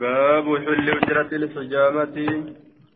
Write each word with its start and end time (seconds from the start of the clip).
باب 0.00 0.46
حل 0.64 0.88
أجرة 0.90 1.30
الحجامة 1.40 2.16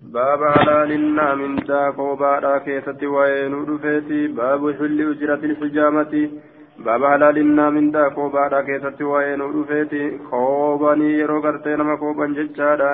باب 0.02 0.40
حلالنا 0.54 1.34
من 1.34 1.56
دا 1.56 1.90
قوبا 1.90 2.58
كيسة 2.58 3.06
وين 3.06 3.52
رفيتي 3.70 4.26
باب 4.26 4.62
حل 4.78 4.98
أجرة 5.12 5.42
الحجامة 5.50 6.30
باب 6.78 7.04
حلالنا 7.04 7.70
من 7.70 7.90
دا 7.90 8.08
قوبا 8.08 8.60
كيسة 8.68 9.04
وين 9.12 9.40
رفيتي 9.42 10.18
خوباني 10.30 11.10
يرو 11.18 11.40
غرتي 11.44 11.76
نما 11.76 11.96
خوبان 11.96 12.34
ججادا 12.34 12.92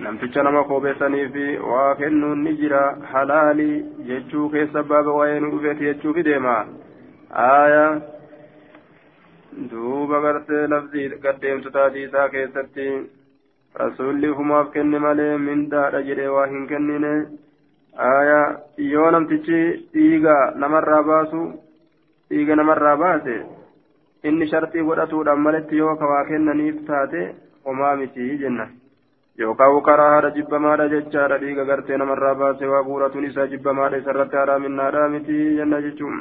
namticha 0.00 0.42
nama 0.42 0.64
koobeessanii 0.64 1.28
fi 1.34 1.44
waa 1.70 1.94
kennuun 2.00 2.42
ni 2.44 2.52
jira 2.58 2.82
halaalii 3.12 3.82
jechuu 4.08 4.48
keessa 4.52 4.82
baaba 4.90 5.12
waa'ee 5.16 5.40
nu 5.40 5.50
dhufeeti 5.54 5.84
jechuufi 5.88 6.22
deema 6.28 6.52
aaya 7.46 7.82
duuba 9.70 10.20
gartee 10.26 10.66
lafzii 10.74 11.08
gaddeemtu 11.24 11.70
taatii 11.76 12.04
isaa 12.08 12.28
keessatti 12.34 12.86
rasuulli 13.74 14.28
humaaf 14.38 14.70
kenne 14.72 14.98
malee 14.98 15.36
mindaadha 15.38 16.02
jedhee 16.08 16.28
waa 16.36 16.46
hin 16.46 16.66
kennine 16.72 17.12
aaya 18.08 18.40
yoo 18.92 19.10
namtichi 19.10 19.60
dhiiga 19.94 20.36
namarraa 20.62 21.02
baasu 21.10 21.42
dhiiga 22.30 22.56
namarraa 22.56 22.96
baase 22.96 23.36
inni 24.30 24.50
shartii 24.52 24.82
godhatuudhaan 24.88 25.40
maletti 25.46 25.76
yoo 25.82 25.96
ka 25.96 26.06
waa 26.12 26.24
kennaniif 26.32 26.82
taate 26.90 27.22
homaa 27.64 27.94
miti 28.02 28.38
jenna 28.42 28.68
yookaan 29.38 29.82
karaa 29.90 30.10
haadha 30.14 30.30
jibbamaadha 30.40 30.88
jechaadha 30.96 31.38
dhiiga 31.44 31.64
gartee 31.64 31.96
namarraa 32.02 32.34
baase 32.34 32.66
waa 32.74 32.82
guuratuun 32.90 33.30
isaa 33.30 33.46
jibbamaadha 33.54 34.02
isarratti 34.04 34.36
haraaminaadha 34.36 35.08
miti 35.08 35.38
jenna 35.56 35.80
jechuun. 35.82 36.20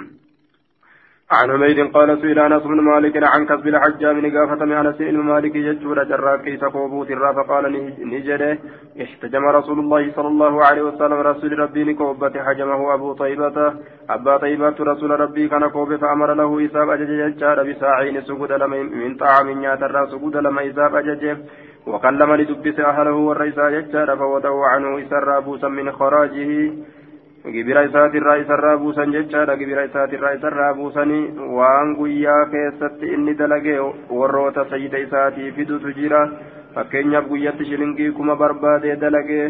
عن 1.31 1.51
حميد 1.51 1.79
قال 1.93 2.21
سئل 2.21 2.39
أنس 2.39 2.63
بن 2.63 2.81
مالك 2.81 3.23
عن 3.23 3.45
كسب 3.45 3.67
الحجام 3.67 4.25
نقافة 4.25 4.65
من 4.65 4.71
أنس 4.71 4.95
بن 4.95 5.17
مالك 5.17 5.55
يجور 5.55 6.03
جراكي 6.03 6.57
سكوبوت 6.57 7.11
الرا 7.11 7.33
فقال 7.33 7.93
نجده. 7.99 8.57
احتجم 9.01 9.45
رسول 9.45 9.79
الله 9.79 10.11
صلى 10.15 10.27
الله 10.27 10.65
عليه 10.65 10.81
وسلم 10.81 11.13
رسول 11.13 11.59
ربي 11.59 11.83
نكوبة 11.83 12.43
حجمه 12.45 12.93
أبو 12.93 13.13
طيبة. 13.13 13.73
أبا 14.09 14.37
طيبة 14.37 14.75
رسول 14.79 15.19
ربي 15.19 15.47
كان 15.47 15.67
كوب 15.67 15.95
فأمر 15.95 16.33
له 16.33 16.65
إساب 16.65 16.89
أجج 16.89 17.09
يجار 17.09 17.63
بساعين 17.63 18.21
سجود 18.21 18.51
لما 18.51 18.83
من 18.83 19.15
طعام 19.15 19.63
ياتر 19.63 20.07
سجود 20.11 20.37
لما 20.37 20.69
إساب 20.69 20.95
أجج. 20.95 21.37
وكلم 21.87 22.35
لدبس 22.35 22.79
أهله 22.79 23.15
والرئيس 23.27 23.57
يجار 23.57 24.17
فوضعوا 24.17 24.65
عنه 24.65 24.89
إسر 25.01 25.37
أبوسا 25.37 25.67
من 25.67 25.91
خراجه. 25.91 26.71
Gibira 27.55 27.83
isaatirraa 27.87 28.35
isarraa 28.43 28.77
buusan 28.83 29.13
jechaadha 29.15 29.55
gibira 29.61 29.83
isaatirraa 29.89 30.33
isarraa 30.37 30.73
buusanii 30.79 31.23
waan 31.57 31.95
guyyaa 31.99 32.45
keessatti 32.53 33.11
inni 33.17 33.37
dalagee 33.41 33.79
warroota 34.19 34.65
sayida 34.71 35.03
isaatii 35.07 35.51
fidutu 35.57 35.93
jira 35.99 36.21
fakkeenyaaf 36.75 37.29
guyyatti 37.33 37.69
shilingii 37.69 38.11
kuma 38.19 38.35
barbaadee 38.43 38.95
dalagee 39.05 39.45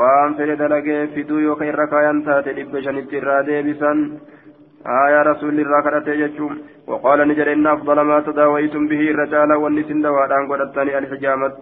waan 0.00 0.34
fedhe 0.40 0.58
dalagee 0.64 1.00
fiduu 1.14 1.44
yookaan 1.46 1.70
irra 1.74 1.86
kaayan 1.94 2.24
taate 2.30 2.56
dhibba 2.58 2.84
shanitti 2.88 3.22
irraa 3.22 3.42
deebisan 3.50 4.04
آية 4.86 5.22
رسول 5.22 5.60
الله 5.60 5.80
كرته 5.82 6.12
يجوم 6.12 6.58
وقال 6.86 7.28
نجر 7.28 7.52
إن 7.52 7.66
أفضل 7.66 8.00
ما 8.00 8.20
تداويتم 8.20 8.88
به 8.88 9.00
الرجال 9.10 9.52
والنسين 9.52 10.02
دوادان 10.02 10.42
قدتني 10.50 10.98
الحجامة 10.98 11.52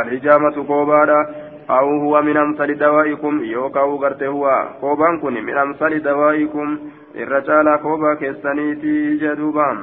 الحجامة 0.00 0.56
كوبادا 0.70 1.20
أو 1.70 1.86
هو 2.00 2.22
من 2.22 2.36
أمثال 2.36 2.78
دوائكم 2.78 3.44
يوكاو 3.44 3.96
غرته 3.96 4.26
هو. 4.26 4.68
كوبان 4.80 5.20
كوني 5.20 5.40
من 5.40 5.56
أمثال 5.56 6.02
دوائكم 6.02 6.78
الرجال 7.16 7.76
كوبا 7.82 8.14
كيسانيتي 8.14 9.16
جدوبان. 9.16 9.78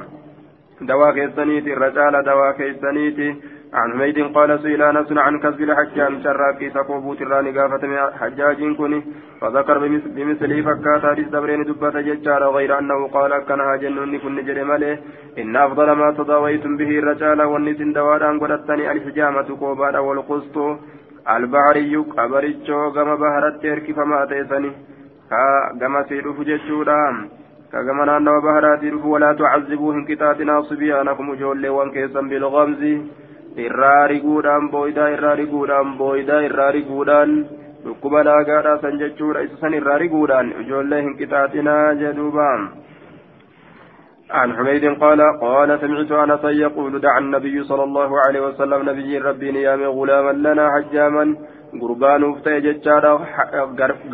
دوا 0.80 1.10
كيسانيتي 1.10 1.72
الرجال 1.72 2.24
دوا 2.24 2.52
كيسانيتي 2.52 3.36
عن 3.74 3.92
حميد 3.92 4.18
قال 4.34 4.60
سئل 4.62 4.82
أنس 4.82 5.12
عن 5.12 5.38
كسب 5.38 5.60
الحجام 5.62 6.22
شراكي 6.22 6.70
سكوبوت 6.70 7.22
الراني 7.22 7.50
قافة 7.58 7.82
حجاج 8.20 8.76
كوني. 8.76 9.02
فذكر 9.40 9.78
بمثله 10.16 10.62
فكات 10.62 11.02
حديث 11.06 11.28
دبرين 11.28 11.62
دبة 11.64 12.00
ججار 12.00 12.42
غير 12.56 12.78
أنه 12.78 13.08
قال 13.08 13.32
كان 13.48 13.60
جنوني 13.82 14.18
كن 14.18 14.44
جرمله 14.46 14.98
إن 15.38 15.56
أفضل 15.56 15.92
ما 15.92 16.10
تضاويتم 16.10 16.76
به 16.76 16.90
الرجال 16.98 17.42
والنسين 17.42 17.92
دواران 17.92 18.40
قدتني 18.40 18.92
الحجامة 18.92 19.48
كوبان 19.60 19.96
والقسط. 19.96 20.56
albaariyyu 21.24 22.04
qabarichoo 22.14 22.90
gama 22.90 23.16
baharatti 23.16 23.68
erkifamaa 23.74 24.26
ta'e 24.26 24.44
sani 24.52 24.72
ka 25.30 25.42
gamasii 25.80 26.20
dhufu 26.26 26.44
jechuudha 26.44 26.98
ka 27.72 27.82
gama 27.84 28.06
naannawa 28.06 28.42
baharaatii 28.46 28.90
dhufu 28.90 29.12
walaa 29.12 29.34
tucazibuu 29.34 29.92
hin 29.92 30.06
qixaaxinaaf 30.10 30.68
sibiyaanakum 30.68 31.34
ijoolleewwan 31.34 31.92
keessan 31.96 32.28
bilgamzi 32.28 32.94
irraa 33.66 34.06
riguudhaan 34.14 34.70
booyidaa 34.70 35.08
irraa 35.16 35.34
riguudhaan 35.42 35.96
booyidaa 35.98 36.40
irraa 36.48 36.70
riguudhaan 36.78 37.34
dhukkuba 37.84 38.24
laagaadhaasan 38.24 38.98
jechuudha. 38.98 39.42
Isa 39.42 39.56
san 39.60 39.74
irraa 39.74 39.98
riguudhaan 39.98 40.52
ijoollee 40.60 41.02
hin 41.02 41.16
عن 44.32 44.56
حميد 44.56 44.84
قال 44.84 45.20
قال 45.40 45.80
سمعت 45.80 46.12
أنس 46.12 46.44
يقول 46.44 47.00
دعا 47.00 47.18
النبي 47.18 47.64
صلى 47.64 47.84
الله 47.84 48.10
عليه 48.26 48.40
وسلم 48.40 48.90
نبي 48.90 49.18
ربي 49.18 49.52
نيام 49.52 49.82
غلاما 49.82 50.32
لنا 50.32 50.64
حجاما 50.74 51.36
gurbaa 51.80 52.18
nuuf 52.18 52.42
ta'e 52.44 52.60
jechaadha 52.60 53.12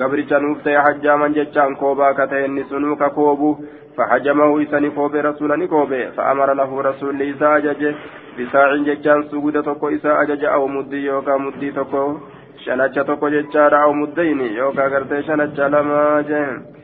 gabricha 0.01 0.39
nuuf 0.39 0.59
ta'e 0.63 0.77
hajjaaman 0.87 1.35
jechaan 1.39 1.75
koobaa 1.81 2.13
ka 2.15 2.27
ta'e 2.31 2.45
inni 2.47 2.65
sunuu 2.71 2.97
ka 2.97 3.11
koobu 3.11 3.51
فحجمه 3.99 4.63
إساني 4.63 4.91
كوبي 4.91 5.21
رسولا 5.21 5.57
نكوبي 5.57 6.11
فأمر 6.17 6.53
له 6.55 6.83
رسول 6.83 7.23
إساء 7.23 7.57
أجج 7.57 7.95
بساع 8.39 8.77
ججان 8.77 9.23
سجود 9.23 9.63
تكو 9.63 9.89
إساء 9.89 10.23
أجج 10.23 10.45
أو 10.45 10.67
مدي 10.67 11.05
يوكا 11.05 11.37
مدي 11.37 11.71
تكو 11.71 12.17
شنجة 12.65 13.03
تكو 13.03 13.29
ججار 13.29 13.83
أو 13.83 13.93
مدين 13.93 14.41
يوكا 14.41 14.87
غرتي 14.87 15.23
شنجة 15.23 15.69
لما 15.69 16.21
جن. 16.29 16.78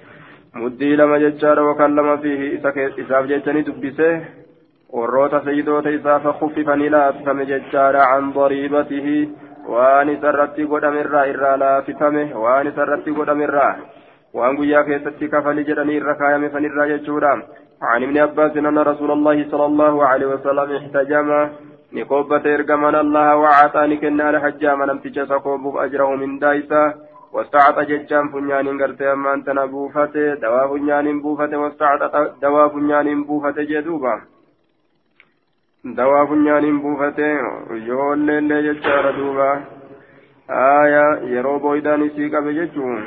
مدي 0.55 0.97
لما 0.97 1.19
ججار 1.19 1.61
وكلم 1.69 2.17
فيه 2.17 2.59
إساف 3.01 3.25
ججاني 3.27 3.63
دبسه 3.63 4.11
warroota 4.95 5.41
sayyidoota 5.45 5.91
isaa 5.91 6.21
fakuffifanii 6.21 6.89
laafifame 6.95 7.47
jechaadha 7.47 8.03
an 8.17 8.29
dariibatihi 8.35 9.15
waan 9.73 10.13
isarratti 10.13 10.67
godhamerraa 10.73 11.25
irraa 11.31 11.57
laafifame 11.63 12.23
waan 12.43 12.71
isarratti 12.71 13.15
godhamerraa 13.17 13.73
waan 14.39 14.57
guyyaa 14.61 14.85
keessatti 14.91 15.29
kafali 15.33 15.65
jedhanii 15.71 15.97
irra 16.03 16.15
kaayame 16.23 16.51
sanirraa 16.57 16.89
jechuudha 16.95 17.35
عن 17.83 18.03
ابن 18.03 18.19
عباس 18.19 18.57
أن 18.57 18.79
رسول 18.79 19.11
الله 19.11 19.51
صلى 19.51 19.67
الله 19.67 20.07
عليه 20.07 20.27
وسلم 20.27 20.69
احتجم 20.77 21.49
نقوبة 21.93 22.45
إرجمنا 22.55 23.01
الله 23.01 23.37
وعطاني 23.37 23.97
كنا 23.97 24.31
الحجام 24.31 24.83
لم 24.83 24.99
تجسكوب 24.99 25.77
أجره 25.77 26.17
من 26.17 26.39
دايسا 26.39 26.95
واستعط 27.35 27.79
ججام 27.91 28.29
فنيان 28.33 28.83
قرتي 28.83 29.13
أما 29.13 29.35
أنت 29.35 29.49
نبوفته 29.59 30.35
دوا 30.45 30.63
فنيان 30.71 31.21
بوفته 31.23 31.57
واستعط 31.57 32.03
دوا 32.43 32.69
فنيان 32.69 33.25
بوفته 33.25 33.63
جدوبا. 33.63 34.15
funyaaniin 35.85 36.81
buufate 36.83 37.27
ijoolleellee 37.77 38.63
jechaadha 38.67 39.13
duuba 39.17 39.49
aayaa 40.59 41.11
yeroo 41.33 41.59
booydaan 41.65 42.05
isii 42.07 42.31
qabe 42.35 42.55
jechuun 42.59 43.03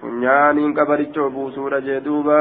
funyaaniin 0.00 0.74
qabarichoo 0.74 1.30
buusuudha 1.30 1.80
jee 1.80 2.00
duuba 2.04 2.40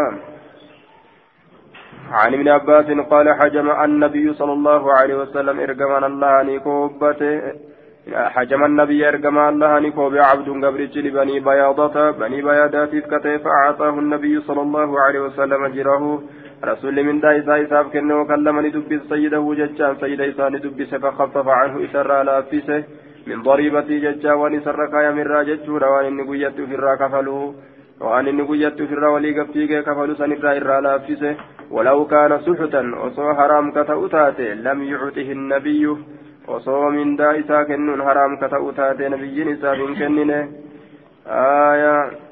عن 2.11 2.33
ابن 2.33 2.47
عباس 2.47 2.85
قال 3.11 3.27
حجم 3.39 3.69
النبي 3.83 4.33
صلى 4.33 4.53
الله 4.53 4.93
عليه 4.93 5.15
وسلم 5.15 5.59
ارجمان 5.59 6.03
الله 6.03 6.43
نيكوبته 6.43 7.53
حجم 8.13 8.63
النبي 8.63 9.07
ارجمان 9.09 9.53
الله 9.53 9.79
نيكوب 9.79 10.15
عبد 10.15 10.49
قبرج 10.65 10.97
لبني 10.97 11.39
بياضة 11.39 12.11
بني 12.11 12.41
بيادات 12.41 12.95
كتف 12.95 13.43
فأعطاه 13.43 13.99
النبي 13.99 14.41
صلى 14.41 14.61
الله 14.61 14.99
عليه 14.99 15.19
وسلم 15.19 15.67
جره. 15.67 16.23
رسول 16.63 17.03
من 17.03 17.19
دا 17.19 17.39
إساء 17.39 17.61
إساف 17.63 17.85
كنه 17.93 18.21
وكلمني 18.21 18.69
دبس 18.69 19.01
سيده 19.09 19.53
ججان 19.59 19.95
سيد 20.01 20.21
إساء 20.21 20.49
دبس 20.49 20.95
فخفف 20.95 21.47
عنه 21.47 21.85
إسر 21.85 22.23
لافسه 22.23 22.83
من 23.27 23.41
ضريبتي 23.41 23.99
ججا 23.99 24.33
ونسر 24.33 24.85
كايا 24.91 25.11
من 25.11 25.25
راجج 25.33 25.69
وان 25.69 26.05
إني 26.05 26.23
قيت 26.29 26.57
في 26.69 26.75
الرا 26.75 26.95
كفلوه 26.95 27.55
وان 28.01 28.27
إني 28.27 28.43
قيت 28.49 28.81
في 28.89 28.93
الرا 28.93 29.09
ولي 29.09 29.39
قبتيك 29.39 29.71
كفلو 29.87 30.13
سنرا 30.15 30.51
إرا 30.57 30.81
لافسه 30.81 31.35
ولو 31.71 32.05
كان 32.05 32.31
سحتا 32.45 32.81
وصو 33.01 33.33
حرام 33.33 33.71
كتأتاته 33.71 34.53
لم 34.53 34.79
يعطه 36.49 36.89
النبي 36.89 36.89
وصو 36.89 36.89
من 36.89 37.15
دا 37.15 37.39
إساء 37.39 37.63
كنون 37.63 38.03
حرام 38.03 38.35
كتأتاته 38.35 39.07
نبي 39.07 39.53
إساء 39.53 39.93
كننه 39.93 40.49
آية 41.27 42.25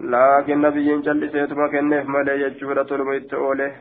laakiin 0.00 0.62
nabiyyiin 0.62 1.02
calliseetuma 1.02 1.68
kenneef 1.68 2.06
malee 2.06 2.38
jechuudha 2.38 2.84
toluma 2.84 3.14
itti 3.14 3.36
oole 3.36 3.74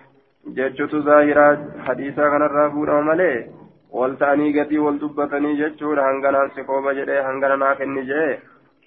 jechuutu 0.56 1.02
zaahiraa 1.02 1.58
hadiisaa 1.88 2.30
kanarraa 2.30 2.70
fuudhama 2.70 3.02
malee 3.02 3.50
wal 3.92 4.16
ta'anii 4.22 4.54
gatii 4.54 4.78
wal 4.78 5.00
dubbatanii 5.02 5.58
jechuudha 5.58 6.04
hanganaan 6.04 6.52
si 6.56 6.64
kooba 6.64 6.94
jedhee 6.94 7.22
hangana 7.22 7.58
naa 7.58 7.76
kenni 7.76 8.06
jee 8.06 8.40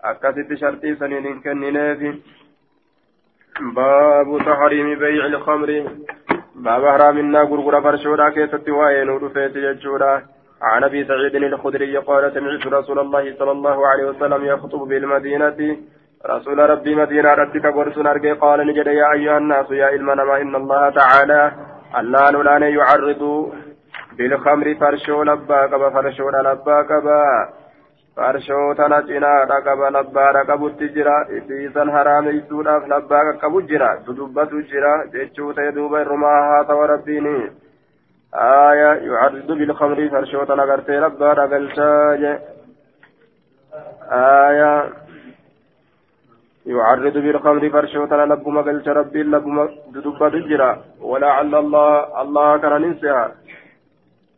akkasitti 0.03 0.57
shartii 0.57 0.97
saniin 0.97 1.29
hin 1.29 1.43
kennineefi 1.43 2.15
baabu 3.75 4.41
tahriimi 4.41 4.97
bay'i 4.97 5.27
ilkamri 5.29 5.79
haraaminaa 6.65 7.45
gurgura 7.45 7.81
farshoodhaa 7.81 8.31
keessatti 8.31 8.71
waa'ee 8.71 9.05
nuu 9.05 9.19
dhufeeti 9.19 9.61
jechuudha 9.61 10.23
عن 10.63 10.85
أبي 10.85 11.05
سعيد 11.05 11.35
الخدري 11.35 11.97
قال 11.97 12.33
سمعت 12.35 12.67
رسول 12.67 12.99
الله 12.99 13.35
صلى 13.39 13.51
الله 13.51 13.87
عليه 13.87 14.05
وسلم 14.05 14.45
يخطب 14.45 14.79
بالمدينة. 14.79 15.77
رسول 16.27 16.59
ربي 16.59 16.95
مدينة 16.95 17.35
ربك 17.35 17.67
قرس 17.67 17.99
ارجي 17.99 18.33
قال 18.33 18.67
نجد 18.67 18.87
يا 18.87 19.13
أيها 19.13 19.39
الناس 19.39 19.71
يا 19.71 19.87
علمنا 19.87 20.37
إن 20.43 20.55
الله 20.57 20.91
تعالى. 20.91 21.53
الله 21.99 22.31
نولان 22.31 22.63
يعرض 22.63 23.53
بالخمر 24.19 24.75
فرشو 24.75 25.23
لبا 25.23 25.67
قبا 25.67 25.91
فرشو 25.91 26.31
لبا 28.19 28.27
قبا 28.27 28.33
فرشو 28.33 28.73
تنا 28.73 29.01
جنا 29.01 29.45
قبا 29.67 29.89
لبا 29.99 30.43
قبا 30.49 30.69
تجرا 30.69 31.27
إسيسا 31.31 31.85
حرام 31.93 32.29
يسوداف 32.29 32.85
لبا 32.89 33.39
قبا 33.43 33.61
جرا 33.61 34.03
تدبت 34.07 34.53
جرا 34.71 35.05
جيشو 35.13 35.53
تيدوب 35.53 35.95
الرماها 35.95 36.63
توربيني 36.63 37.53
آية 38.35 38.93
يعرض 39.09 39.53
بالخمر 39.59 40.09
فرشو 40.09 40.45
تنا 40.45 40.63
قرتي 40.63 40.97
لبا 41.01 41.31
قلشاج 41.53 42.23
آية 44.11 44.73
يعرض 46.67 47.17
بالخمر 47.25 47.71
فرشو 47.71 48.07
تنا 48.07 48.25
لبما 48.31 48.61
قلش 48.67 48.89
ربي 48.89 49.23
لبما 49.23 49.69
تدبت 49.95 50.35
جرا 50.49 50.71
ولعل 51.01 51.55
الله 51.55 52.23
الله 52.23 52.57
كان 52.63 52.83
ننسها 52.83 53.35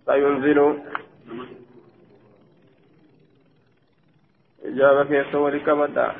سينزل 0.06 0.58
إجابة 4.64 5.04
كيف 5.04 5.34
ولكمدا 5.34 6.12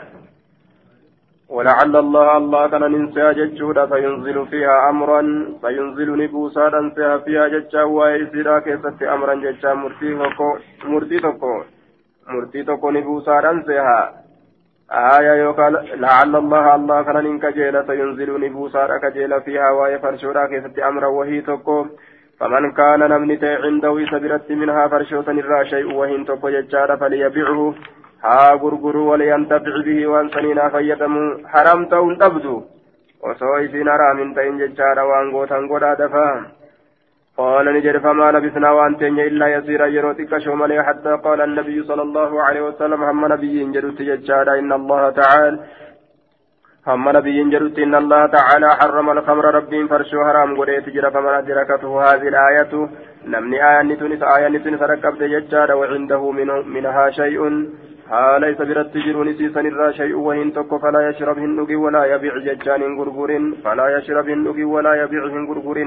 ولعل 1.49 1.97
الله 1.97 2.37
الله 2.37 2.69
كان 2.69 2.83
ننسى 2.93 3.25
ججودا 3.39 3.87
فينزل 3.87 4.47
فيها 4.47 4.91
أمرا 4.91 5.21
فينزل 5.63 6.09
نبوسا 6.23 6.91
فيها 6.95 7.19
فيها 7.19 7.49
ججا 7.49 7.83
ويسيرا 7.83 8.59
كيست 8.59 9.03
أمرا 9.03 9.35
ججا 9.35 9.73
مرتي 10.85 11.19
تكو 11.25 11.55
مرتي 12.29 12.63
تكو 12.63 12.91
نبوسا 12.91 13.63
فيها. 13.67 14.01
آية 14.91 15.35
يقال 15.45 15.73
لعل 16.01 16.37
الله 16.37 16.75
الله 16.75 17.03
كان 17.03 17.17
ننكجيل 17.25 17.85
فينزل 17.87 18.31
نبوسا 18.45 18.99
كجيل 19.03 19.41
فيها 19.41 19.71
ويفرشودا 19.71 20.47
كيست 20.47 20.79
أمرا 20.79 21.07
وهي 21.07 21.41
تكو 21.41 21.87
فمن 22.39 22.73
كان 22.73 23.01
نمني 23.13 23.39
عنده 23.65 23.95
سبرت 24.13 24.51
منها 24.51 24.89
فرشوتا 24.89 25.33
الرا 25.33 25.65
شيء 25.65 25.87
وهن 25.99 26.25
تقو 26.27 26.49
ججارا 26.49 26.97
ها 28.25 28.55
غرغروا 28.63 29.11
ولينتفع 29.11 29.75
به 29.87 30.07
وان 30.07 30.29
سنينا 30.35 30.69
فيتموا 30.69 31.29
حرام 31.53 31.81
تون 31.85 32.19
تبدو 32.19 32.57
osoo 33.31 33.57
isiin 33.65 33.89
haraamin 33.93 34.35
ta'in 34.37 34.59
jechaadha 34.61 35.03
waan 35.11 35.31
gootan 35.35 35.69
godhaa 35.73 35.99
dafaa 36.03 36.35
قال 37.41 37.67
نجد 37.75 37.97
فما 38.05 38.33
لبثنا 38.33 38.71
وان 38.71 38.97
تنيا 39.01 39.25
إلا 39.31 39.47
يسيرا 39.55 39.87
يرو 39.97 40.13
تكشو 40.13 40.53
حتى 40.89 41.13
قال 41.25 41.41
النبي 41.41 41.79
صلى 41.89 42.03
الله 42.03 42.43
عليه 42.43 42.63
وسلم 42.69 43.01
هم 43.03 43.23
نبي 43.33 43.57
جدت 43.75 43.99
ججادا 44.09 44.59
إن 44.59 44.73
الله 44.73 45.03
تعالى 45.11 45.59
هم 46.89 47.09
نبي 47.17 47.39
جرت 47.53 47.79
إن 47.79 47.95
الله 48.03 48.23
تعالى 48.27 48.69
حرم 48.81 49.11
الخمر 49.11 49.45
ربي 49.59 49.89
فرشو 49.91 50.19
حرام 50.27 50.51
قريت 50.59 50.87
جرى 50.95 51.11
فمن 51.15 51.35
أدركته 51.41 51.91
هذه 52.07 52.29
الآية 52.33 52.73
نمني 53.33 53.59
آية 53.71 53.83
نتنس 53.89 54.23
آية 54.37 54.49
نتنس 54.55 54.83
ركبت 54.93 55.23
ججارا 55.33 55.75
وعنده 55.81 56.23
منه 56.39 56.57
منها 56.75 57.05
شيء 57.11 57.41
ها 58.11 58.39
ليس 58.39 58.59
برت 58.69 58.95
جرون 59.07 59.29
سيسن 59.39 59.67
الرا 59.67 59.91
شيء 60.01 60.17
وهن 60.27 60.53
تك 60.53 60.71
فلا 60.83 61.01
يشرب 61.09 61.39
هندق 61.39 61.71
ولا 61.85 62.03
يبيع 62.13 62.35
ججان 62.47 62.83
غرغر 62.99 63.31
فلا 63.65 63.87
يشرب 63.97 64.29
هندق 64.29 64.59
ولا 64.75 64.93
يبيع 65.03 65.23
غرغر 65.49 65.79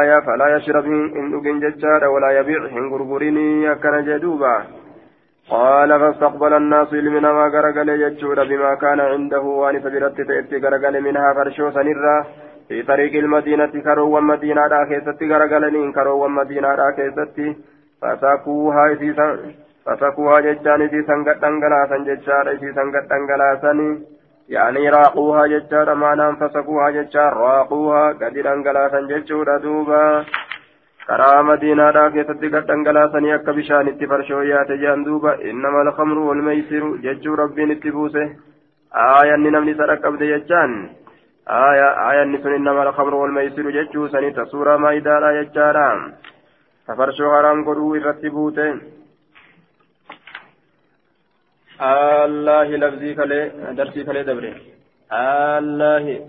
آية 0.00 0.18
فلا 0.26 0.46
يشرب 0.56 0.86
هندق 1.18 1.46
ججار 1.64 2.02
ولا 2.14 2.30
يبيع 2.38 2.60
غرغر 2.92 3.22
يكن 3.68 3.94
جدوبا 4.08 4.56
قال 5.50 5.90
فاستقبل 6.00 6.52
الناس 6.54 6.92
لمن 6.92 7.22
ما 7.22 7.46
غرغل 7.54 7.88
يجود 7.88 8.38
بما 8.50 8.74
كان 8.74 9.00
عنده 9.00 9.44
وان 9.60 9.80
فبرت 9.80 10.18
تأتي 10.28 10.56
غرغل 10.64 10.94
منها 11.06 11.28
فرشو 11.36 11.70
سنرا 11.76 12.16
في 12.68 12.82
طريق 12.82 13.12
المدينة 13.24 13.74
كروا 13.86 14.20
مدينة 14.20 14.62
راكيستي 14.74 15.24
غرغلنين 15.32 15.92
كروا 15.92 16.28
مدينة 16.28 16.68
راكيستي 16.82 17.56
فساقوها 18.00 18.92
إسيسا 18.92 19.28
فسقوها 19.86 20.40
ججان 20.40 20.82
إسيسا 20.82 21.14
قد 21.26 21.44
أنقلاسا 21.44 21.96
ججار 22.08 22.44
إسيسا 22.54 22.82
قد 22.94 23.12
أنقلاسا 23.12 23.72
يعني 24.48 24.88
راقوها 24.88 25.46
ججار 25.46 25.94
معنى 25.94 26.36
فسقوها 26.36 26.90
ججار 26.90 27.32
راقوها 27.36 28.12
قد 28.12 28.36
أنقلاسا 28.54 29.00
ججور 29.00 29.56
دوبا 29.56 30.24
gad 31.08 32.66
dhangalaasanii 32.68 33.32
akka 33.32 33.52
bishaan 33.52 33.88
itti 33.88 34.06
farshooyyaate 34.06 34.78
jedhan 34.82 35.04
duuba 35.04 35.36
innama 35.50 35.80
alkamru 35.80 36.28
walmeysiru 36.28 36.88
jechuu 37.04 37.36
rabbiin 37.36 37.74
itti 37.74 37.92
buuse 37.92 38.22
aayanni 39.06 39.50
namni 39.50 39.74
isa 39.76 39.88
dhaqqabde 39.90 40.30
jechaan 40.32 40.72
aayanni 41.58 42.40
sun 42.42 42.56
innama 42.58 42.82
alkamru 42.86 43.20
walmeysiru 43.22 43.76
jechuu 43.76 44.08
sanita 44.08 44.46
suuraa 44.52 44.78
maayidaadha 44.78 45.36
jechaadha 45.38 45.88
ka 46.86 46.96
farshoo 46.96 47.34
haraam 47.36 47.64
godhuu 47.68 47.96
irratti 48.00 48.34
buute 48.36 48.66
allahi 51.78 52.76
labzii 52.76 53.14
kalee 53.14 53.74
darsii 53.76 54.04
kalee 54.04 54.24
dabre 54.24 54.54
allahi 55.10 56.22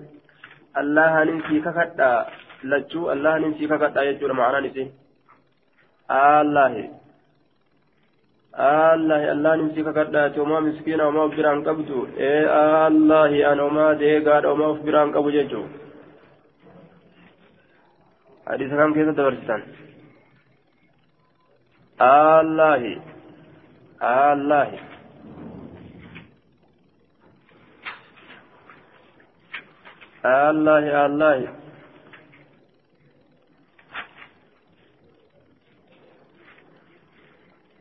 allahanin 0.74 1.42
sii 1.50 1.62
kakadhaa 1.62 2.25
lachuu 2.63 3.09
allahanin 3.13 3.53
sii 3.57 3.68
kakadhaa 3.68 4.06
jechuudha 4.06 4.33
ma'anaan 4.33 4.65
isii 4.65 4.92
allahi 6.18 6.89
allahi 8.57 9.30
allahanin 9.36 9.74
sii 9.75 9.83
kakadhaati 9.83 10.39
omaa 10.39 10.62
miskiina 10.62 11.07
omaa 11.07 11.27
of 11.30 11.36
biraan 11.38 11.63
qabdu 11.63 12.07
ee 12.18 12.45
allahi 12.88 13.45
an 13.51 13.59
omaa 13.59 13.94
deegaadha 14.03 14.51
omaa 14.56 14.69
of 14.74 14.80
biraan 14.89 15.12
qabu 15.12 15.31
jechuu 15.38 15.65
hadiisa 18.50 18.75
kam 18.81 18.94
keessa 18.98 19.18
dabarsitan 19.18 19.62
الله 30.25 31.06
الله 31.06 31.39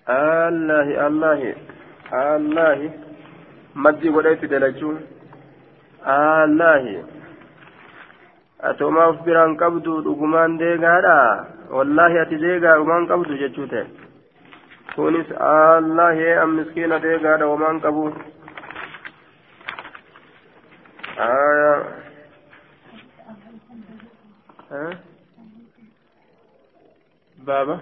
الله 0.08 1.06
الله 1.06 1.40
الله 2.12 2.78
مدي 3.84 4.08
وليت 4.16 4.44
دلجو 4.44 4.90
الله 6.44 6.84
biraan 9.26 9.56
qabdu 9.60 10.00
dhugumaan 10.04 10.56
deegaadha 10.60 11.18
wallaahi 11.76 12.20
ati 12.24 12.36
deegaa 12.44 12.76
dhugumaan 12.78 13.08
qabdu 13.10 13.36
jechuu 13.42 13.66
ta'e 13.72 13.84
kunis 14.94 15.28
allahi 15.48 16.28
an 16.42 16.50
miskiina 16.58 16.96
deegaadha 17.06 17.50
wamaan 17.52 17.80
qabu 17.84 18.04
aya 21.28 21.72
بابا 27.38 27.80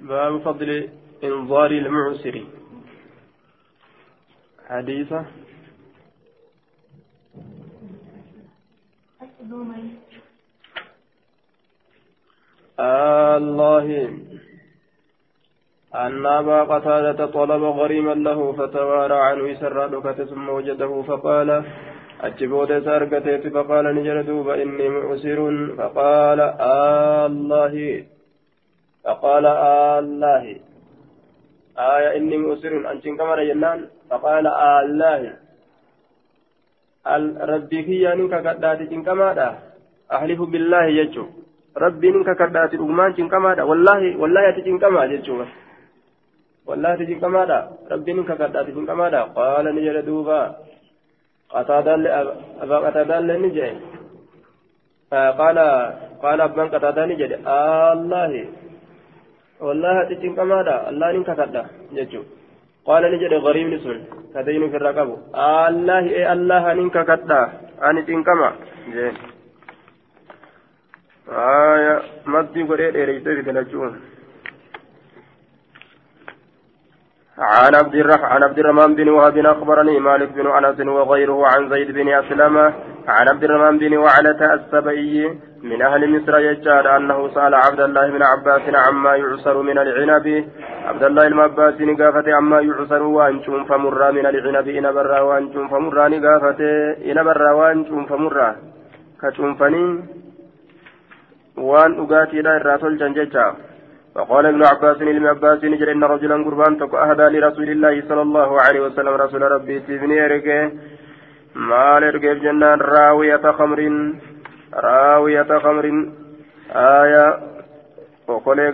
باب 0.00 0.38
فضل 0.42 0.88
انظار 1.24 1.70
المعسر 1.70 2.46
حديثة 4.68 5.26
الله 12.80 14.18
أن 15.94 16.26
أبا 16.26 16.62
قتادة 16.62 17.26
طلب 17.26 17.62
غريما 17.62 18.14
له 18.14 18.52
فتوارى 18.52 19.14
عنه 19.14 19.54
سرادك 19.54 20.22
ثم 20.22 20.48
وجده 20.48 21.02
فقال 21.02 21.64
أجبوت 22.20 22.72
سارقتي 22.72 23.50
فقال 23.50 23.84
نجر 23.94 24.22
دوبا 24.22 24.62
إني 24.62 24.88
معسر 24.88 25.40
فقال 25.78 26.40
آه 26.40 27.26
الله. 27.26 28.04
فقال 29.04 29.46
آه 29.46 29.98
الله. 29.98 30.56
آية 31.78 32.16
إني 32.16 32.36
معسر 32.38 32.72
أنشن 32.90 33.16
كما 33.16 33.44
جنان. 33.44 33.88
فقال 34.10 34.46
آه 34.46 34.80
الله 34.80 35.36
ربي 37.52 37.82
كي 37.82 38.06
نك 38.06 38.34
كداتي 38.46 38.96
كما 39.06 39.58
أحلف 40.12 40.40
بالله. 40.42 40.84
يجو. 40.84 41.26
ربي 41.76 42.08
نك 42.10 42.30
كداتي 42.38 42.76
أغمان 42.76 43.12
كما 43.32 43.62
والله 43.62 44.16
والله 44.20 44.48
يتي 44.48 44.78
كما 44.78 45.04
يجو. 45.04 45.44
والله 46.66 46.94
تجنكمادا 47.00 47.58
ربين 47.90 48.24
ككدات 48.24 48.66
تجنكمادا 48.66 49.20
قال 49.38 49.64
نجد 49.76 49.96
دوبا 50.08 50.40
أبا 52.62 52.76
قتادة 52.84 53.36
نجي 53.42 53.70
قال 55.40 55.58
قال 56.22 56.38
أبان 56.40 56.68
قتادة 56.74 57.06
نجي 57.06 57.26
الله 57.34 58.32
والله 59.60 59.96
تجين 60.08 60.32
كمادا 60.38 60.76
الله 60.90 61.06
نين 61.12 61.24
كتدا 61.28 61.62
جتشو 61.96 62.22
قال 62.88 63.02
نجد 63.12 63.32
غريب 63.46 63.66
نسون 63.72 63.98
كدين 64.34 64.62
في 64.72 64.76
الرقب 64.80 65.08
الله 65.78 66.04
إيه 66.16 66.26
الله 66.32 66.64
نين 66.78 66.90
كتدا 66.96 67.40
أني 67.86 68.02
تين 68.06 68.20
كما 68.26 68.48
جين 68.94 69.14
آية 71.28 71.94
مدي 72.26 72.62
قريب 72.68 72.96
إريتي 72.96 73.30
في 73.36 73.42
دلجون 73.42 73.92
عن 77.40 77.74
عبد 77.74 77.94
عن 78.10 78.42
عبد 78.42 78.58
الرحمن 78.58 78.94
بن 78.94 79.08
وهب 79.08 79.36
أخبرني 79.38 79.98
مالك 80.00 80.32
بن 80.32 80.46
أنس 80.46 80.80
وغيره 80.80 81.46
عن 81.46 81.70
زيد 81.70 81.90
بن 81.90 82.08
أسلم 82.08 82.56
عن 83.08 83.28
عبد 83.28 83.44
الرحمن 83.44 83.78
بن 83.78 83.96
وعلة 83.96 84.54
السبئي 84.54 85.38
من 85.62 85.82
أهل 85.82 86.00
مصر 86.14 86.38
يجعل 86.38 86.86
أنه 86.86 87.28
سأل 87.34 87.54
عبد 87.54 87.80
الله 87.80 88.10
بن 88.10 88.22
عباس 88.22 88.62
عما 88.74 89.16
يعصر 89.16 89.62
من 89.62 89.78
العنب. 89.78 90.26
عبد 90.84 91.02
الله 91.04 91.26
المعباس 91.26 91.80
نقافة 91.80 92.34
عما 92.34 92.60
يعصر 92.60 93.02
وانشوم 93.02 93.64
فمرا 93.64 94.10
من 94.10 94.26
العنب 94.26 94.68
إن 94.68 94.92
برا 94.92 95.20
وانشوم 95.20 95.68
فمرا 95.68 96.08
نقافة 96.08 96.60
إن 97.10 97.24
برا 97.24 97.52
وانشوم 97.52 98.06
فمرا 98.06 98.56
كشوم 99.22 99.52
وأن 101.56 101.90
اغاتي 102.00 102.42
لا 102.42 102.56
الراتل 102.56 102.96
جنججا. 102.96 103.46
فقال 104.20 104.46
ابن 104.46 104.62
عباس 104.64 104.96
لابن 105.02 105.26
عباس 105.26 105.64
نجر 105.64 105.92
ان 105.92 106.04
رجلا 106.04 106.44
قربان 106.44 106.78
تك 106.78 106.94
اهدى 106.94 107.26
لرسول 107.34 107.68
الله 107.70 107.94
صلى 108.08 108.22
الله 108.22 108.50
عليه 108.60 108.80
وسلم 108.80 109.14
رسول 109.24 109.42
ربي 109.42 109.80
تبني 109.80 110.24
ارقه 110.24 110.72
مال 111.54 112.02
ارقه 112.04 112.32
جنان 112.44 112.78
راوية 112.80 113.44
خمر 113.58 113.80
راوية 114.74 115.50
خمر 115.64 115.86
آية 116.76 117.26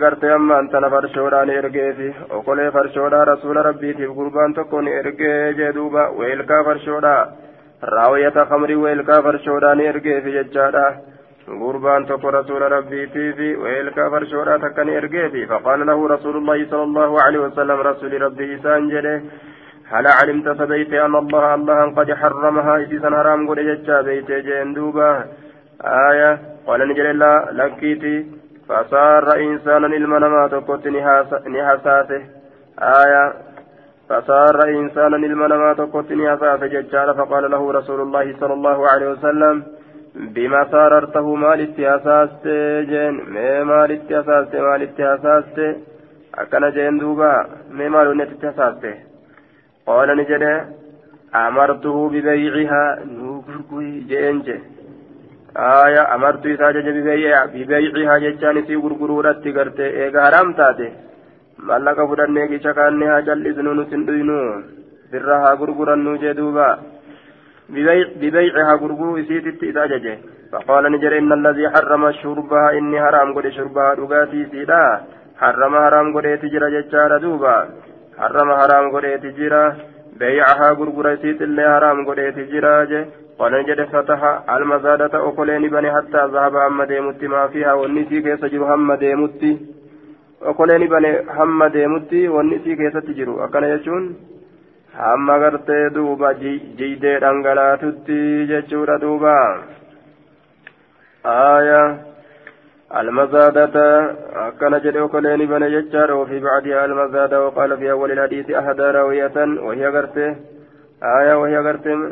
gartee 0.03 0.31
amma 0.37 0.57
antana 0.61 0.89
farshoodhaan 0.89 1.49
ergeefi 1.49 2.09
okolee 2.37 2.71
farshoodhaa 2.75 3.25
rasuula 3.25 3.63
rabbiitiif 3.63 4.11
gurbaan 4.17 4.53
tokko 4.53 4.81
ni 4.81 4.91
ergee 4.91 5.53
jee 5.57 5.73
duuba 5.77 6.03
weelkaa 6.19 6.63
farshoodhaa 6.67 7.27
raawiyata 7.81 8.45
kamrii 8.45 8.75
weelkaa 8.75 9.21
farshoodhaan 9.21 9.79
ergeefi 9.79 10.31
jechaadha 10.37 10.85
غربان 11.49 12.05
تقول 12.05 12.33
رسول 12.33 12.61
ربي 12.61 13.07
في 13.07 13.55
ويلك 13.55 13.95
فرشورا 13.95 14.57
تكني 14.57 14.97
ارجيتي 14.97 15.45
فقال 15.45 15.85
له 15.85 16.07
رسول 16.07 16.37
الله 16.37 16.65
صلى 16.71 16.83
الله 16.83 17.21
عليه 17.21 17.39
وسلم 17.39 17.79
رسول 17.79 18.21
ربي 18.21 18.57
سانجله 18.57 19.21
هل 19.91 20.07
علمت 20.07 20.49
فبيت 20.49 20.93
أن 20.93 21.15
الله 21.15 21.55
الله 21.55 21.95
قد 21.95 22.13
حرمها 22.13 22.77
إذا 22.77 23.09
حرام 23.09 23.49
قد 23.49 23.57
يجا 23.57 24.01
بيت 24.01 24.31
جندوبا 24.31 25.25
آية 26.11 26.39
قال 26.67 26.79
نجل 26.89 27.05
الله 27.05 27.51
لكيتي 27.51 28.25
فصار 28.69 29.35
إنسانا 29.35 29.87
المنما 29.87 30.47
تقوت 30.47 30.87
نحساسه 30.87 32.21
آية 33.01 33.33
فصار 34.09 34.57
إنسانا 34.69 35.17
المنما 35.17 35.73
تقوت 35.73 36.11
نحساسه 36.11 37.13
فقال 37.13 37.51
له 37.51 37.71
رسول 37.71 37.99
الله 38.01 38.35
صلى 38.39 38.53
الله 38.53 38.87
عليه 38.87 39.07
وسلم 39.11 39.63
بما 40.17 40.61
ساررته 40.71 41.35
مالتي 41.35 41.95
أساست 41.95 42.47
جين 42.89 43.15
مي 43.33 43.63
مالتي 43.63 44.19
أساست 44.19 44.55
مالتي 44.55 45.13
أساست 45.13 45.57
أكن 46.35 46.69
جين 46.75 46.97
دوبا. 46.97 47.47
مي 47.71 47.89
مالو 47.89 48.13
نتي 48.13 48.49
أساست 48.49 48.85
قال 49.87 50.17
نجد 50.17 50.43
أمرته 51.35 52.09
ببيعها. 52.09 52.99
نوغرغوي 53.17 53.99
جين 54.09 54.41
جي 54.41 54.57
آية 55.57 56.15
أمرت 56.15 56.45
إساجة 56.45 56.89
ببيع. 56.97 57.45
ببيعها 57.45 58.17
جتشان 58.23 58.57
سي 58.67 58.75
غرغرورة 58.75 59.31
تغرتي 59.43 59.85
إيغا 60.01 60.21
حرام 60.25 60.53
تاتي. 60.53 60.89
mallaqa 61.57 62.05
fudhannee 62.09 62.47
gicha 62.47 62.71
kaannee 62.77 63.07
haa 63.09 63.21
cal'isnu 63.27 63.71
nuti 63.73 63.95
hin 63.95 64.03
dhuynu 64.07 64.37
birra 65.11 65.37
ببيعها 68.20 68.74
غرغو 68.80 69.16
إسيتت 69.20 69.62
إذا 69.62 69.86
ججه 69.86 70.18
فقال 70.52 70.92
نجر 70.92 71.18
إن 71.18 71.32
الذي 71.32 71.70
حرم 71.74 72.12
شربها 72.12 72.72
إني 72.78 73.00
حرام 73.04 73.34
قد 73.36 73.48
شربها 73.48 73.94
دقاتي 73.94 74.46
سيدا 74.50 74.82
حرم 75.40 75.74
حرام 75.84 76.06
قد 76.16 76.38
تجرى 76.42 76.68
ججار 76.74 77.18
دوبا 77.18 77.56
حرم 78.18 78.48
حرام 78.60 78.84
قد 78.94 79.04
تجرى 79.24 79.64
بيعها 80.20 80.68
غرغر 80.78 81.06
إسيت 81.14 81.42
اللي 81.42 81.64
حرام 81.74 81.98
قد 82.08 82.18
تجرى 82.36 82.86
جه 82.90 83.06
قال 83.38 83.52
نجد 83.52 83.80
فتح 83.92 84.20
المزادة 84.56 85.14
أقلين 85.28 85.62
بني 85.74 85.90
حتى 85.96 86.20
ذهب 86.34 86.54
هم 86.56 86.82
ديمت 86.82 87.24
ما 87.24 87.46
فيها 87.52 87.72
والنسي 87.72 88.20
كيس 88.24 88.44
جرو 88.52 88.64
هم 88.72 88.94
ديمت 88.94 89.42
أقلين 90.42 90.82
بني 90.94 91.10
هم 91.38 91.60
ديمت 91.76 92.12
والنسي 92.34 92.76
كيس 92.76 92.92
تجرو 92.92 93.44
أكن 93.44 93.64
يجون 93.64 94.04
hamma 94.97 95.39
gartee 95.39 95.89
duuba 95.95 96.33
jiidee 96.41 97.19
dhangalaatutti 97.23 98.19
jechuudha 98.51 99.01
duuba. 99.05 99.37
Aya 101.23 101.81
المزادة 102.95 103.75
كان 104.59 104.79
جدي 104.79 105.07
كلين 105.07 105.45
بن 105.47 105.63
يجار 105.63 106.13
وفي 106.13 106.39
بعدها 106.39 106.85
المزادة 106.85 107.45
وقال 107.45 107.77
في 107.77 107.91
أول 107.91 108.11
الحديث 108.11 108.51
أحد 108.51 108.81
راوية 108.81 109.37
وهي 109.37 109.85
قرته 109.85 110.35
آية 111.03 111.33
وهي 111.33 111.57
قرته 111.57 112.11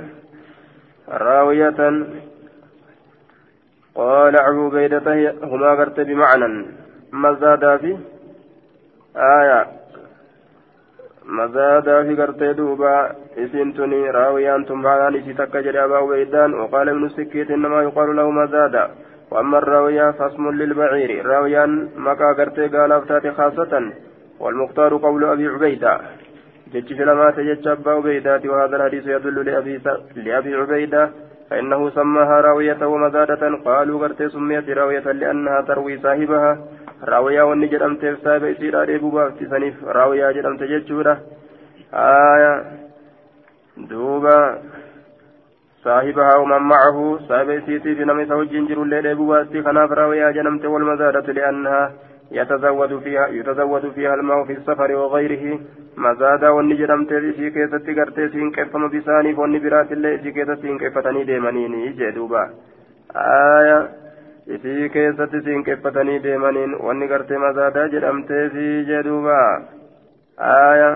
راوية 1.09 2.05
قال 3.95 4.35
أبو 4.35 4.69
بيدة 4.69 5.33
هما 5.43 5.71
قرته 5.75 6.03
بمعنى 6.03 6.65
مزادة 7.11 7.77
في 7.77 7.97
آية 9.15 9.67
مزادا 11.27 12.03
في 12.03 12.15
قرتي 12.21 12.53
دوبا 12.53 13.11
اسنتني 13.37 14.11
راويان 14.11 14.65
ثم 14.65 14.81
بعدان 14.81 15.15
اسي 15.15 15.33
تكا 15.33 15.61
جري 15.61 15.83
أبا 15.83 15.99
ويدان 15.99 16.53
وقال 16.53 16.89
ابن 16.89 17.09
سكيت 17.09 17.51
إنما 17.51 17.81
يقال 17.83 18.15
له 18.15 18.31
مزادا. 18.31 18.89
وأما 19.31 19.57
الراوية 19.57 20.11
فاسم 20.11 20.49
للبعير 20.49 21.25
راويان 21.25 21.89
مكا 21.97 22.33
قرتي 22.37 22.67
قال 22.67 22.91
أفتات 22.91 23.27
خاصة 23.27 23.91
والمختار 24.39 24.97
قول 24.97 25.23
أبي 25.25 25.47
عبيدة. 25.47 25.99
جج 26.73 27.01
لما 27.01 27.31
تجج 27.31 27.67
أبا 27.67 27.91
عبيدة 27.91 28.41
وهذا 28.45 28.75
الحديث 28.75 29.07
يدل 29.07 29.45
لأبي, 29.45 29.81
لأبي 30.15 30.55
عبيدة 30.55 31.09
فإنه 31.49 31.89
سماها 31.89 32.41
راوية 32.41 32.85
ومزادة 32.85 33.55
قالوا 33.65 33.99
قرتي 34.01 34.29
سميت 34.29 34.69
راوية 34.69 35.11
لأنها 35.11 35.61
تروي 35.61 35.97
صاحبها. 35.97 36.57
Raawiyaa 37.01 37.45
wanni 37.45 37.67
jedhamteef 37.67 38.23
saahiba 38.23 38.49
isiidha 38.49 38.85
dheebuu 38.85 39.11
baaftisaniif 39.11 39.83
raawiyaa 39.99 40.33
jedhamte 40.33 40.67
jechuudha. 40.67 41.17
Aya 41.91 42.51
duuba 43.89 44.35
صاحبها 45.85 46.35
ومن 46.35 46.61
معه 46.61 47.19
صاحب 47.29 47.61
سيتي 47.65 47.95
في 47.95 48.25
سوجين 48.29 48.65
جرو 48.67 48.83
الليل 48.83 49.15
بواسي 49.15 49.63
خناف 49.63 49.91
راوية 49.91 50.31
جنمت 50.31 50.65
والمزادة 50.65 51.33
لأنها 51.33 51.93
يتزود 52.31 52.99
فيها 52.99 53.27
يتزود 53.27 53.91
فيها 53.91 54.13
الماء 54.13 54.43
في 54.45 54.53
السفر 54.53 54.91
وغيره 54.95 55.59
مزادا 55.97 56.49
والنجرمت 56.49 57.13
في 57.13 57.49
كيسة 57.49 57.85
قرتي 57.97 58.29
سين 58.29 58.51
كيف 58.51 58.75
مبساني 58.75 59.33
والنبرات 59.33 59.91
اللي 59.91 60.17
في 60.17 60.31
كيسة 60.31 60.77
كيف 60.81 60.97
تني 60.97 61.23
ديمانيني 61.23 61.89
جدوبا 61.89 62.43
آية 63.15 63.89
isii 64.47 64.89
keessatti 64.89 65.41
siinqeffatanii 65.41 66.23
deemaniin 66.23 66.73
wanni 66.87 67.07
gartee 67.07 67.37
mazaadaa 67.43 67.87
jedhamteefi 67.93 68.65
jedhuuba 68.89 69.37
aaya 70.49 70.89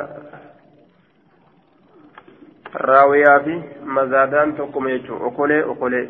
raawiyaa 2.89 3.39
fi 3.45 3.55
mazaadaan 3.99 4.53
tokkuma 4.59 4.89
jechuu 4.95 5.21
okolee 5.31 5.63
okolee 5.75 6.03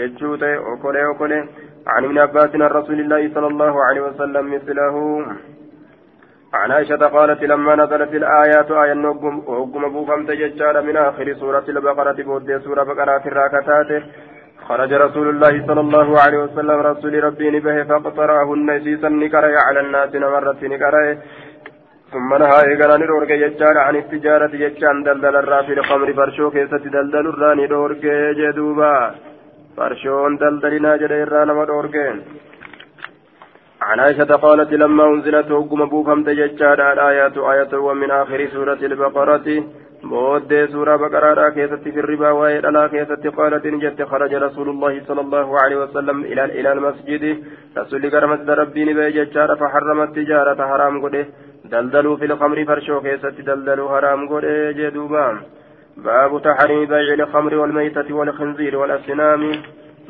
jechuu 0.00 0.36
ta'e 0.42 0.58
okolee 0.74 1.06
okolee 1.12 1.44
عن 1.86 2.04
ابن 2.04 2.18
عباس 2.18 2.54
عن 2.54 2.62
رسول 2.62 3.00
الله 3.00 3.34
صلى 3.34 3.46
الله 3.46 3.84
عليه 3.84 4.00
وسلم 4.00 4.54
مثله 4.54 5.26
عن 6.54 6.70
عائشة 6.70 6.96
قالت 6.96 7.42
لما 7.42 7.74
نزلت 7.76 8.14
الآيات 8.14 8.70
آية 8.70 8.92
نقم 8.92 9.38
وقم 9.48 9.84
أبو 9.84 10.04
فمت 10.04 10.30
من 10.86 10.96
آخر 10.96 11.34
سورة 11.34 11.64
البقرة 11.68 12.22
بود 12.22 12.60
سورة 12.64 12.82
بقرة 12.82 13.22
الراكتات 13.26 14.02
خرج 14.68 14.92
رسول 15.06 15.28
الله 15.28 15.54
صلى 15.68 15.80
الله 15.86 16.08
عليه 16.24 16.38
وسلم 16.44 16.78
رسول 16.90 17.24
ربي 17.24 17.46
نبه 17.50 17.76
فاقترعهن 17.88 18.68
سيسا 18.84 19.08
نكره 19.08 19.54
على 19.66 19.80
الناس 19.84 20.14
نمرت 20.14 20.60
نكره. 20.72 21.18
ثم 22.12 22.30
نهى 22.42 22.58
إيقنا 22.68 22.96
ندورك 22.96 23.30
يجار 23.44 23.76
عن 23.86 23.96
التجارة 24.02 24.54
يجان 24.64 24.96
دلدل 25.06 25.36
الرافي 25.42 25.74
لخمر 25.74 26.08
فرشو 26.18 26.50
كيسة 26.54 26.84
الراني 26.94 27.66
دورك 27.66 28.04
جدوبا. 28.38 28.94
فرشون 29.76 30.32
دلدلنا 30.42 30.92
جدي 31.02 31.24
مدورك 31.58 31.96
عن 33.88 34.00
عائشة 34.00 34.30
قالت 34.44 34.72
لما 34.72 35.04
أنزلت 35.12 35.48
حكم 35.58 35.80
بوفم 35.92 36.18
تججار 36.28 36.78
الآيات 36.92 37.36
آية 37.52 37.72
ومن 37.86 38.10
آخر 38.10 38.40
سورة 38.54 38.80
البقرة. 38.90 39.48
بودي 40.10 40.66
سورة 40.66 40.96
بقرة 40.96 41.48
كيست 41.56 41.84
في 41.94 42.00
الربا 42.00 42.30
وإلى 42.30 42.88
كيست 42.92 43.26
قالت 43.36 43.66
إن 43.66 43.78
جت 43.78 44.02
خرج 44.02 44.34
رسول 44.34 44.68
الله 44.68 45.02
صلى 45.08 45.20
الله 45.20 45.60
عليه 45.62 45.76
وسلم 45.76 46.18
إلى 46.30 46.44
إلى 46.44 46.72
المسجد 46.72 47.24
رسول 47.78 48.10
كرمت 48.10 48.48
ربي 48.60 48.84
نبي 48.84 49.26
فحرم 49.60 49.98
التجارة 50.02 50.60
حرام 50.70 50.94
قده 51.04 51.26
دلدلوا 51.72 52.16
في 52.16 52.24
الخمر 52.24 52.58
فرشو 52.68 53.00
كيست 53.00 53.36
دلدلوا 53.48 53.88
حرام 53.92 54.20
قده 54.30 54.70
جدوبا 54.78 55.26
باب 55.96 56.42
تحريم 56.42 56.84
بيع 56.92 57.14
الخمر 57.14 57.54
والميتة 57.60 58.08
والخنزير 58.18 58.76
والأسنام 58.76 59.42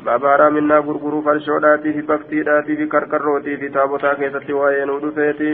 باب 0.05 0.23
حرامنا 0.31 0.77
غرغرو 0.85 1.21
فرشو 1.21 1.57
داتي 1.65 1.93
في 1.93 2.01
بكتي 2.01 2.43
داتي 2.43 2.75
في 2.79 2.85
كركروتي 2.93 3.57
في 3.57 3.67
تابوتا 3.69 4.13
كيست 4.19 4.49
وين 4.59 4.89
ودفيتي 4.89 5.51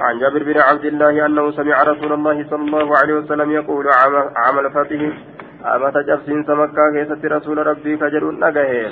عن 0.00 0.18
جابر 0.18 0.42
بن 0.42 0.58
عبد 0.60 0.84
الله 0.84 1.26
أنه 1.26 1.50
سمع 1.50 1.82
رسول 1.82 2.12
الله 2.12 2.46
صلى 2.50 2.64
الله 2.64 2.98
عليه 2.98 3.14
وسلم 3.14 3.50
يقول 3.50 3.86
عمل 4.36 4.70
فتح 4.70 5.00
أما 5.74 5.90
تجفسين 5.90 6.44
سمكة 6.44 6.92
كيست 6.94 7.24
رسول 7.24 7.66
ربي 7.66 7.96
كجر 7.96 8.30
نجاه 8.30 8.90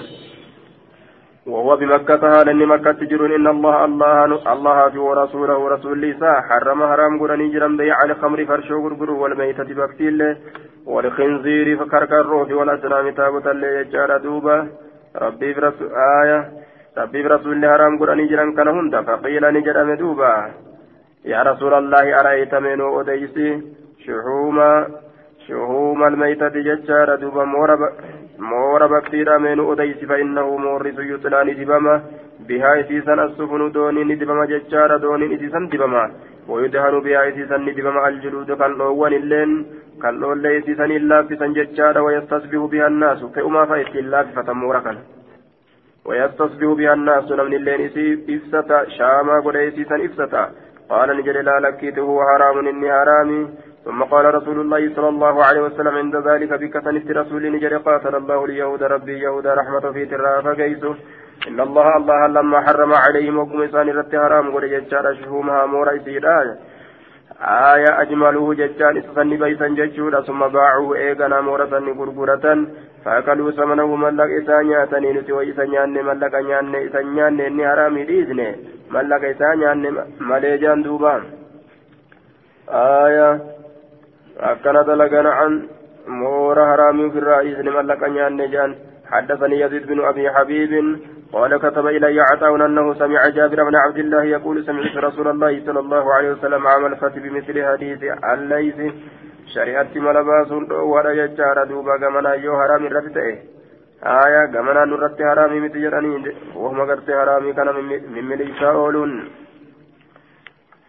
وهو 1.46 1.76
بمكة 1.76 2.42
إن 2.50 2.66
مكة 2.66 2.92
تجرون 2.92 3.32
إن 3.32 3.46
الله 3.46 3.84
الله 3.84 4.52
الله 4.52 4.88
في 4.90 4.98
ورسوله 4.98 5.56
ورسول 5.58 5.98
ليسا 5.98 6.32
حرم 6.48 6.80
حرام 6.90 7.20
قراني 7.20 7.48
جرم 7.48 7.76
بيع 7.76 8.04
الخمر 8.04 8.44
فرشو 8.44 8.76
غرغر 8.84 9.10
والميتة 9.10 9.64
بكتيل. 9.78 10.36
والخنزير 10.86 11.66
فكركروف 11.78 12.50
والأسلام 12.50 13.10
تابوتا 13.10 13.48
ليجار 13.48 14.16
دوبا 14.24 14.68
ربي 15.16 15.52
برسول 15.54 15.88
آية. 16.22 16.38
ربي 16.98 17.22
برسول 17.22 17.66
حرام 17.72 17.98
قراني 17.98 18.26
جرم 18.26 18.50
كان 18.56 18.68
هندا 18.68 19.02
فقيل 19.02 19.44
نجرم 19.56 19.94
دوبا 19.94 20.32
يا 21.32 21.42
رسول 21.42 21.74
الله 21.74 22.20
أرأيت 22.20 22.54
من 22.54 22.80
أديسي 22.98 23.62
شحوم 24.04 24.58
شحوم 25.46 26.04
الميتة 26.04 26.48
ججار 26.48 27.14
دوبا 27.22 27.44
مورا 28.38 28.86
بكتيرا 28.86 29.38
من 29.38 29.58
أديسي 29.70 30.06
فإنه 30.06 30.56
مورس 30.56 30.98
يطلاني 30.98 31.54
دبما 31.54 31.94
بها 32.48 32.80
إسيسا 32.80 33.14
السفن 33.24 33.72
دوني 33.72 34.14
دبما 34.14 34.44
ججار 34.52 34.96
دوني 34.96 35.34
إسيسا 35.34 35.68
دبما 35.72 36.04
ويدهن 36.48 36.94
بها 37.06 37.28
إسيسا 37.28 37.56
دبما 37.56 38.08
الجلود 38.08 38.52
كاللوان 38.60 39.12
اللين 39.12 39.50
كاللوان 40.02 40.38
ليسيسا 40.42 40.84
إلا 40.84 41.22
فسا 41.28 41.46
ججار 41.58 41.96
ويستصبح 42.06 42.60
بها 42.72 42.86
الناس 42.86 43.18
فأما 43.34 43.62
فإت 43.70 43.94
إلا 44.02 44.22
فتمورا 44.34 44.80
كان 44.84 44.98
ويستصبح 46.08 46.68
بها 46.78 46.94
الناس 46.98 47.32
نمن 47.38 47.54
اللين 47.60 47.80
إفستا 48.34 48.78
شاما 48.96 49.36
قد 49.44 49.56
إسيسا 49.56 49.96
إفستا. 50.06 50.44
قال 50.90 51.08
نجري 51.18 51.42
لا 51.42 51.60
لكيته 51.60 52.08
حرام 52.28 52.56
إني 52.68 52.92
حرامي. 52.92 53.48
ثم 53.84 54.02
قال 54.02 54.34
رسول 54.34 54.60
الله 54.60 54.94
صلى 54.96 55.08
الله 55.08 55.44
عليه 55.44 55.60
وسلم 55.60 55.94
عند 56.02 56.16
ذلك 56.16 56.52
بكثنة 56.52 57.20
رسول 57.20 57.52
نجري 57.52 57.76
قاتل 57.76 58.14
الله 58.14 58.44
اليهود 58.44 58.82
ربي 58.82 59.18
يهود 59.18 59.46
رحمة 59.46 59.92
في 59.92 60.06
ترى 60.06 60.42
فقيسه 60.42 60.94
إن 61.48 61.60
الله 61.60 61.96
الله 61.96 62.26
لما 62.26 62.60
حرم 62.60 62.92
عليهم 62.94 63.38
وقم 63.38 63.62
إسان 63.62 63.88
رت 63.88 64.12
حرام 64.16 64.54
قل 64.54 64.64
ججار 64.74 65.14
شهومها 65.14 65.66
مورا 65.66 65.96
إسيرا 65.96 66.56
آية 67.74 67.90
أجمله 68.02 68.54
ججان 68.54 68.96
إسان 68.96 69.30
بيسا 69.42 69.68
ججورا 69.68 70.20
ثم 70.20 70.40
باعوه 70.48 70.96
إيغانا 70.96 71.40
مورا 71.40 71.66
سن 72.42 72.58
فأكلوا 73.04 73.50
ثمنه 73.50 73.96
ملق 73.96 74.30
إسان 74.42 74.66
نياتني 74.66 75.12
نتي 75.12 75.32
نياني 75.32 76.02
ملق 76.02 76.34
نياني 76.34 76.80
نياني 77.14 77.46
إني 77.46 77.68
حرامي 77.68 78.04
ديزني 78.04 78.48
isaa 79.32 79.56
nyaanne 79.56 79.88
malee 80.20 80.58
jaan 80.58 80.82
duuba. 80.84 81.20
Aya 82.68 83.40
akkana 84.50 84.84
dalagana 84.84 85.32
an 85.44 85.52
moora 86.06 86.66
haraamii 86.70 87.08
ofirraa 87.10 87.42
isni 87.42 87.70
mallaqa 87.70 88.08
nyaanne 88.08 88.48
jaan 88.48 88.74
حدثني 89.04 89.60
يزيد 89.60 89.86
بن 89.86 90.00
ابي 90.00 90.30
حبيب 90.30 90.72
قال 91.32 91.56
كتب 91.56 91.86
الي 91.86 92.20
عطاء 92.20 92.54
انه 92.66 92.94
سمع 92.94 93.28
جابر 93.28 93.64
بن 93.64 93.76
عبد 93.76 93.98
الله 93.98 94.24
يقول 94.24 94.64
سمعت 94.64 94.96
رسول 94.96 95.28
الله 95.28 95.62
صلى 95.66 95.80
الله 95.80 96.14
عليه 96.14 96.30
وسلم 96.30 96.66
عمل 96.66 96.96
فتي 96.96 97.20
بمثل 97.20 97.64
حديث 97.64 98.00
الليث 98.32 98.78
شريعه 99.54 99.92
ملباس 99.94 100.50
ولا 100.92 101.10
يجار 101.12 101.64
دوبا 101.64 101.96
كمنا 101.96 102.34
يو 102.34 102.52
حرام 102.60 102.86
رفته 102.86 103.28
آية 104.22 104.42
قمنا 104.54 104.84
نرت 104.84 105.18
حرامي 105.28 105.60
متي 105.60 105.78
جراني 105.84 106.10
وهم 106.56 106.80
قرت 106.88 107.08
حرامي 107.20 107.52
كان 107.52 107.68
من 108.14 108.24
مليسا 108.30 108.70
أولون 108.70 109.12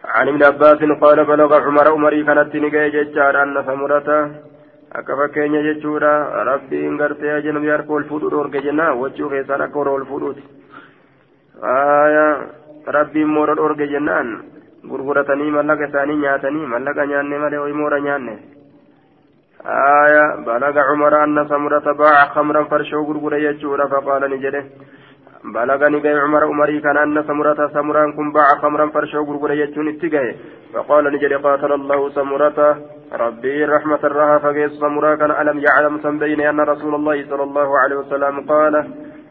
عن 0.04 0.28
ابن 0.28 0.42
عباس 0.50 0.80
قال 1.02 1.18
بلغ 1.24 1.50
عمر 1.66 1.88
عمري 1.94 2.24
كانت 2.24 2.52
نجاي 2.64 2.90
ججار 2.94 3.34
أن 3.42 3.56
ثمرته 3.68 4.20
akka 4.98 5.16
fakkeenya 5.18 5.60
jechuudha 5.66 6.44
rabbiin 6.48 6.96
gartee 6.96 7.32
ajanabii 7.32 7.72
harka 7.74 7.92
ol 7.92 8.04
fuudhu 8.10 8.30
dhoorge 8.30 8.60
jennaa 8.66 8.94
wachuu 9.00 9.28
keessaan 9.32 9.64
akka 9.64 9.78
hora 9.80 9.90
ol 9.98 10.04
fuudhuuti 10.10 10.42
rabbiin 12.96 13.32
moora 13.36 13.56
dhoorge 13.58 13.88
jennaan 13.94 14.30
gurguratanii 14.90 15.50
mallaqa 15.50 15.88
isaanii 15.88 16.22
nyaatanii 16.24 16.66
mallaqa 16.74 17.06
nyaanne 17.06 17.38
malee 17.38 17.62
hoyi 17.64 17.72
moora 17.72 18.00
nyaanne. 18.00 18.36
آية 19.66 20.36
بلغ 20.46 20.78
عمر 20.78 21.24
أن 21.24 21.48
سمرة 21.48 21.92
باع 21.92 22.28
خمرا 22.28 22.64
فرشو 22.64 23.02
غرغر 23.02 23.34
يجورا 23.36 23.86
فقال 23.86 24.30
نجده 24.30 24.64
بلغني 25.44 26.00
جاي 26.00 26.18
عمر 26.18 26.44
عمري 26.44 26.80
كان 26.80 26.96
أن 26.96 27.22
سمرة 27.22 27.70
سمران 27.74 28.12
كن 28.12 28.32
باع 28.32 28.48
خمرا 28.62 28.86
فرشو 28.94 29.22
غرغر 29.22 29.52
يجون 29.52 29.88
اتجاه 29.88 30.34
فقال 30.74 31.04
نجده 31.14 31.36
قاتل 31.36 31.72
الله 31.72 32.10
سمرة 32.10 32.78
ربي 33.12 33.64
رحمة 33.64 34.02
الرها 34.04 34.38
فقيس 34.38 34.72
سمرة 34.72 35.14
كان 35.14 35.30
ألم 35.30 35.58
يعلم 35.66 36.00
سنبين 36.02 36.40
أن 36.40 36.60
رسول 36.60 36.94
الله 36.94 37.24
صلى 37.30 37.42
الله 37.42 37.78
عليه 37.78 37.96
وسلم 37.96 38.40
قال 38.52 38.74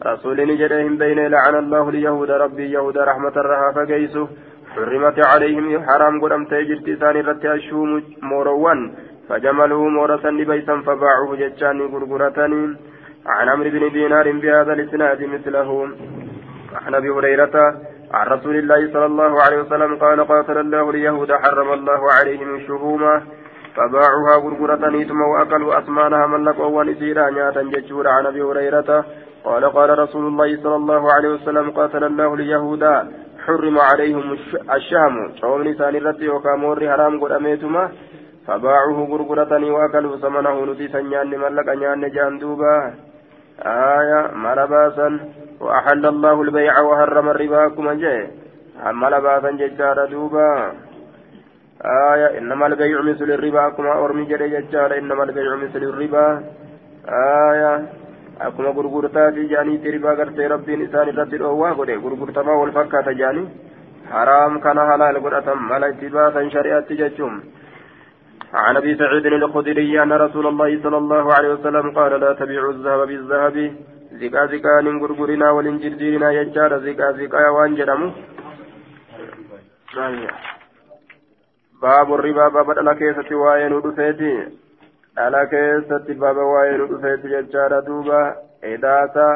رسول 0.06 0.36
نجدهم 0.50 0.96
بين 0.96 1.26
لعن 1.26 1.54
الله 1.54 1.88
اليهود 1.88 2.30
ربي 2.30 2.72
يهود 2.72 2.98
رحمة 2.98 3.36
الرها 3.42 3.72
فقيسه 3.76 4.28
حرمت 4.76 5.18
عليهم 5.32 5.64
حرام 5.86 6.14
قدم 6.22 6.44
تجرت 6.44 6.88
ثاني 7.00 7.20
رتي 7.20 7.52
الشوم 7.52 7.90
موروان 8.30 8.80
فجملوا 9.28 9.90
مورثا 9.96 10.30
لبيسا 10.38 10.74
فباعوه 10.86 11.36
جتشاني 11.40 11.84
غرغرتني 11.92 12.62
عن 13.26 13.48
عمرو 13.48 13.70
بن 13.70 13.84
دينار 13.96 14.26
بهذا 14.42 14.72
الإسناد 14.72 15.20
مثله. 15.34 15.68
عن 16.84 16.94
أبي 16.94 17.10
هريرة 17.10 17.56
عن 18.16 18.26
رسول 18.26 18.56
الله 18.56 18.92
صلى 18.92 19.06
الله 19.06 19.42
عليه 19.42 19.58
وسلم 19.62 19.96
قال 19.96 20.18
قاتل 20.32 20.58
الله 20.58 20.90
اليهود 20.90 21.32
حرم 21.32 21.72
الله 21.72 22.00
عليهم 22.12 22.54
الشهوم 22.54 23.02
فباعوها 23.76 24.34
غرغرتني 24.44 25.04
ثم 25.04 25.20
وأكلوا 25.20 25.78
اثمانها 25.78 26.26
ملكوا 26.26 26.66
ونسيرا 26.66 27.30
نياتا 27.30 27.62
ججورا 27.62 28.10
عن 28.10 28.26
أبي 28.26 28.42
هريرة 28.42 29.04
قال 29.44 29.64
قال 29.64 29.98
رسول 29.98 30.26
الله 30.26 30.62
صلى 30.62 30.76
الله 30.76 31.12
عليه 31.12 31.28
وسلم 31.28 31.70
قاتل 31.70 32.04
الله 32.04 32.34
اليهود 32.34 32.84
حرم 33.46 33.78
عليهم 33.78 34.26
الشهم. 34.76 35.14
شوم 35.40 35.62
لسان 35.62 35.96
الرتي 35.96 36.28
وكامور 36.28 36.76
حرام 36.90 37.20
قد 37.20 37.32
أميتما؟ 37.32 37.84
فباعوه 38.46 38.98
غرغرتني 39.10 39.70
وأكلوا 39.70 40.16
ثمنه. 40.16 40.56
نتي 40.64 40.88
سنيان 40.88 41.30
ملك 41.30 41.68
نيان 41.68 42.10
جاندوبا 42.10 42.94
آية 43.66 44.20
ملباسا. 44.44 45.08
وأحل 45.60 46.06
الله 46.06 46.42
البيع 46.42 46.80
وحرم 46.80 47.28
الربا. 47.28 47.68
كما 47.68 47.94
جاء. 47.94 48.30
ملباسا 48.92 49.50
ججار 49.50 49.98
دوبا. 50.10 50.72
آية 52.12 52.38
إنما 52.38 52.66
البيع 52.66 52.98
مثل 53.02 53.28
الربا. 53.36 53.68
كما 53.68 53.92
أرمي 54.04 54.24
جري 54.24 54.48
ججار 54.48 54.98
إنما 54.98 55.22
البيع 55.24 55.50
مثل 55.64 55.82
الربا. 55.90 56.26
آية 57.50 57.72
akkuma 58.40 58.72
gurgurtaati 58.72 59.48
jaaniitti 59.48 59.90
ribaa 59.90 60.14
gartee 60.14 60.48
rabbiin 60.48 60.82
isaan 60.86 61.08
irratti 61.08 61.38
dhoowwaa 61.42 61.74
godhe 61.74 61.96
gurgurtamaa 62.04 62.56
wal 62.62 62.72
fakkaata 62.78 63.14
jaani 63.20 63.44
haraam 64.14 64.60
kana 64.64 64.88
halaal 64.90 65.20
godhatan 65.26 65.62
mala 65.70 65.88
itti 65.92 66.14
baasan 66.16 66.50
shari'aatti 66.56 66.98
jechuun 67.02 67.38
عن 68.54 68.76
ابي 68.76 68.94
سعيد 68.96 69.26
الخدري 69.26 70.02
ان 70.02 70.12
رسول 70.12 70.46
الله 70.46 70.82
صلى 70.82 70.98
الله 71.02 71.34
عليه 71.34 71.48
وسلم 71.54 71.90
قال 71.98 72.20
لا 72.20 72.32
تبيعوا 72.32 72.72
الذهب 72.72 73.00
بالذهب 73.08 73.56
زكا 74.20 74.46
زكا 74.46 74.80
نغرغرنا 74.80 75.50
ولنجرجرنا 75.50 76.28
يجار 76.38 76.78
زكا 76.86 77.12
زكا 77.12 77.48
وانجرم 77.48 78.02
باب 81.82 82.08
الربا 82.14 82.48
باب 82.48 82.70
الكيسة 82.70 83.30
وين 83.42 83.72
ودفيتي 83.72 84.32
dhala 85.16 85.46
keessatti 85.52 86.14
baaba 86.22 86.44
waa'ee 86.52 86.76
nu 86.78 86.86
dhufeetti 86.92 87.32
jechaadha 87.34 87.80
duuba. 87.88 88.20
Edaata 88.62 89.26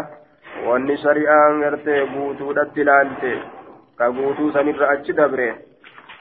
wanni 0.67 0.97
shari'aan 1.05 1.61
gartee 1.65 2.07
guutuudhatti 2.13 2.81
ilaalte. 2.81 3.33
Ka 3.99 4.11
guutuu 4.13 4.53
sanirra 4.53 4.89
achi 4.95 5.13
dabre. 5.13 5.49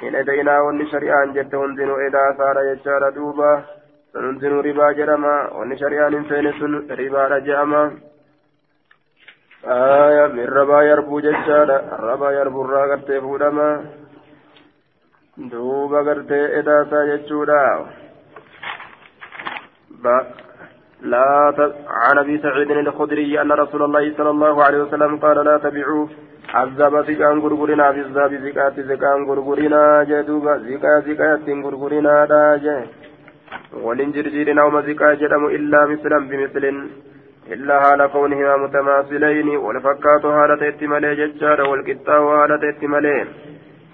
Hin 0.02 0.15
eda'inaa 0.22 0.60
wanni 0.67 0.89
shari'aan 0.91 1.34
jette 1.38 1.56
hundinuu 1.63 2.00
edaasaadha 2.10 2.67
jechaadha 2.69 3.15
duuba. 3.15 3.50
Sun 4.12 4.26
hundinuu 4.30 4.62
ribaa 4.62 4.93
jedhama. 4.93 5.34
Wanni 5.58 5.78
shari'aan 5.84 6.13
hin 6.17 6.30
seene 6.30 6.54
sun 6.60 6.86
ribaadha 7.02 7.39
jedhama 7.50 7.84
aya 9.67 10.28
min 10.36 10.48
rabaa 10.48 10.84
yarbuu 10.88 11.22
jechaadha 11.22 11.78
rabaa 12.00 12.32
yarbuurraa 12.32 12.88
gartee 12.91 13.19
fuudhama 13.22 13.65
duuba 15.52 16.04
gartee 16.04 16.45
edaasaa 16.60 17.06
jechuudha 17.10 17.58
لا 21.02 21.54
ت... 21.58 21.60
عن 21.88 22.18
أبي 22.18 22.38
سعيد 22.38 22.72
الخدري 22.72 23.42
أن 23.42 23.52
رسول 23.52 23.82
الله 23.84 24.14
صلى 24.18 24.30
الله 24.30 24.64
عليه 24.64 24.80
وسلم 24.84 25.18
قال 25.18 25.46
لا 25.46 25.58
تبيعوا 25.58 26.08
عذاب 26.54 26.94
زكان 27.10 27.40
غرغرنا 27.40 27.92
في 27.92 28.00
الزاب 28.00 28.34
زكاة 28.46 28.76
زكان 28.92 29.20
غرغرنا 29.30 30.04
جدوبا 30.04 30.58
زكاة 30.58 31.00
زكاة 31.00 31.46
غرغرنا 31.66 32.26
داجه 32.26 32.84
ولن 33.84 34.12
جرجيرنا 34.12 34.64
وما 34.64 34.82
زكاة 34.82 35.14
جدم 35.14 35.46
إلا 35.46 35.86
مثلا 35.86 36.20
بمثل 36.30 36.66
إلا 37.54 37.76
حال 37.84 38.02
كونهما 38.14 38.58
متماثلين 38.64 39.50
والفكات 39.66 40.24
حالة 40.38 40.62
اتمالي 40.70 41.16
ججار 41.20 41.60
والقطاع 41.70 42.22
حالة 42.40 42.64
اتمالي 42.70 43.18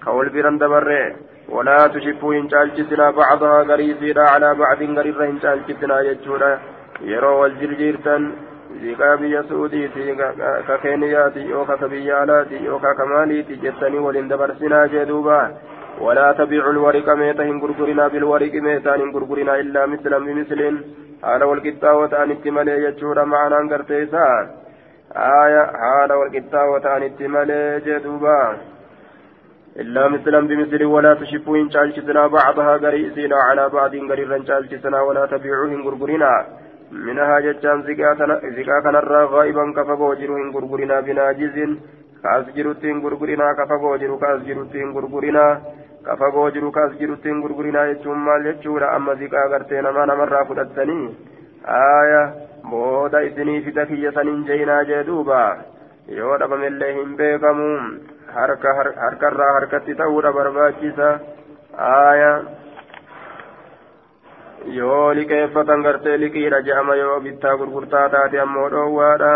كول 0.04 0.28
برند 0.34 0.64
بره 0.72 1.14
ولا 1.48 1.86
تشفوا 1.86 2.34
إن 2.34 2.50
شالجسنا 2.50 3.10
بعضها 3.10 3.62
غريسينا 3.62 4.22
على 4.22 4.54
بعض 4.54 4.82
غرير 4.82 5.24
إن 5.24 5.40
شالجسنا 5.40 6.02
ججورا 6.02 6.58
يرو 7.00 7.46
yookaa 11.50 11.76
ka 11.76 11.88
biyya 11.88 12.20
alaati 12.20 12.64
yookaa 12.64 12.94
ka 12.94 13.06
maaliiti 13.06 13.56
jettanii 13.56 13.98
waliin 14.06 14.28
dabarsinaa 14.28 14.88
jee 14.88 15.06
duuba 15.06 15.38
ولا 16.00 16.32
تبيعوا 16.32 16.72
الورق 16.72 17.08
ميتا 17.08 17.42
إن 17.42 17.60
غرغرنا 17.60 18.08
بالورق 18.08 18.54
ميتا 18.54 18.94
إن 18.94 19.10
غرغرنا 19.14 19.60
إلا 19.60 19.86
مثلا 19.86 20.18
بمثل 20.18 20.60
حال 21.22 21.44
والقطاوة 21.44 22.22
أن 22.22 22.30
اتمالي 22.30 22.84
يجور 22.84 23.24
معنا 23.24 23.58
انقرتيسا 23.60 24.26
آية 25.16 25.64
حال 25.80 26.12
والقطاوة 26.12 26.96
أن 26.96 27.02
اتمالي 27.02 27.80
جدوبا. 27.86 28.56
إلا 29.80 30.08
مثلا 30.08 30.40
بمثل 30.48 30.84
ولا 30.84 31.14
تشفوا 31.14 31.56
إن 31.56 31.70
شالشتنا 31.70 32.26
بعضها 32.26 32.76
قريسنا 32.76 33.36
على 33.36 33.68
بعض 33.68 33.92
قريرا 34.10 34.38
شالشتنا 34.48 35.00
ولا 35.00 35.26
تبيعوا 35.26 35.66
إن 35.66 35.80
غرغرنا 35.86 36.32
منها 36.92 37.40
جتان 37.40 37.82
زكاة 37.82 38.80
كنرى 38.84 39.24
غائبا 39.24 39.64
كفقو 39.76 40.14
جرو 40.14 40.36
إن 40.36 40.50
غرغرنا 40.54 41.00
بناجز. 41.00 41.56
كأس 42.22 42.46
جروتي 42.56 42.90
إن 42.90 42.98
غرغرنا 43.04 43.46
كفقو 43.58 43.96
جرو 43.96 44.18
كأس 44.18 44.40
جروتي 44.48 44.82
إن 44.84 44.90
غرغرنا 44.96 45.46
كفقو 46.06 46.48
جرو 46.48 46.70
كأس 46.70 46.92
جروتي 47.00 47.30
إن 47.30 47.42
غرغرنا 47.44 47.80
يجوم 47.90 48.24
مال 48.24 48.46
يجورا 48.46 48.96
أما 48.96 49.14
زكاة 49.14 49.46
غرتي 49.52 49.80
نما 49.80 50.02
نمرا 50.10 50.44
فدتني 50.44 51.14
آية 51.68 52.22
isinii 53.26 53.60
fida 53.60 53.86
kiyya 53.86 54.12
sanin 54.12 54.44
jeinaa 54.44 54.84
jee 54.84 55.04
duuba 55.04 55.58
yoo 56.08 56.38
dhabamillee 56.38 56.92
hin 56.92 57.16
beekamu 57.16 57.68
harkarraa 58.40 59.52
harkatti 59.56 59.94
ta'uudha 60.00 60.32
barbaachisa 60.38 61.08
aaya 61.90 62.32
yoo 64.78 65.14
liqeeffatan 65.18 65.82
gartee 65.86 66.16
liqiidha 66.24 66.60
je'ama 66.68 66.94
yoo 67.02 67.20
bittaa 67.26 67.56
gurgurtaa 67.62 68.08
taate 68.14 68.40
ammoo 68.44 68.68
dhoowwaadha 68.74 69.32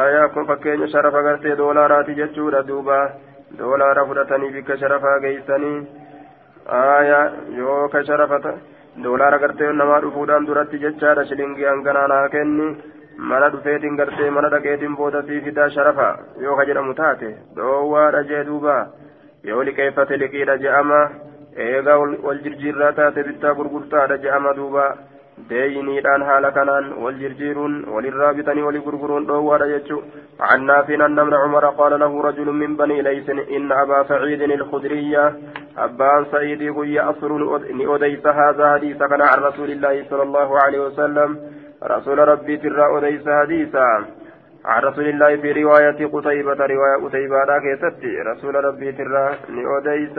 aayaa 0.00 0.28
kun 0.34 0.46
fakkeenya 0.50 0.88
sharafa 0.94 1.22
gartee 1.28 1.56
doolaaraati 1.62 2.14
jechuudha 2.20 2.62
duuba 2.68 2.98
doolaara 3.58 4.06
fudhatanii 4.10 4.52
bikka 4.56 4.76
sharafaa 4.82 5.18
geeysanii 5.24 5.76
aayaa 6.80 7.24
yoo 7.58 7.88
ka 7.94 8.04
sharafata 8.10 8.52
doolaara 9.04 9.38
gartee 9.44 9.72
namaa 9.80 10.00
dhufuudhaan 10.04 10.46
duratti 10.50 10.78
jechaadha 10.84 11.24
shilingii 11.30 11.68
hanganaa 11.72 12.06
naa 12.14 12.28
kenni 12.36 12.68
mana 13.18 13.48
dhufeetiin 13.52 13.96
gartee 13.96 14.30
mana 14.30 14.50
dhaqeetiin 14.50 14.96
boodatii 14.96 15.40
fidaa 15.40 15.68
sharafa 15.70 16.08
yoo 16.40 16.56
ka 16.56 16.64
jedhamu 16.70 16.94
taate 16.94 17.30
dhoowwaadha 17.56 18.22
jee 18.30 18.44
duuba 18.48 18.74
yoo 19.50 19.62
liqeeffate 19.68 20.18
liqiidha 20.22 20.56
je'ama 20.64 20.98
eegaa 21.66 21.98
wal 22.26 22.42
jirjiirraa 22.46 22.92
taate 22.98 23.24
bittaa 23.28 23.54
gurgurtaadha 23.60 24.18
je'ama 24.26 24.52
duuba 24.60 24.84
deeyiniidhaan 25.50 26.26
haala 26.30 26.52
kanaan 26.58 26.92
wal 27.06 27.18
jirjiiruun 27.22 27.80
walirraa 27.96 28.34
bitanii 28.40 28.68
wali 28.68 28.84
gurguruun 28.90 29.28
dhoowwaadha 29.32 29.72
jechu 29.74 30.04
عن 30.40 30.66
نافع 30.66 30.94
أن 31.06 31.18
ابن 31.18 31.34
عمر 31.34 31.64
قال 31.66 32.00
له 32.00 32.22
رجل 32.22 32.50
من 32.52 32.76
بني 32.76 33.02
ليس 33.02 33.28
إن 33.30 33.72
أبا 33.72 34.02
سعيد 34.08 34.42
الخدري 34.42 35.16
أبان 35.78 36.26
سعيد 36.32 36.62
قي 36.76 37.00
أصر 37.00 37.30
أديس 37.94 38.26
هذا 38.26 38.72
حديث 38.72 39.02
كان 39.02 39.22
عن 39.22 39.38
رسول 39.38 39.70
الله 39.70 40.04
صلى 40.10 40.22
الله 40.22 40.60
عليه 40.60 40.80
وسلم 40.80 41.55
رسول 41.84 42.18
ربي 42.18 42.56
ترى 42.56 42.98
أديس 42.98 43.28
حديثا. 43.28 44.04
عن 44.64 44.82
رسول 44.82 45.08
الله 45.08 45.36
في 45.36 45.52
رواية 45.52 46.06
قتيبة 46.06 46.66
رواية 46.66 47.04
قتيبة 47.04 47.44
لا 47.44 47.58
كيستي 47.58 48.20
رسول 48.20 48.64
ربي 48.64 48.92
ترى 48.92 49.34
أديس. 49.48 50.18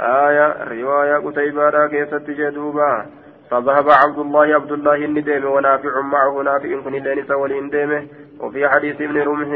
آية 0.00 0.64
رواية 0.64 1.16
قتيبة 1.16 1.86
كيست 1.86 2.30
جدوبا. 2.30 3.06
فذهب 3.50 3.90
عبد 3.90 4.18
الله 4.18 4.54
عبد 4.54 4.72
الله 4.72 4.94
الندم 4.94 5.44
ونافع 5.44 6.00
معه 6.00 6.42
نافع 6.42 6.80
كن 6.84 6.94
اللين 6.94 7.24
سولين 7.26 7.70
ديمه 7.70 8.06
وفي 8.40 8.68
حديث 8.68 9.00
ابن 9.00 9.18
رمح 9.22 9.50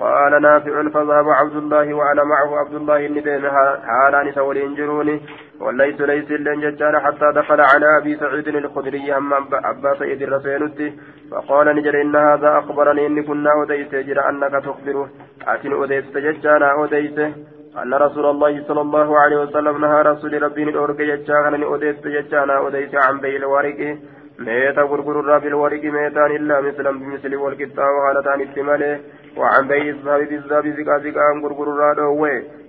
قال 0.00 0.42
نافع 0.42 0.88
فذهب 0.88 1.28
عبد 1.28 1.56
الله 1.56 1.94
وأنا 1.94 2.24
معه. 2.24 2.58
عبد 2.58 2.74
الله 2.74 3.06
الندم 3.06 3.48
حالان 3.86 4.32
سولين 4.32 4.74
جروني. 4.74 5.20
وليس 5.60 6.00
ليس 6.00 6.30
لن 6.30 6.60
ججار 6.60 7.00
حتى 7.00 7.32
دخل 7.34 7.60
على 7.60 7.98
أبي 7.98 8.16
سعيد 8.16 8.48
الخدري 8.48 9.16
أما 9.16 9.36
أبا 9.52 9.94
سيد 9.98 10.22
الرسول 10.22 10.92
فقال 11.30 11.76
نجر 11.76 12.00
إن 12.02 12.16
هذا 12.16 12.58
أخبرني 12.58 13.06
إني 13.06 13.22
كنا 13.22 13.50
أوديت 13.52 13.94
جرى 13.94 14.20
أنك 14.28 14.64
تخبره. 14.64 15.08
أتن 15.46 15.72
أوديت 15.72 16.16
ججانا 16.16 16.72
اوديته 16.72 17.32
أن 17.76 17.94
رسول 17.94 18.26
الله 18.26 18.64
صلى 18.68 18.80
الله 18.80 19.18
عليه 19.20 19.36
وسلم 19.36 19.80
نهى 19.80 20.02
رسول 20.02 20.42
ربي 20.42 20.62
الأورك 20.62 21.00
يجانا 21.00 21.64
أوديت 21.66 22.06
يجانا 22.06 22.58
أوديت 22.58 22.94
عن 22.94 23.20
بيع 23.20 23.36
الورق 23.36 23.98
ميتا 24.38 24.82
غرغر 24.82 25.20
الراب 25.20 25.46
الورق 25.46 25.84
ميتان 25.84 26.30
إلا 26.30 26.60
مثلا 26.60 26.90
بمثل 26.90 27.36
والكتا 27.36 27.82
وهالتان 27.82 28.40
التمالي. 28.40 29.00
وعن 29.36 29.68
بيع 29.68 29.82
الذهب 29.82 30.20
بالذهب 30.28 30.66
زكا 30.66 30.98
زكا 30.98 31.40
غرغر 31.44 31.68
الراب 31.74 31.98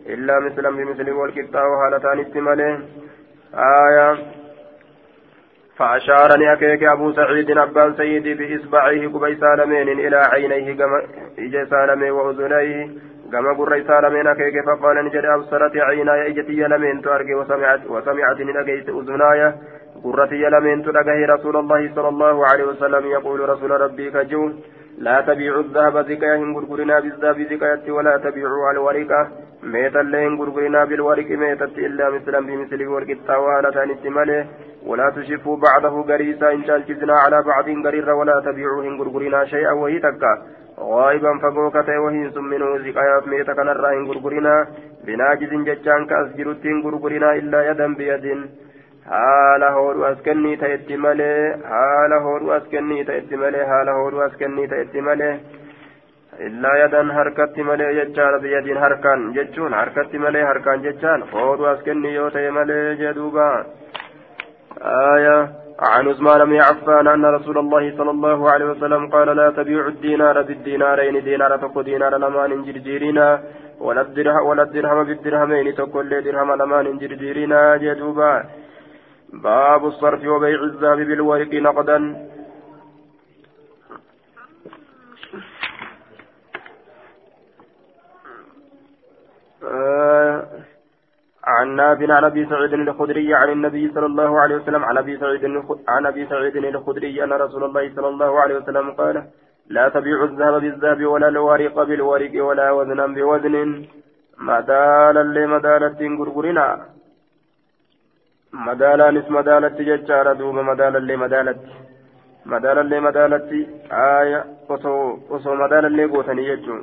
إلا 0.09 0.39
مثلا 0.39 0.69
بمثل 0.69 1.09
والكتا 1.09 1.61
وهالتان 1.61 2.19
التمالي. 2.19 2.79
آية. 3.53 4.17
فأشارني 5.77 6.53
أكيك 6.53 6.83
أبو 6.83 7.11
سعيد 7.11 7.57
أبان 7.57 7.93
سيدي 7.93 8.33
بإصبعيه 8.33 9.07
كبي 9.07 9.35
سالمين 9.35 9.89
إلى 9.89 10.17
عينيه 10.33 10.77
إجا 11.39 11.65
سالمين 11.65 12.11
وأذنيه. 12.11 13.08
كما 13.31 13.53
قر 13.57 13.83
سالمين 13.87 14.27
أكيك 14.27 14.65
فقال 14.65 15.05
نجد 15.05 15.25
أبصرت 15.25 15.77
عيناي 15.77 16.27
إجتي 16.27 16.61
لمن 16.71 17.01
تأرجي 17.01 17.35
وسمعت 17.35 17.81
وسمعت 17.89 18.39
من 18.41 18.57
أجيت 18.57 18.89
أذناي 18.89 19.53
قرتي 20.03 20.43
لمن 20.53 20.83
تلقه 20.83 21.19
رسول 21.35 21.55
الله 21.57 21.91
صلى 21.95 22.09
الله 22.09 22.47
عليه 22.47 22.63
وسلم 22.63 23.05
يقول 23.05 23.49
رسول 23.49 23.71
ربي 23.71 24.11
كجو 24.11 24.51
لا 24.97 25.21
تبيعوا 25.21 25.63
الذهب 25.63 25.95
زكاة 26.09 26.37
غرغرنا 26.55 26.99
بالذهب 26.99 27.37
زكاة 27.51 27.91
ولا 27.91 28.17
تبيعوا 28.17 28.71
الورقة 28.71 29.21
ميتا 29.63 29.99
لين 29.99 30.31
غرغرنا 30.39 30.85
بالورق 30.85 31.29
ميتة 31.31 31.75
إلا 31.87 32.09
مثلا 32.09 32.39
بمثل 32.39 32.87
ورق 32.87 33.09
التوالة 33.09 33.85
نتمله 33.85 34.45
ولا 34.85 35.09
تشفوا 35.15 35.57
بعضه 35.57 36.01
غريسا 36.01 36.51
إن 36.53 36.63
شالكزنا 36.67 37.13
على 37.13 37.43
بعض 37.43 37.65
غرير 37.85 38.09
ولا 38.09 38.41
تبيعوا 38.45 38.83
إن 38.83 39.01
غرغرنا 39.01 39.45
شيئا 39.45 39.71
وهي 39.71 39.99
تكا 39.99 40.33
غائبا 40.79 41.37
فقوكة 41.43 41.99
وهي 41.99 42.29
سمنه 42.29 42.77
زكاة 42.77 43.23
ميتا 43.27 43.53
كان 43.53 43.69
الرأي 43.69 43.97
غرغرنا 44.07 44.67
بناجز 45.05 45.53
ججان 45.67 46.05
كأسجرت 46.05 46.65
غرغرنا 46.85 47.29
إلا 47.39 47.59
يدا 47.69 47.87
بيد 47.99 48.25
as 49.09 50.17
kennii 50.25 50.57
ta'etti 50.61 50.97
malee 51.03 51.55
haala 51.71 52.17
hoodhu 52.25 52.51
as 54.25 54.35
kennii 54.41 54.67
ta'etti 54.71 55.01
malee 55.07 55.33
illaa 56.47 56.75
yadan 56.81 57.09
harkatti 57.17 57.63
malee 57.69 57.89
jechaadha 57.99 58.39
biyyadiin 58.43 58.81
harkaan 58.83 59.21
jechuun 59.37 59.73
harkatti 59.79 60.21
malee 60.25 60.43
harkaan 60.51 60.83
jechaan 60.85 61.25
hoodhu 61.33 61.65
as 61.71 61.81
kennii 61.87 62.13
yoo 62.19 62.29
ta'e 62.35 62.51
malee 62.59 62.95
jedhuuba 63.01 63.47
آية 64.81 65.49
عن 65.81 66.07
عثمان 66.07 66.45
بن 66.45 66.55
عفان 66.61 67.07
أن 67.07 67.25
رسول 67.25 67.57
الله 67.57 67.97
صلى 67.97 68.11
الله 68.11 68.49
عليه 68.51 68.65
وسلم 68.65 69.09
قال 69.09 69.27
لا 69.37 69.49
تبيع 69.49 69.87
الدينار 69.87 70.41
بالدينارين 70.41 71.23
دينار 71.23 71.57
تقو 71.57 71.81
دينار 71.81 72.17
لمان 72.17 72.63
جرجيرنا 72.63 73.43
ولا 73.79 74.01
الدرهم 74.01 74.45
ولا 74.47 74.63
الدرهم 74.63 75.03
بالدرهمين 75.03 75.75
تقول 75.75 76.09
درهم 76.23 76.49
لمان 76.61 76.97
جرجيرنا 76.97 77.77
جدوبا 77.77 78.33
باب 79.33 79.85
الصرف 79.85 80.21
وبيع 80.27 80.59
الذهب 80.63 80.97
بالورق 80.97 81.53
نقدا. 81.53 81.97
آه 89.63 90.47
عن 91.55 91.67
نافع 91.79 92.09
عن 92.17 92.23
أبي 92.31 92.43
سعيد 92.51 92.73
الخدري 92.73 93.29
عن 93.41 93.49
النبي 93.55 93.83
صلى 93.95 94.05
الله 94.11 94.31
عليه 94.41 94.55
وسلم 94.55 94.83
عن 94.89 94.97
أبي 94.97 95.13
سعيد 95.21 95.43
عن 95.93 96.05
أبي 96.11 96.23
سعيد 96.31 96.55
الخدري 96.55 97.23
أن 97.23 97.31
رسول 97.43 97.63
الله 97.67 97.83
صلى 97.95 98.09
الله 98.13 98.31
عليه 98.41 98.55
وسلم 98.59 98.91
قال 98.99 99.15
لا 99.75 99.85
تبيع 99.95 100.23
الذهب 100.29 100.55
بالذهب 100.63 100.99
ولا 101.13 101.27
الورق 101.33 101.75
بالورق 101.89 102.33
ولا 102.47 102.67
وزنا 102.77 103.05
بوزن. 103.15 103.55
مدالا 104.47 105.23
لمدالة 105.35 105.99
غرغرنا 106.19 106.67
madaalaanis 108.67 109.27
madaalatti 109.37 109.85
jechaadha 109.87 110.31
duuba 110.39 110.61
madaalallee 110.69 111.17
madaalatti 111.23 111.73
madaalallee 112.53 113.01
madaalatti 113.07 113.59
aaya 114.05 114.39
osoo 114.75 115.03
osoo 115.37 115.55
madaalallee 115.59 116.07
gootanii 116.13 116.47
jechuun 116.47 116.79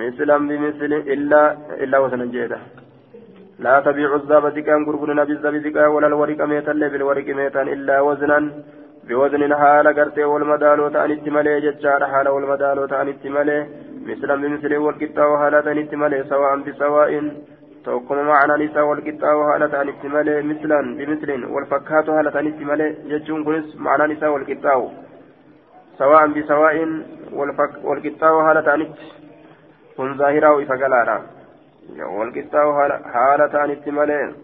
mislan 0.00 0.48
bimisli 0.50 0.98
illaa 1.14 1.46
illaa 1.86 2.02
wasanan 2.04 2.34
jeedha 2.34 2.58
لا 3.58 3.80
تبيع 3.80 4.10
زكاة 4.56 4.84
غرغرنا 4.86 5.24
بالذهب 5.24 5.56
زكاة 5.56 5.88
ولا 5.88 6.06
الورق 6.06 6.40
ميتا 6.40 6.72
بالورق 6.72 7.28
ميتا 7.38 7.62
إلا 7.62 8.00
وزنا. 8.00 8.38
بوزن 9.08 9.54
حال 9.60 9.86
قرتي 9.98 10.24
والمدالو 10.24 10.88
تأن 10.88 11.10
اتمالي 11.10 11.60
ججار 11.60 12.02
حال 12.12 12.28
والمدالو 12.28 12.86
تأن 12.86 13.08
اتمالي 13.08 13.58
مثلا 14.10 14.34
بمثل 14.42 14.72
والقطة 14.76 15.22
وحالة 15.32 15.66
اتمالي 15.82 16.24
سواء 16.32 16.56
بسواء. 16.66 17.12
توكم 17.84 18.18
معنى 18.30 18.54
نساء 18.64 18.84
والقطة 18.84 19.36
وحالة 19.36 19.74
اتمالي 19.92 20.42
مثلا 20.50 20.80
بمثل 20.98 21.30
والفكات 21.54 22.06
حالة 22.16 22.36
اتمالي 22.50 22.86
ججون 23.10 23.40
كنس 23.44 23.76
معنى 23.76 24.04
نساء 24.12 24.30
والقطة. 24.34 24.92
سواء 25.98 26.26
بسواء 26.26 26.76
والفك 27.38 27.74
والقطة 27.84 28.28
وحالة 28.36 28.68
اتمالي 28.74 29.00
كن 29.96 30.08
ظاهرة 30.20 30.48
وإفقالانا 30.54 31.37
والقطة 31.96 32.88
حالة 33.12 33.72
اتمالي 33.72 34.34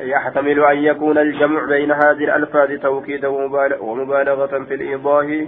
يحتمل 0.00 0.64
أن 0.64 0.78
يكون 0.78 1.18
الجمع 1.18 1.64
بين 1.64 1.92
هذه 1.92 2.24
الألفاظ 2.24 2.70
توكيدا 2.82 3.28
ومبالغة 3.80 4.64
في 4.64 4.74
الإيضاح 4.74 5.46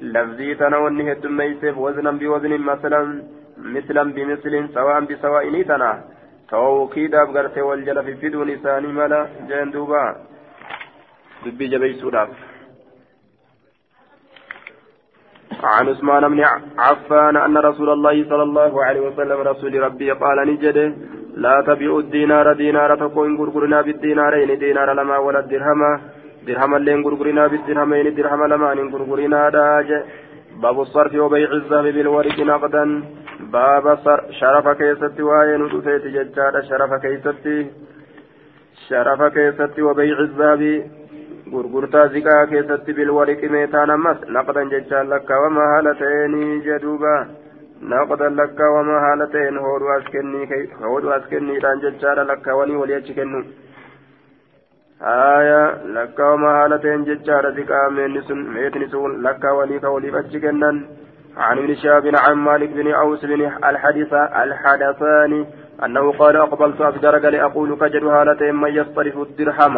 لفظي 0.00 0.54
تنونه 0.54 1.12
الدميسف 1.12 1.78
وزنا 1.78 2.10
بوزن 2.10 2.60
مثلا 2.60 3.22
مثلا 3.58 4.12
بمثل 4.12 4.68
سواء 4.74 5.00
بسواء 5.00 5.50
نيتنا 5.50 6.04
توكيدا 6.50 7.24
بغرت 7.24 7.58
والجل 7.58 8.04
في 8.04 8.28
بدون 8.28 8.48
لسان 8.48 8.94
ملا 8.94 9.28
جندوبا 9.48 10.16
دبي 11.46 11.66
جبي 11.68 11.92
عن 15.62 15.88
عثمان 15.88 16.28
بن 16.28 16.44
عفان 16.78 17.36
أن 17.36 17.56
رسول 17.58 17.90
الله 17.90 18.24
صلى 18.28 18.42
الله 18.42 18.84
عليه 18.84 19.00
وسلم 19.00 19.38
رسول 19.40 19.82
ربي 19.82 20.10
قال 20.10 20.38
نجده 20.46 20.94
لا 21.36 21.64
تبيعوا 21.66 22.00
الدينار 22.00 22.52
دينار 22.52 22.96
تكون 22.96 23.36
غرغرنا 23.36 23.80
بالدينارين 23.82 24.58
دينار 24.58 24.92
لما 24.92 25.18
ولا 25.18 25.40
الدرهم 25.40 26.00
درهم 26.46 26.74
اللين 26.74 27.04
غرغرنا 27.04 27.46
بالدرهمين 27.46 28.14
درهم 28.14 28.44
لما 28.52 28.70
غرغرنا 28.92 29.48
داج. 29.48 29.90
باب 30.62 30.80
الصرف 30.80 31.14
وبيع 31.14 31.52
الذهب 31.52 31.84
بالورق 31.94 32.40
نقدا. 32.40 32.84
باب 33.40 33.98
شرف 34.40 34.68
كيست 34.68 35.20
وين 35.20 35.62
ودفيت 35.62 36.04
ججاد 36.14 36.54
شرف 36.68 36.92
كيست 37.04 37.46
شرف 38.88 39.20
كيست 39.22 39.78
وبيع 39.78 40.18
الذهب. 40.28 40.62
بالورق 42.96 43.40
ميتان 43.44 43.90
مس 44.04 44.18
نقدا 44.36 44.62
ججاد 44.72 45.06
لك 45.12 45.30
وما 45.42 45.64
هالتين 45.72 46.60
جدوبا 46.66 47.16
نقدا 47.82 48.28
لك 48.28 48.60
وما 48.74 48.96
هالتين 49.06 49.56
هود 49.58 49.82
واسكني 49.82 50.42
هود 50.82 51.04
واسكني 51.04 51.58
دان 51.58 51.78
ججارا 51.84 52.24
لك 52.24 52.46
وني 52.46 52.76
ولي 52.76 52.96
أجكنو 52.96 53.40
آية 55.02 55.62
لك 55.96 56.18
وما 56.18 56.50
هالتين 56.64 57.04
ججارا 57.04 57.50
ذكا 57.50 57.88
من 57.88 58.22
سن 58.28 58.40
ميتني 58.54 58.86
سون 58.92 59.22
لك 59.22 59.44
ولي 59.44 59.78
كولي 59.78 60.18
أجكنن 60.18 60.76
عن 61.36 61.58
ابن 61.58 61.74
شهاب 61.74 62.04
عن 62.24 62.34
مالك 62.34 62.70
بن 62.78 62.92
أوس 62.92 63.24
بن 63.24 63.40
الحديث 63.70 64.12
الحدثان 64.42 65.46
أنه 65.84 66.12
قال 66.12 66.36
أقبلت 66.36 66.80
أفجرك 66.80 67.24
لأقول 67.24 67.70
كجد 67.80 68.04
هالتين 68.04 68.54
من 68.54 68.70
يصطرف 68.78 69.16
الدرهم 69.18 69.76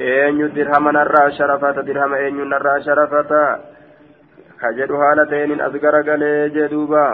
أين 0.00 0.40
الدرهم 0.40 0.88
نرى 0.88 1.32
شرفة 1.38 1.80
درهم 1.88 2.14
أين 2.14 2.48
نرى 2.48 2.82
شرفة 2.86 3.58
كجدو 4.60 4.96
هالتين 4.96 5.60
أذكر 5.60 5.94
قلي 6.08 6.48
جدوبا 6.48 7.06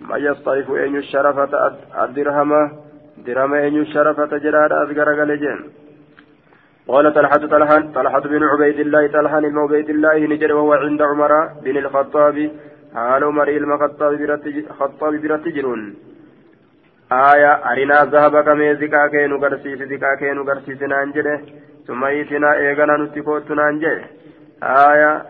ما 0.00 0.16
يصطرف 0.16 0.70
أن 0.70 0.96
الشرفة 0.96 1.52
الدرهم 2.04 2.50
درهم 3.26 3.54
أن 3.54 3.76
الشرفة 3.80 4.38
جراد 4.44 4.72
أذكر 4.72 5.20
قلي 5.20 5.36
جن 5.36 5.60
قال 6.88 7.14
طلحة 7.14 7.46
طلحة 7.54 7.80
طلحة 7.94 8.20
بن 8.20 8.42
عبيد 8.44 8.78
الله 8.80 9.06
طلحة 9.06 9.40
بن 9.40 9.58
عبيد 9.58 9.90
الله 9.90 10.18
نجر 10.18 10.52
وهو 10.52 10.72
عند 10.72 11.02
عمر 11.02 11.32
بن 11.64 11.76
الخطاب 11.76 12.50
حال 12.94 13.24
عمر 13.24 13.48
الخطاب 13.48 14.40
خطاب 14.78 15.12
برتجرون 15.22 15.94
آية 17.12 17.52
أرنا 17.70 18.04
ذهبك 18.04 18.48
مي 18.48 18.74
زكا 18.74 19.06
كينو 19.06 19.36
غرسيس 19.36 19.78
زكا 19.78 20.14
كينو 20.14 20.42
غرسيس 20.42 20.82
نانجده 20.82 21.40
ثم 21.86 22.06
يتنا 22.06 22.54
إيغانا 22.54 22.96
نتكوت 22.96 23.50
نانجه 23.50 24.04
آية 24.62 25.22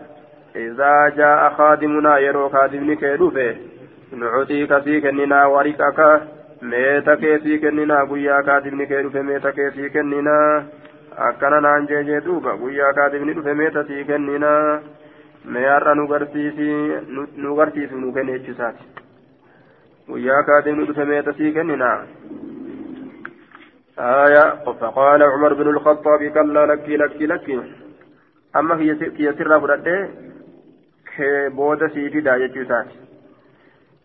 إذا 0.55 1.09
جاء 1.09 1.49
خادمنا 1.57 2.17
يرو 2.17 2.49
خادمني 2.49 2.95
كيدوفه 2.95 3.55
نعطيك 4.11 4.77
في 4.83 5.01
كننا 5.01 5.39
kenninaa 7.61 8.05
guyyaa 8.05 8.43
kaatibni 8.43 8.87
kee 8.87 9.03
dhufe 9.03 9.21
meeta 9.23 9.51
keetii 9.51 9.89
kenninaa 9.89 10.63
akkana 11.27 11.61
naan 11.61 11.87
jeejee 11.87 12.21
duuba 12.25 12.57
guyyaa 12.61 12.93
kaatibni 12.93 13.33
dhufe 13.33 13.53
meeta 13.53 13.83
sii 13.83 14.03
kenninaa 14.09 14.79
mee 15.45 15.67
har'a 15.73 15.95
nu 15.95 16.07
garsiisi 16.07 16.69
nu 17.43 17.55
garsiisu 17.55 18.01
nu 18.01 18.13
kenne 18.13 18.39
jechuusaati 18.39 18.83
kaatibni 20.43 20.85
dhufe 20.85 21.05
meeta 21.05 21.33
sii 21.33 21.51
kenninaa 21.51 21.99
آية 23.99 24.63
فقال 24.65 25.23
عمر 25.23 25.53
بن 25.53 25.67
الخطاب 25.69 26.23
كلا 26.23 26.65
لكي 26.65 26.97
لكي 26.97 27.25
لكي 27.25 27.61
أما 28.55 28.79
هي 28.79 28.95
سر 29.37 29.59
فردة 29.59 30.09
sii 31.93 32.09
fidaa 32.09 32.39
jechuu 32.39 32.61
isaati 32.61 33.09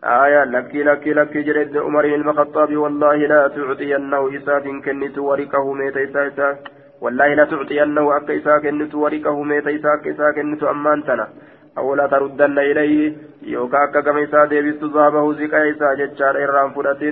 آية 0.04 0.44
لكي 0.44 0.82
لكي 0.82 1.12
لكي 1.12 1.42
جريد 1.42 1.76
عمر 1.76 2.06
بن 2.06 2.28
الخطاب 2.28 2.76
والله 2.76 3.16
لا 3.16 3.48
تعطينه 3.48 4.36
إساف 4.36 4.64
كنت 4.84 5.18
ورقه 5.18 5.72
ميت 5.72 5.96
إساف. 5.96 6.58
والله 7.00 7.34
لا 7.34 7.44
تعطينه 7.44 8.16
أك 8.16 8.30
إساف 8.30 8.62
كنت 8.62 8.94
ورقه 8.94 9.42
ميت 9.42 9.66
إساف 9.66 10.06
إساف 10.06 10.34
كنت 10.34 10.62
أمانتنا. 10.62 11.28
أو 11.77 11.95
لا 11.95 12.07
تردن 12.07 12.59
إليه 12.59 13.13
يوكا 13.41 13.83
أكا 13.83 14.01
كما 14.01 14.23
إساف 14.23 14.49
ديبست 14.49 14.83
ذهبه 14.83 15.33
زكا 15.33 15.59
إساف 15.71 15.97
جتشار 15.99 16.43
إرام 16.43 16.69
فرة 16.73 17.03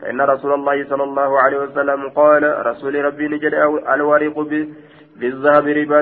فإن 0.00 0.20
رسول 0.20 0.52
الله 0.54 0.84
صلى 0.90 1.04
الله 1.04 1.40
عليه 1.40 1.58
وسلم 1.58 2.08
قال 2.08 2.66
رسول 2.66 3.04
ربي 3.04 3.28
نجد 3.28 3.54
الورق 3.94 4.36
بالذهب 5.20 5.66
ربا 5.68 6.00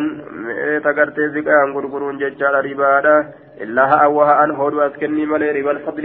تقرت 0.84 1.18
زكا 1.34 1.56
غرغرون 1.74 2.18
جتشار 2.18 2.54
ربا 2.70 2.98
إلا 3.64 3.84
ها 3.90 4.06
وها 4.06 4.44
أن 4.44 4.50
هود 4.50 4.74
أسكني 4.74 5.26
مالي 5.26 5.50
ربا 5.58 5.70
الفضل 5.70 6.04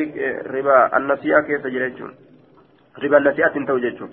ربا 0.56 0.98
النسيئة 0.98 1.40
كيف 1.48 1.64
تجريتشون 1.64 2.12
ربا 3.04 3.18
النسيئة 3.18 3.56
توجدشون 3.68 4.10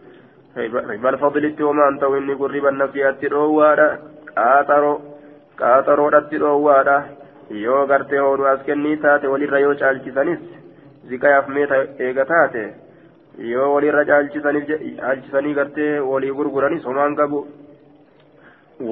ربا 0.95 1.11
الفضل 1.15 1.45
وما 1.69 1.89
أنت 1.89 2.03
وإني 2.03 2.35
قل 2.41 2.51
ربا 2.57 2.71
النسيئة 2.75 3.21
روارا 3.33 3.89
قاطرو 4.37 4.95
قاطرو 5.61 6.09
روارا 6.45 6.99
yoo 7.65 7.87
gartee 7.91 8.19
hooduu 8.25 8.47
as 8.53 8.63
kennii 8.69 8.97
taate 9.05 9.27
walirra 9.33 9.61
yoo 9.65 9.75
caalchisanis 9.83 10.43
zikayaaf 11.11 11.49
meeta 11.57 11.79
eega 12.07 12.25
taate 12.33 12.63
yoo 13.53 13.69
walirra 13.75 14.05
caalchisanii 14.11 15.55
gartee 15.61 15.93
walii 16.11 16.37
gurguranis 16.39 16.85
homaan 16.91 17.17
qabu 17.21 17.41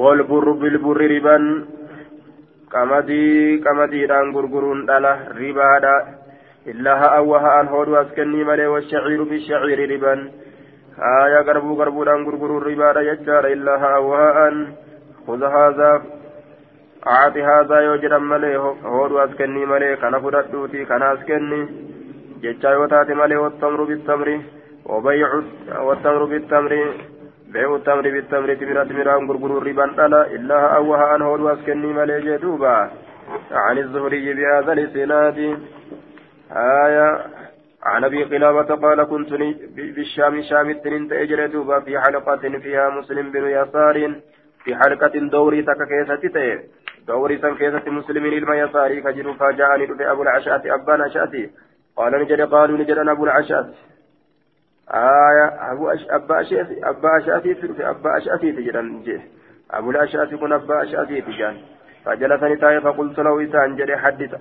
wal 0.00 0.22
burru 0.31 0.54
bilburri 0.62 1.09
riban 1.14 1.46
qamadii 2.74 3.61
qamadiidhaan 3.66 4.33
gurguruun 4.37 4.83
dhala 4.90 5.12
ribaadha 5.40 5.94
illaa 6.72 6.98
ha'an 7.02 7.31
waha'an 7.33 7.72
hooduu 7.74 7.96
as 8.02 8.11
kennii 8.18 8.44
malee 8.50 8.72
washaciiru 8.74 9.31
bishaciiri 9.31 9.87
riban 9.94 10.26
haaya 11.04 11.46
garbuu 11.48 11.78
garbuudhaan 11.81 12.26
gurguruun 12.28 12.68
ribaadha 12.70 13.07
jechaadha 13.11 13.54
illaa 13.57 13.78
ha'an 13.87 14.04
waha'an 14.12 14.59
خذ 15.28 15.42
هذا 15.44 16.02
أعطي 17.07 17.43
هذا 17.43 17.79
يوجد 17.79 18.13
ملي 18.13 18.57
هودو 18.83 19.19
أسكني 19.19 19.65
ملي 19.65 19.95
كان 19.95 20.21
فدتوتي 20.21 20.85
كان 20.85 21.03
أسكني 21.03 21.59
جتشا 22.43 22.67
يوتات 22.67 23.09
ملي 23.11 23.35
والتمر 23.35 23.83
بالتمر 23.83 24.29
وبيع 24.85 25.29
والتمر 25.87 26.23
بالتمر 26.25 26.73
بيع 27.53 27.75
التمر 27.75 28.01
بالتمر 28.01 28.53
تمرة 28.53 28.83
تمرة 28.83 29.15
غرغر 29.27 29.51
ربا 29.67 30.05
ألا 30.05 30.21
إلا 30.35 30.59
أوها 30.77 31.15
أن 31.15 31.21
هو 31.21 31.49
أسكني 31.53 31.93
ملي 31.97 32.37
دوبا 32.37 32.91
عن 33.51 33.77
الزهري 33.77 34.33
بهذا 34.33 34.71
الإسناد 34.73 35.37
آية 36.85 37.07
عن 37.83 38.03
أبي 38.03 38.23
قلابة 38.23 38.69
قال 38.83 39.03
كنت 39.03 39.31
بالشام 39.95 40.41
شام 40.41 40.69
التنين 40.69 41.07
تأجر 41.09 41.45
دوبا 41.45 41.79
في 41.79 41.99
حلقة 41.99 42.43
فيها 42.63 42.89
مسلم 42.89 43.31
بن 43.31 43.45
يسار 43.57 43.97
في 44.63 44.75
حلقة 44.75 45.13
دوري 45.33 45.61
تككيسة 45.61 46.23
دوري 47.07 47.37
تككيسة 47.37 47.89
مسلمين 47.89 48.45
ilma 48.45 48.53
يساري 48.53 49.01
كجر 49.01 49.33
فجاءني 49.33 50.11
أبو 50.11 50.23
العشاة 50.23 50.61
أبان 50.65 51.01
عشاتي 51.01 51.49
قال 51.97 52.13
نجد 52.21 52.41
قالوا 52.41 52.77
نجد 52.77 52.97
أبو 52.97 53.23
العشاة. 53.23 53.69
آية 54.89 55.71
أبو 55.71 55.89
أش 55.89 56.05
أبا 56.09 56.41
أشأتي 56.41 56.89
أبا 56.89 57.17
أشأتي 57.17 57.55
في 57.55 57.89
أبا 57.89 58.17
أشأتي 58.17 58.51
تجران. 58.51 59.01
جي 59.03 59.21
أبو 59.71 59.91
الأشأتي 59.91 60.37
كن 60.37 60.53
أبا 60.53 60.83
أشأتي 60.83 61.21
تجان 61.21 61.57
فجلسني 62.05 62.55
تاي 62.55 62.81
فقلت 62.81 63.19
له 63.19 63.43
إسان 63.43 63.75
جري 63.75 63.97
حدث 63.97 64.35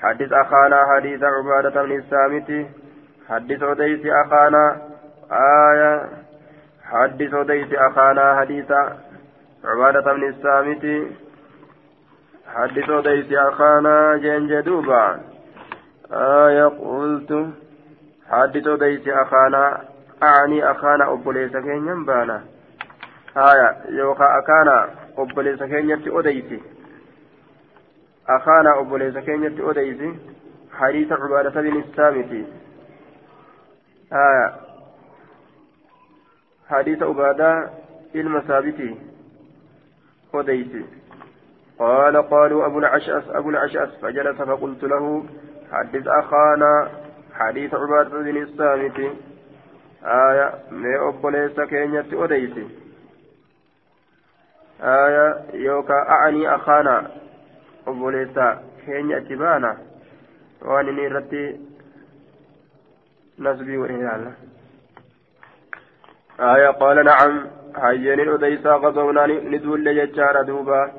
حدث 0.00 0.32
أخانا 0.32 0.78
حديث 0.94 1.22
عبادة 1.22 1.82
بن 1.82 1.92
السامت. 1.92 2.66
حدث 3.28 3.62
أديس 3.62 4.06
أخانا 4.06 4.82
آية 5.32 6.08
حدث 6.84 7.34
أديس 7.34 7.68
أخانا 7.72 8.36
حديث 8.40 8.70
عبادة 9.64 10.12
بن 10.12 10.24
السامت. 10.28 10.84
حدث 12.46 12.90
أديس 12.90 13.32
أخانا 13.32 14.16
جن 14.16 14.46
جدوبا. 14.46 15.20
آية 16.12 16.64
قلت 16.64 17.50
حدث 18.28 18.66
أديس 18.66 19.08
أخانا 19.08 19.84
أعني 20.22 20.70
أخانا 20.70 21.12
أبوليس 21.12 21.52
كينيا 21.52 21.94
بانا. 21.94 22.44
آية 23.36 23.76
يوكا 23.88 24.38
أكانا 24.38 24.90
أبوليس 25.18 25.62
كينيا 25.62 26.00
أديسي 26.06 26.62
أخانا 28.28 28.80
أبوليس 28.80 29.18
كينيا 29.18 29.70
أديسي 29.70 30.18
حديث 30.72 31.12
عبادة 31.12 31.60
بن 31.60 31.78
السامت. 31.78 32.46
آية 34.12 34.52
حديث 36.68 37.02
عبادة 37.02 37.70
المثابت 38.14 38.96
أديسي 40.34 40.84
قال 41.82 42.16
قالوا 42.30 42.66
أبو 42.66 42.78
العشأس 42.78 43.24
أبو 43.28 43.50
العشأس 43.50 43.88
فجلس 44.02 44.36
فقلت 44.42 44.82
له 44.84 45.24
حدث 45.72 46.06
أخانا 46.06 46.90
حديث 47.34 47.74
عبادة 47.74 48.18
بن 48.18 48.42
الصامت. 48.42 48.98
آية 50.04 50.54
ما 50.70 51.08
أبوليس 51.08 51.60
كينيت 51.60 52.14
أديسي 52.14 52.66
آية 54.82 55.26
يوكا 55.54 55.94
أعني 55.94 56.54
أخانا 56.54 57.10
أبوليس 57.86 58.38
كينيت 58.86 59.32
بانا. 59.32 59.78
وأني 60.62 60.92
نيرتي 60.92 61.60
نسبي 63.38 63.76
وإهلالا 63.78 64.32
آية 66.40 66.68
قال 66.68 67.04
نعم 67.04 67.46
هيين 67.76 68.28
أديسا 68.28 68.72
غزونا 68.72 69.26
ندول 69.26 69.86
يجار 69.86 70.42
دوبا. 70.42 70.92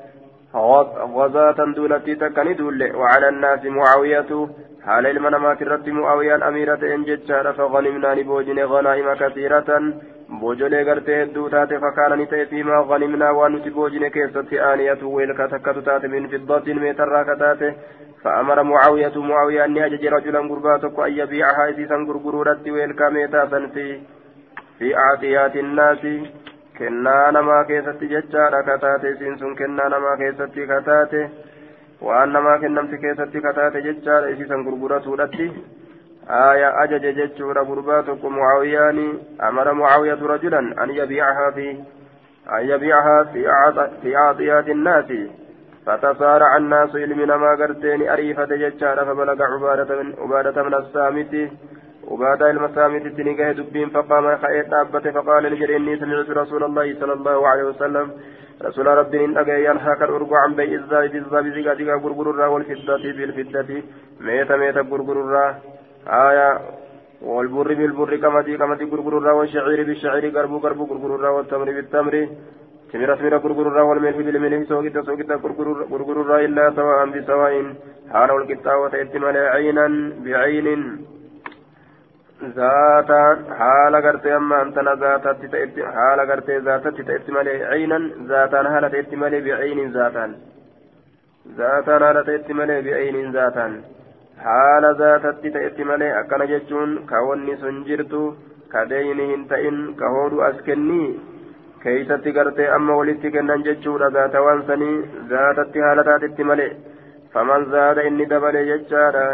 غزاة 0.56 1.60
دولتي 1.76 2.16
تكني 2.16 2.54
دول. 2.54 2.96
وعلى 2.96 3.30
الناس 3.30 3.66
معاوية. 3.66 4.48
حال 4.86 5.08
المنامات 5.08 5.62
الرد 5.62 5.90
معاوية 5.90 6.48
أميرة 6.48 6.96
إن 6.96 7.04
جتشار 7.04 7.54
فغنمنا 7.54 8.14
نبوجن 8.14 8.60
غنائم 8.60 9.14
كثيرة. 9.14 9.94
بوجولي 10.30 10.84
غرتي 10.84 11.26
دوتات 11.26 11.74
فكان 11.74 12.20
نتي 12.20 12.46
فيما 12.46 12.78
غنمنا 12.90 13.30
ونتي 13.32 13.70
بوجن 13.70 14.08
كيست 14.08 14.54
آنية 14.54 15.04
ويلك 15.04 15.38
تكتتات 15.38 16.06
من 16.06 16.28
فضة 16.28 16.74
ميتر 16.74 17.24
كتات 17.24 17.76
فأمر 18.24 18.64
معاوية 18.64 19.16
معاوية 19.16 19.66
أن 19.66 19.78
يجج 19.78 20.06
رجلا 20.08 20.40
قرباتك 20.40 21.00
أن 21.00 21.12
يبيعها 21.12 21.70
إذا 21.70 21.96
قرقرورت 22.08 22.68
ويلك 22.70 23.02
ميتاسا 23.02 23.60
في 23.74 24.00
في 24.80 24.98
أعطيات 24.98 25.56
الناس. 25.56 26.04
kennaa 26.79 27.33
namaa 27.39 27.65
keessatti 27.65 28.13
jechaadha 28.15 28.63
kataate 28.71 29.11
isiin 29.11 29.39
sun 29.39 29.57
kennaa 29.57 29.89
namaa 29.89 30.17
keessatti 30.23 30.67
kataate 30.67 31.25
waan 32.03 32.33
namaa 32.39 32.59
kennamti 32.59 33.03
keessatti 33.05 33.45
kataate 33.49 33.83
jechaadha 33.89 34.33
isiisan 34.37 34.65
gurguratuudhatti 34.65 35.51
آية 36.31 36.85
أجج 36.85 37.05
جتشورا 37.19 37.63
غرباتك 37.63 38.25
معاويان 38.25 39.19
أمر 39.43 39.73
معاوية 39.73 40.19
رجلا 40.23 40.59
أن 40.85 40.91
يبيعها 40.91 41.51
في 41.51 41.71
أن 42.59 42.71
يبيعها 42.71 43.25
في 43.25 43.43
في 44.03 44.17
عاطيات 44.17 44.69
الناس 44.69 45.13
فتصارع 45.87 46.57
الناس 46.57 46.97
علمنا 46.97 47.37
ما 47.37 47.51
قرتين 47.61 48.09
أريفة 48.09 48.45
جتشارا 48.45 49.05
فبلغ 49.05 49.43
عبادة 49.43 50.03
من 50.03 50.15
عبادة 50.19 50.63
من 50.63 50.75
السامت 50.75 51.51
وبعد 52.08 52.42
المسامت 52.44 53.08
تنقه 53.08 53.52
دبين 53.52 53.90
فقام 53.90 54.38
خير 54.38 54.66
دابته 54.68 55.12
فقال 55.12 55.44
لجري 55.44 55.76
إني 55.76 55.98
سمعت 55.98 56.30
رسول 56.30 56.64
الله 56.64 57.00
صلى 57.00 57.14
الله 57.14 57.48
عليه 57.48 57.64
وسلم. 57.64 58.12
رسول 58.66 58.88
ربي 58.88 59.26
إن 59.26 59.38
أجي 59.38 59.66
ينهى 59.66 59.96
كالأرجو 60.00 60.36
عن 60.36 60.54
بيع 60.56 60.72
الزاي 60.82 61.08
بالزاي 61.08 61.52
زيغا 61.52 61.74
زيغا 61.74 61.96
غرغر 62.04 62.50
والفضة 62.54 63.04
بالفضة 63.18 63.70
ميتا 64.22 64.56
ميتا 64.58 64.82
غرغر 64.82 65.56
آية. 66.08 66.50
والبر 67.22 67.74
بالبر 67.74 68.16
كما 68.16 68.42
دي 68.42 68.58
كما 68.58 68.76
دي 68.76 68.86
غرغر 68.86 69.34
والشعير 69.34 69.84
بالشعير. 69.84 70.24
غربو 70.36 70.58
غربو 70.58 70.84
غرغر 70.86 71.26
والتمر 71.36 71.70
بالتمر. 71.78 72.28
تمرة 72.94 73.16
تمرة 73.16 73.38
غرغر 73.38 73.78
والملح 73.90 74.18
بالملح. 74.18 74.70
سوكتا 74.70 75.02
سوكتا 75.02 75.36
غرغر 75.92 76.40
إلا 76.46 76.66
سواء 76.78 77.06
بسواء. 77.14 77.54
حال 78.12 78.30
القطة 78.32 78.78
وتأتي 78.78 79.18
عينا 79.56 79.86
بعين. 80.26 80.70
Ta'etti 85.54 85.82
haala 85.98 86.26
gartee 86.26 86.60
zaatatti 86.68 87.04
ta'etti 87.10 87.32
malee 87.32 87.58
ciinan 87.72 88.06
zaataan 88.32 88.68
haala 88.74 88.90
ta'etti 88.90 89.16
malee 89.16 89.42
biciinin 89.48 89.92
zaataan 89.98 90.36
zaataan 91.58 92.02
haala 92.08 92.24
ta'etti 92.30 92.54
malee 92.54 92.82
biciinin 92.88 93.32
zaataan 93.38 93.78
haala 94.46 94.94
zaatatti 95.02 95.52
ta'etti 95.58 95.84
malee 95.92 96.12
akkana 96.22 96.50
jechuun 96.54 96.98
ka 97.12 97.22
wanni 97.28 97.56
sun 97.62 97.78
jirtu 97.90 98.24
ka 98.74 98.90
deeyni 98.90 99.30
hin 99.32 99.48
ta'in 99.54 99.80
ka 100.02 100.10
hoodhu 100.16 100.44
as 100.50 100.60
kennii 100.68 101.08
keeysatti 101.84 102.36
gartee 102.40 102.70
amma 102.78 103.00
walitti 103.00 103.32
kennan 103.38 103.64
jechuudha 103.70 104.10
zaatawaan 104.18 104.66
sanii 104.68 104.98
zaatatti 105.32 105.86
haala 105.86 106.04
taatetti 106.10 106.44
malee 106.52 106.72
faman 107.34 107.66
zaada 107.74 108.08
inni 108.10 108.26
dabale 108.36 108.62
jechaadha 108.72 109.26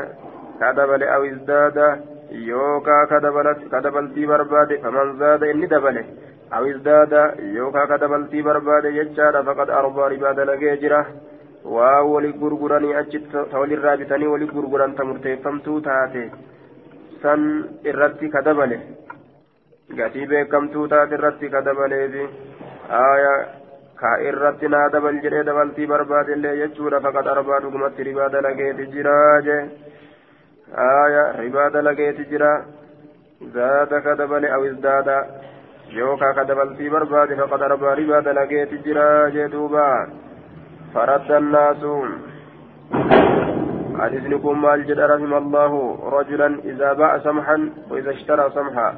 ka 0.60 0.74
dabale 0.78 1.06
aw 1.16 1.22
izdaada 1.32 1.88
yookaa 2.32 3.06
ka 3.08 3.20
dabaltii 3.22 4.26
barbaade 4.32 4.78
faman 4.84 5.18
zaada 5.20 5.50
inni 5.54 5.68
dabale 5.68 6.04
aw 6.52 6.64
izdaada 6.72 7.22
yookaa 7.56 7.88
ka 7.88 7.98
dabaltii 7.98 8.42
barbaade 8.50 8.92
jechaadha 8.98 9.44
faqad 9.50 9.70
arbaa 9.80 10.10
ribaa 10.14 10.34
dalagee 10.40 10.78
jira 10.84 11.02
waa 11.76 12.02
wali 12.12 12.32
gurguranii 12.42 12.94
achi 13.02 13.20
ta 13.34 13.60
walirraa 13.60 13.98
bitanii 13.98 14.28
wali 14.34 14.46
gurguran 14.54 14.96
ta 14.96 15.04
murteeffamtuu 15.12 15.82
taate 15.88 16.32
san 17.22 17.42
irratti 17.92 18.30
ka 18.36 18.42
dabale 18.42 18.78
gatii 20.02 20.28
beekamtuu 20.32 20.88
taate 20.88 21.16
irratti 21.20 21.50
ka 21.56 21.62
dabaleefi 21.62 22.26
aya 23.02 23.34
ka 24.02 24.12
irratti 24.30 24.68
naa 24.74 24.90
dabal 24.90 25.18
jedhee 25.24 25.44
dabaltii 25.50 25.88
barbaade 25.94 26.32
illee 26.38 26.56
jechuudha 26.62 27.02
faqad 27.06 27.28
arbaa 27.36 27.60
dhugumatti 27.66 28.04
ribaa 28.10 28.30
dalageeti 28.36 28.86
jiraa 28.94 29.42
jee 29.48 29.62
آية 30.75 31.25
ربا 31.41 31.69
دلقيت 31.69 32.21
جرا 32.31 32.65
زاد 33.55 33.93
كدبل 34.05 34.45
أو 34.47 34.65
ازداد 34.65 35.09
يوكا 35.91 36.33
كدبل 36.33 36.77
في 36.77 36.89
برباد 36.89 37.35
فقد 37.35 37.63
ربا 37.63 37.95
ربا 37.95 38.21
دلقيت 38.21 38.75
جرا 38.85 39.29
جدوبا 39.29 40.09
فرد 40.95 41.33
الناس 41.33 41.83
حديثكم 44.01 44.63
مال 44.63 44.87
جد 44.87 45.01
رحم 45.01 45.35
الله 45.35 45.73
رجلا 46.19 46.49
إذا 46.65 46.93
باع 46.93 47.19
سمحا 47.19 47.71
وإذا 47.91 48.11
اشترى 48.11 48.51
سمحا 48.55 48.95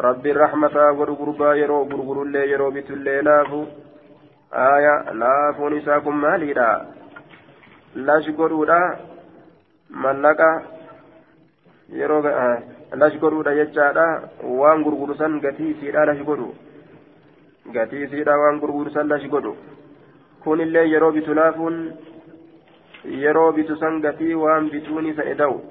ربي 0.00 0.30
الرحمة 0.32 0.76
غرغربا 0.98 1.54
يرو 1.54 1.82
غرغر 1.82 2.22
اللي 2.22 2.50
يرو 2.50 2.70
بيت 2.70 2.90
اللي 2.90 3.20
لافو 3.20 3.64
آية 4.52 5.12
لافو 5.12 5.68
نساكم 5.68 6.20
مالي 6.20 6.52
لا 6.52 6.86
لا 7.94 8.20
شكروا 8.20 8.66
mallaqa 9.91 10.49
yeroo 11.99 12.21
lash 13.01 13.17
godhuudha 13.19 13.55
jechaadha 13.55 14.05
waan 14.61 14.83
gurguru 14.83 15.15
san 15.15 15.39
gatii 15.39 15.71
isiidha 15.71 16.05
lash 16.05 16.23
godhu 16.29 16.53
gatii 17.73 18.03
isiidha 18.05 18.37
waan 18.43 18.59
gurguru 18.59 18.91
san 18.91 19.07
lash 19.07 19.27
godhu 19.33 19.55
kunillee 20.43 20.87
yeroo 20.93 21.11
bitu 21.11 21.33
laafuun 21.33 21.77
yeroo 23.23 23.51
bitu 23.51 23.75
san 23.75 24.01
gatii 24.01 24.33
waan 24.43 24.69
bituun 24.69 25.05
isa 25.11 25.23
eda'u 25.33 25.61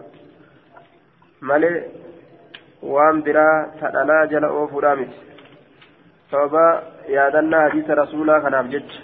malee 1.41 1.77
waan 2.95 3.23
biraa 3.23 3.67
tadhalaa 3.81 4.27
jala 4.27 4.49
oofuudha 4.61 4.97
miti 4.97 5.19
sababa 6.31 6.83
yaadannaa 7.17 7.61
hadiisa 7.67 7.95
rasuulaa 8.03 8.41
kanaaf 8.47 8.73
jecha 8.75 9.01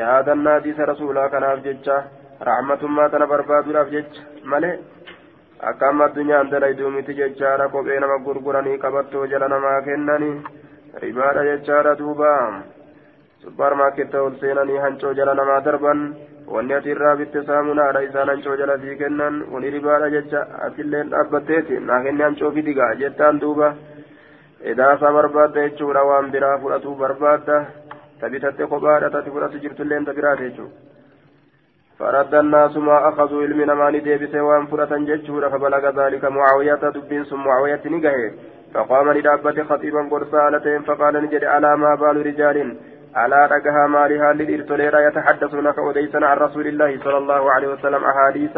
yaadannaa 0.00 0.58
hadiisa 0.58 0.90
rasuulaa 0.92 1.28
kanaaf 1.36 1.64
jecha 1.68 2.02
raaxmatummaa 2.48 3.08
tana 3.12 3.26
barbaaduudhaaf 3.32 3.90
jecha 3.94 4.22
malee 4.52 4.74
akka 5.70 5.88
amma 5.88 6.04
addunyaan 6.08 6.50
dalayduu 6.52 6.90
miti 6.96 7.18
jechaadha 7.20 7.68
kophee 7.74 8.00
nama 8.04 8.18
gurguranii 8.26 8.78
qabattoo 8.84 9.26
jala 9.32 9.48
namaa 9.54 9.78
kennanii 9.88 10.34
ribaadha 11.04 11.46
jechaadha 11.50 11.94
duuba 12.00 12.32
supparmaarkeetta 13.44 14.24
ol 14.26 14.34
seenanii 14.42 14.82
hancoo 14.84 15.14
jala 15.20 15.38
namaa 15.40 15.60
darban 15.68 16.02
wanni 16.56 16.78
ati 16.78 16.94
irraa 16.96 17.16
bitte 17.22 17.46
saamunaadha 17.52 18.04
isaan 18.08 18.34
hancoo 18.34 18.58
jala 18.62 18.78
sii 18.84 18.98
kennan 19.04 19.40
wani 19.54 19.74
ribaadha 19.76 20.12
jecha 20.16 20.44
atilleen 20.68 21.14
dhaabbatteeti 21.14 21.80
naa 21.88 22.02
kenni 22.08 22.28
hancoo 22.28 22.54
fidigaa 22.58 22.92
jettaan 23.04 23.42
duuba 23.46 23.74
إداسة 24.70 25.10
بربادة 25.12 25.62
يجورا 25.62 26.02
وان 26.08 26.30
برا 26.30 26.58
فرأتو 26.62 26.94
بربادة 26.94 27.56
تبتت 28.20 28.62
قبادة 28.72 29.20
تفرأت 29.20 29.54
جرت 29.62 29.80
اللين 29.80 30.04
تبرات 30.06 30.40
يجو 30.40 30.66
فرد 32.02 32.34
الناس 32.34 32.76
ما 32.76 33.08
أخذوا 33.08 33.42
علمنا 33.42 33.74
ما 33.74 33.90
نديبس 33.90 34.34
وان 34.34 34.66
فرأة 34.66 34.92
ججورا 35.08 35.48
فبلغ 35.48 35.84
ذلك 36.00 36.24
معاوية 36.24 36.74
دبين 36.94 37.24
ثم 37.24 37.40
معاوية 37.46 37.80
نقهي 37.86 38.30
فقام 38.74 39.10
لدابة 39.12 39.64
خطيبا 39.64 40.08
قرصالتين 40.10 40.82
فقال 40.82 41.14
نجد 41.24 41.44
على 41.44 41.76
ما 41.76 41.94
بال 41.94 42.26
رجال 42.26 42.76
على 43.14 43.46
رقها 43.46 43.86
مالها 43.86 44.32
للإرتوليرا 44.32 45.00
يتحدثون 45.08 45.70
كأوديسا 45.70 46.16
عن 46.16 46.36
رسول 46.36 46.66
الله 46.66 46.98
صلى 47.04 47.18
الله 47.18 47.52
عليه 47.52 47.68
وسلم 47.68 48.04
أحاديث 48.04 48.56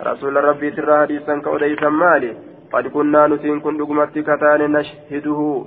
رسول 0.00 0.44
ربي 0.44 0.70
ترى 0.70 1.00
حديثا 1.02 1.38
كأوديسا 1.38 1.88
مالي 1.88 2.36
قد 2.72 2.86
كنا 2.86 3.26
نسين 3.26 3.60
كن 3.60 3.76
دقمت 3.76 4.18
كتان 4.18 4.72
نشهده 4.72 5.64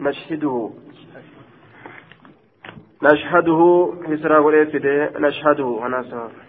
نشهده 0.00 0.70
نشهده 3.02 3.60
هسرا 4.08 4.38
وليفده 4.38 5.10
نشهده 5.18 5.86
أنا 5.86 6.02
سوف 6.02 6.43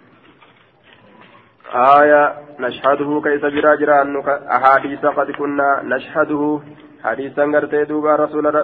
آية 1.74 2.34
نشهده 2.60 3.22
كيف 3.24 3.46
براجر 3.46 4.02
أنك 4.02 4.28
أحاديث 4.28 5.06
قد 5.06 5.32
كنا 5.32 5.82
نشهده. 5.84 6.60
حديثا 7.04 7.44
قرتي 7.44 7.84
دوبا 7.84 8.16
رسول 8.16 8.64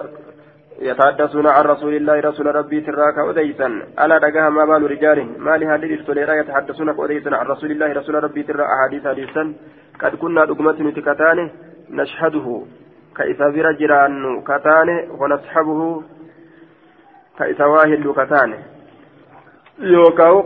يتحدثون 0.80 1.46
عن 1.46 1.64
رسول 1.64 1.94
الله 1.94 2.20
رسول 2.20 2.46
ربي 2.54 2.80
تراك 2.80 3.18
أديسا. 3.18 3.66
ألا 4.02 4.18
دقاها 4.18 4.50
ما 4.50 4.64
بال 4.64 4.90
رجال 4.90 5.18
ما 5.38 5.56
لهذه 5.56 5.94
الرسولين 5.94 6.28
يتحدثون 6.28 6.88
أديسا 7.04 7.30
عن 7.34 7.46
رسول 7.46 7.70
الله 7.70 7.92
رسول 7.92 8.24
ربي 8.24 8.42
ترى 8.42 8.64
أحاديث 8.64 9.06
حديثا. 9.06 9.54
قد 10.00 10.14
كنا 10.14 10.44
دقمة 10.44 10.78
نتكتان 10.82 11.50
نشهده. 11.90 12.62
كيف 13.16 13.42
برجر 13.42 14.06
أنه 14.06 14.42
كتان 14.42 14.88
ونصحبه؟ 15.20 16.02
كيف 17.38 17.60
واهل 17.60 18.12
كتان 18.12 18.54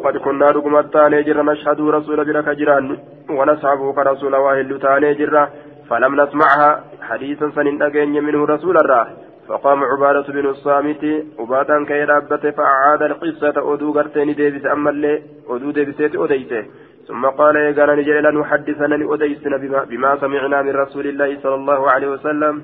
qad 0.06 0.22
kunnaa 0.28 0.52
dhugumatti 0.52 0.96
taanee 0.96 1.22
jirra 1.28 1.42
nashhaduu 1.50 1.90
rasuula 1.98 2.24
bira 2.24 2.42
ka 2.42 2.54
jiraannu 2.62 2.96
ونصحبه 3.30 3.92
كرسول 3.92 4.34
واهل 4.36 4.78
تاني 4.78 5.14
جرة 5.14 5.50
فلم 5.90 6.20
نسمعها 6.20 6.84
حديثا 7.02 7.50
سنين 7.56 7.82
أجين 7.82 8.24
منه 8.24 8.44
رسول 8.44 8.76
الله 8.78 9.06
فقام 9.48 9.84
عبادة 9.84 10.32
بن 10.32 10.46
الصامت 10.46 11.02
عبادا 11.38 11.84
كي 11.84 12.04
رابت 12.04 12.46
فأعاد 12.56 13.02
القصة 13.02 13.74
أدو 13.74 13.92
قرتين 13.92 14.34
ديبس 14.34 14.66
أما 14.66 14.90
اللي 14.90 15.22
أدو 15.50 15.70
ديبسيت 15.70 16.14
أديته 16.16 16.64
ثم 17.08 17.26
قال 17.26 17.56
يا 17.56 17.94
نجري 17.94 18.20
لنحدثنا 18.20 18.94
لأديسنا 18.94 19.56
بما, 19.56 19.84
بما 19.84 20.16
سمعنا 20.16 20.62
من 20.62 20.74
رسول 20.84 21.06
الله 21.06 21.38
صلى 21.42 21.54
الله 21.54 21.90
عليه 21.90 22.08
وسلم 22.14 22.54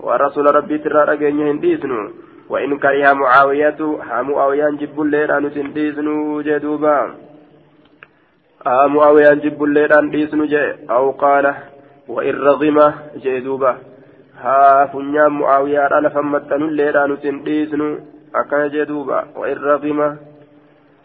ورسول 0.00 0.54
ربي 0.54 0.78
ترى 0.78 1.12
أجين 1.12 1.40
هنديسنو 1.48 2.00
وإن 2.51 2.77
كره 2.77 3.13
معاوية 3.13 3.79
ها 4.09 4.21
معاوية 4.21 4.69
جب 4.69 5.01
الليل 5.01 5.31
أن 5.31 5.53
تنديسنو 5.53 6.41
جدوبا 6.41 7.15
ها 8.65 8.87
معاوية 8.87 9.33
جب 9.33 9.63
الليل 9.63 9.93
أن 9.93 10.11
تنديسنو 10.11 10.45
أو 10.89 11.11
قال 11.11 11.55
وإن 12.07 12.35
رغم 12.35 12.93
جدوبا 13.23 13.77
ها 14.41 14.85
فنيا 14.85 15.27
معاوية 15.27 15.87
أنا 15.97 16.09
فمتن 16.09 16.63
الليل 16.63 16.97
أن 16.97 17.21
تنديسنو 17.21 17.97
أكن 18.35 18.67
جدوبا 18.67 19.19
وإن 19.35 19.57
رغم 19.57 20.17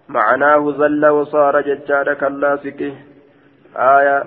معناه 0.08 0.72
زل 0.78 1.06
وصار 1.06 1.60
ججار 1.60 2.14
كاللاسك 2.14 2.80
آية 3.76 4.24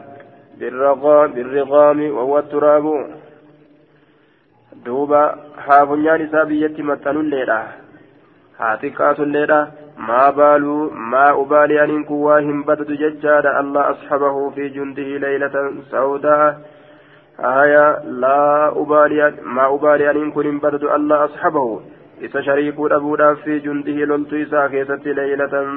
بالرغام 0.60 1.32
بالرغام 1.34 2.12
وهو 2.12 2.40
التراب 2.40 2.86
duuba 4.87 5.21
haa 5.67 5.87
funyaan 5.93 6.27
isaa 6.27 6.45
biyyatti 6.51 6.89
maxxanulleedha 6.91 7.61
haa 8.59 8.75
xiqqaatulleedha 8.83 9.61
maa 10.09 11.31
ubaalii 11.45 11.79
aniin 11.85 12.05
kun 12.11 12.23
waa 12.27 12.41
hin 12.49 12.61
badatu 12.69 12.99
jechaadha 13.01 13.55
allah 13.63 13.87
asxabahu 13.95 14.45
fi 14.59 14.69
jundihi 14.77 15.19
leylatan 15.25 15.81
sawdaa 15.95 16.47
haya 17.47 17.83
laa 18.25 18.71
ubaalii 18.85 19.31
maa 19.59 19.69
ubaalii 19.79 20.09
aniin 20.13 20.33
kun 20.37 20.51
hin 20.51 20.63
badatu 20.67 20.93
allah 20.99 21.21
asxabahu 21.27 21.83
isa 22.29 22.45
shariikuu 22.49 22.89
dhabuudhaaf 22.95 23.45
fi 23.49 23.61
jundihi 23.67 24.09
loltuu 24.13 24.41
isaa 24.47 24.69
keessatti 24.77 25.17
leylatan 25.21 25.77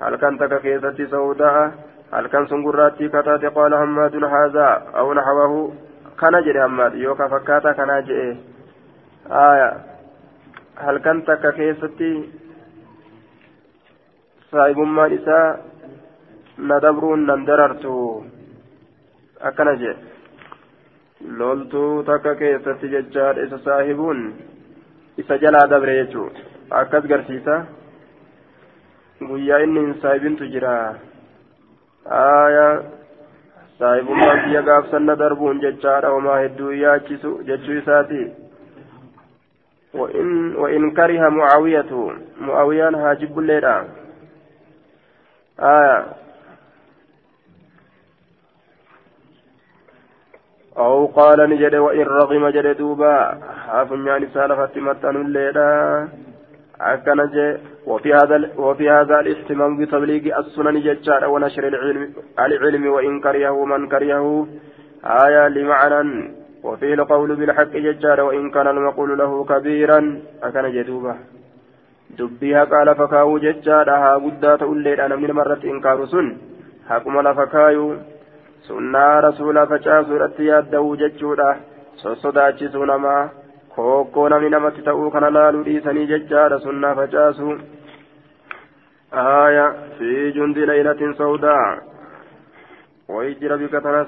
halkan 0.00 0.38
takka 0.44 0.62
keessatti 0.68 1.10
sawdaa 1.16 1.66
halkan 2.14 2.48
sun 2.48 2.64
gurraattii 2.68 3.12
kataate 3.18 3.54
qaala 3.60 3.84
hammaadun 3.84 4.30
haazaa 4.36 4.72
aw 5.02 5.06
naxwahu 5.20 5.60
kana 6.20 6.42
jedhe 6.48 6.60
hammaad 6.64 6.94
yookaan 7.04 7.30
fakkaataa 7.34 7.74
kanaa 7.80 8.00
jedhe 8.10 8.28
halkan 10.86 11.22
takka 11.30 11.52
keessatti 11.60 12.10
saahibummaan 14.50 15.12
isaa 15.18 15.46
na 16.70 16.80
dabruun 16.86 17.26
nan 17.30 17.46
darartu 17.48 17.94
akkana 19.50 19.74
jedhe 19.82 20.08
loltuu 21.42 22.02
takka 22.10 22.34
keessatti 22.42 22.92
jechaadha 22.94 23.42
isa 23.48 23.58
saahibuun 23.64 24.20
isa 25.22 25.38
jalaa 25.44 25.66
dabre 25.70 25.94
jechuu 25.98 26.28
akkas 26.80 27.04
garsiisa 27.12 27.56
guyyaa 29.30 29.58
inni 29.66 29.80
hin 29.86 29.94
saahibintu 30.02 30.46
jira 30.54 30.74
aya 32.18 32.66
saahibummaan 33.78 34.44
biyya 34.44 34.62
gaafsanna 34.62 35.16
darbuun 35.16 35.60
jechaadha 35.60 36.10
homaa 36.16 36.42
hedduu 36.42 36.72
yaachisu 36.72 37.40
jechuu 37.44 37.78
isaati. 37.78 38.22
وإن 39.94 40.90
كره 40.90 41.28
معاوية 41.28 42.12
معاوية 42.40 42.88
هاجب 42.88 43.38
الليلة 43.38 43.88
آية 45.60 46.06
أو 50.78 51.06
قال 51.06 51.50
نجد 51.50 51.74
وإن 51.74 52.02
رغم 52.02 52.48
جد 52.48 52.76
دوبا 52.76 53.40
حافظ 53.66 53.92
سالفة 54.34 54.80
متن 54.80 55.16
الليلة 55.16 56.08
أكن 56.80 57.20
وفي 57.90 58.10
هذا 58.14 58.36
وفي 58.66 58.90
هذا 58.90 59.16
الاهتمام 59.20 59.70
بتبليغ 59.78 60.24
السنن 60.40 60.76
ججار 60.86 61.22
ونشر 61.32 61.64
العلم 61.72 62.02
العلم 62.46 62.84
وإن 62.94 63.12
كرهه 63.24 63.64
من 63.64 63.88
كرهه 63.92 64.26
آية 65.24 65.48
لمعنى. 65.48 66.02
وفيه 66.66 66.94
القول 66.94 67.30
بالحق 67.38 67.72
ججار 67.86 68.18
وإن 68.28 68.50
كان 68.54 68.66
المقول 68.74 69.10
له 69.20 69.44
كبيرا 69.50 70.00
أكن 70.46 70.64
جدوبا 70.76 71.14
دبيها 72.18 72.64
قال 72.72 72.88
فكاو 73.00 73.38
ججار 73.38 73.88
ها 74.02 74.12
قدات 74.24 74.62
أوليد 74.62 75.00
أنا 75.00 75.16
من 75.16 75.30
مرة 75.40 75.62
إنكار 75.72 75.98
سن. 76.12 76.26
حكم 76.88 77.14
لفكايو. 77.26 77.86
سنة 78.68 79.20
رسول 79.26 79.56
فجاسو 79.70 80.16
رتياد 80.22 80.64
دو 80.70 80.94
ججورا 81.02 81.50
سوصداتشسو 82.02 82.84
نما 82.90 83.16
kookoo 83.78 84.28
namni 84.28 84.50
namatti 84.50 84.82
ta'uu 84.86 85.10
kana 85.14 85.28
laaluu 85.34 85.64
dhiisanii 85.66 86.06
jechaadha 86.12 86.56
sunnaa 86.62 86.94
facaasu 86.98 87.52
آية 89.14 89.74
في 89.98 90.30
جند 90.30 90.58
ليلة 90.58 91.12
سوداء. 91.12 91.78
ويجرى 93.08 93.66
بك 93.66 93.72
تنس 93.72 94.06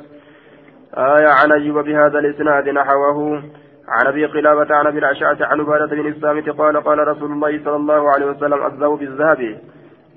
آية 0.94 1.28
عن 1.28 1.53
أيوب 1.53 1.78
بهذا 1.78 2.18
الإسناد 2.18 2.68
نحوه. 2.68 3.42
عن 3.88 4.07
أبي 4.07 4.24
قلابة 4.26 4.74
عن 4.74 4.86
أبي 4.86 4.98
الأشعث 4.98 5.42
عن 5.42 5.61
عبادة 5.61 5.86
بن 5.86 6.09
الصامت 6.09 6.48
قال 6.48 6.76
قال 6.76 7.09
رسول 7.09 7.32
الله 7.32 7.64
صلى 7.64 7.76
الله 7.76 8.11
عليه 8.11 8.26
وسلم 8.26 8.66
الذهب 8.66 8.98
بالذهب. 8.98 9.59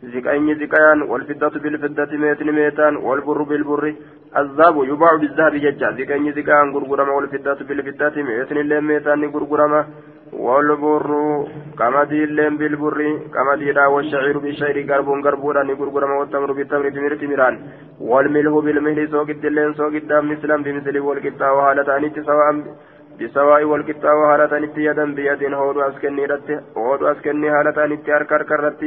زكاين 0.04 0.56
زكايان 0.60 1.02
والفضة 1.02 1.60
بالفضة 1.60 2.18
ميتين 2.18 2.52
ميتان 2.52 2.96
والبر 2.96 3.44
بالبر. 3.44 3.96
الذهب 4.38 4.84
يباع 4.84 5.16
بالذهب 5.16 5.54
ججا. 5.56 5.92
زكاين 5.92 6.32
زكايان 6.32 6.74
غرغرما 6.76 7.12
والفضة 7.14 7.66
بالفضة 7.68 8.22
ميتين 8.22 8.58
اللين 8.58 8.84
ميتان 8.84 9.26
غرغرما. 9.26 9.86
والبر 10.38 11.12
كمدي 11.80 12.24
اللين 12.24 12.58
بالبر 12.58 13.00
كمدي 13.34 13.72
دا 13.72 13.86
والشعير 13.86 14.38
بالشعير 14.38 14.94
قربون 14.94 15.22
قربودا 15.22 15.62
غرغرما 15.62 16.16
والتمر 16.20 16.52
بالتمر 16.52 16.90
تمر 16.90 17.16
تمران. 17.16 17.56
والملح 18.00 18.54
بالملح 18.66 19.12
سوق 19.12 19.30
الدلين 19.30 19.74
سوق 19.74 19.94
الدم 20.02 20.32
مثلا 20.32 20.64
بمثل 20.64 21.00
والقطة 21.00 21.54
وهالتان 21.54 22.24
سواء 22.26 22.50
بسواء 23.20 23.64
والقطة 23.64 24.14
وهالتان 24.16 24.64
يدا 24.78 25.06
بيد 25.18 25.54
هود 25.54 25.78
أسكني 25.78 26.26
رت 26.26 26.50
هود 26.78 27.04
أسكني 27.04 27.50
هالتان 27.50 27.92
أركر 28.18 28.44
كرت. 28.44 28.82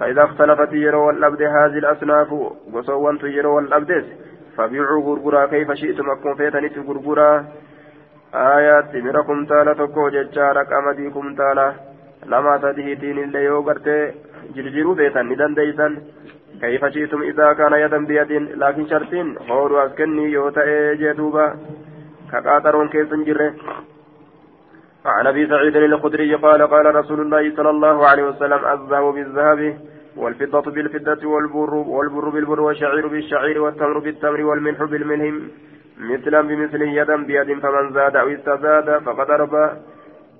فإذا 0.00 0.22
اختلفت 0.24 0.72
يرو 0.72 1.06
والأبد 1.06 1.42
هذه 1.42 1.78
الأصناف 1.82 2.30
وصوان 2.72 3.18
يرو 3.22 3.56
والأبدس 3.56 4.06
فبيعوا 4.56 5.02
غرغرا 5.06 5.46
كيف 5.46 5.72
شئتم. 5.72 6.10
أكون 6.10 6.34
فيتني 6.34 6.70
غرغرا 6.88 7.30
آيات 8.34 8.84
تمركم 8.92 9.44
تالا 9.46 9.72
تكو 9.72 10.08
ججارا 10.08 10.62
قمديكم 10.62 11.34
تالا 11.34 11.74
لما 12.26 12.56
تدهيتين 12.62 13.18
اللي 13.18 13.44
يوغرت 13.44 13.88
جرجروا 14.54 14.94
بيتا 14.94 15.22
ندن 15.22 15.54
ديسان 15.54 15.92
كيف 16.60 16.84
شئتم 16.84 17.22
إذا 17.22 17.52
كان 17.52 17.72
يدا 17.72 17.98
بيد 18.06 18.32
لكن 18.32 18.86
شرطين 18.86 19.36
هورو 19.48 19.78
أسكني 19.86 20.24
يوتا 20.32 20.62
إيجي 20.62 21.12
دوبا 21.12 21.46
كقاطرون 22.32 22.88
كيسن 22.88 23.24
جره 23.24 23.54
عن 25.04 25.26
ابي 25.26 25.46
سعيد 25.46 25.76
الخدري 25.76 26.34
قال 26.34 26.62
قال 26.72 26.94
رسول 26.94 27.20
الله 27.20 27.56
صلى 27.56 27.70
الله 27.70 28.06
عليه 28.06 28.24
وسلم 28.30 28.60
الذهب 28.74 29.04
بالذهب 29.14 29.60
والفضة 30.16 30.70
بالفضة 30.70 31.28
والبر 31.28 31.74
والبر 31.74 32.28
بالبر 32.28 32.60
والشعير 32.60 33.06
بالشعير 33.06 33.62
والتمر 33.62 33.98
بالتمر 33.98 34.40
والملح 34.40 34.82
بالملح 34.82 35.34
مثلا 36.00 36.40
بمثل 36.40 36.82
يدا 36.82 37.16
بيد 37.16 37.58
فمن 37.58 37.92
زاد 37.92 38.16
أو 38.16 38.28
استزاد 38.28 38.98
فقد 38.98 39.30
ربى 39.30 39.70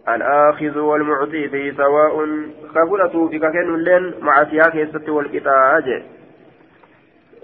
الآخذ 0.09 0.79
والمعطي 0.79 1.49
فيه 1.49 1.73
سواء. 1.77 2.27
خبرته 2.75 3.29
في 3.29 3.39
كاكين 3.39 3.75
اللين 3.75 4.15
مع 4.21 4.45
سياق 4.45 4.75
الست 4.75 5.09
والكتاج. 5.09 6.03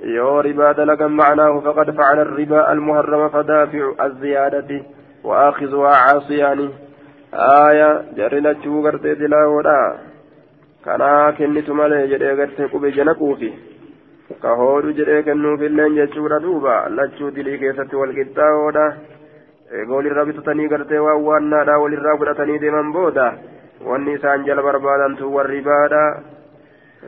يو 0.03 0.41
ربا 0.41 0.73
دلقا 0.73 1.07
معناه 1.07 1.61
فقد 1.61 1.91
فعل 1.91 2.19
الربا 2.19 2.73
المهرم 2.73 3.29
فدافع 3.29 3.93
الزيادة. 4.07 4.83
وآخذها 5.25 5.97
عاصيان 5.97 6.71
آية 7.35 8.05
جرنا 8.17 8.53
تشو 8.53 8.83
قرتي 8.85 9.15
تلاودا 9.15 9.99
كنا 10.85 11.31
كنت 11.31 11.71
مالي 11.71 12.07
جري 12.07 12.41
قرتي 12.41 12.65
قبي 12.65 12.91
جنكوفي. 12.91 13.53
كنو 15.27 15.57
في 15.57 15.67
اللين 15.67 15.95
جتشورا 15.97 16.39
دوبا 16.39 16.77
لتشو 16.97 17.29
دلي 17.29 17.57
كيست 17.59 17.95
والكتاودا 17.95 18.87
eega 19.75 19.93
walirraa 19.99 20.25
bitatanii 20.25 20.69
gartee 20.69 20.99
waan 21.05 21.25
waannaadha 21.29 21.79
walirraa 21.83 22.17
godhatanii 22.19 22.59
deeman 22.63 22.93
booda 22.97 23.25
wanni 23.89 24.13
isaan 24.17 24.45
jala 24.47 24.63
barbaadantu 24.67 25.31
warri 25.37 25.61
baadha 25.69 26.03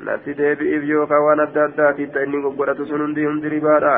natti 0.07 0.35
deebi'iif 0.41 0.89
yookaan 0.89 1.23
waan 1.27 1.43
adda 1.45 1.67
addaatiif 1.69 2.17
inni 2.25 2.43
godhatu 2.59 2.89
sun 2.89 3.05
hundi 3.07 3.29
hundi 3.31 3.55
ribaadha 3.57 3.95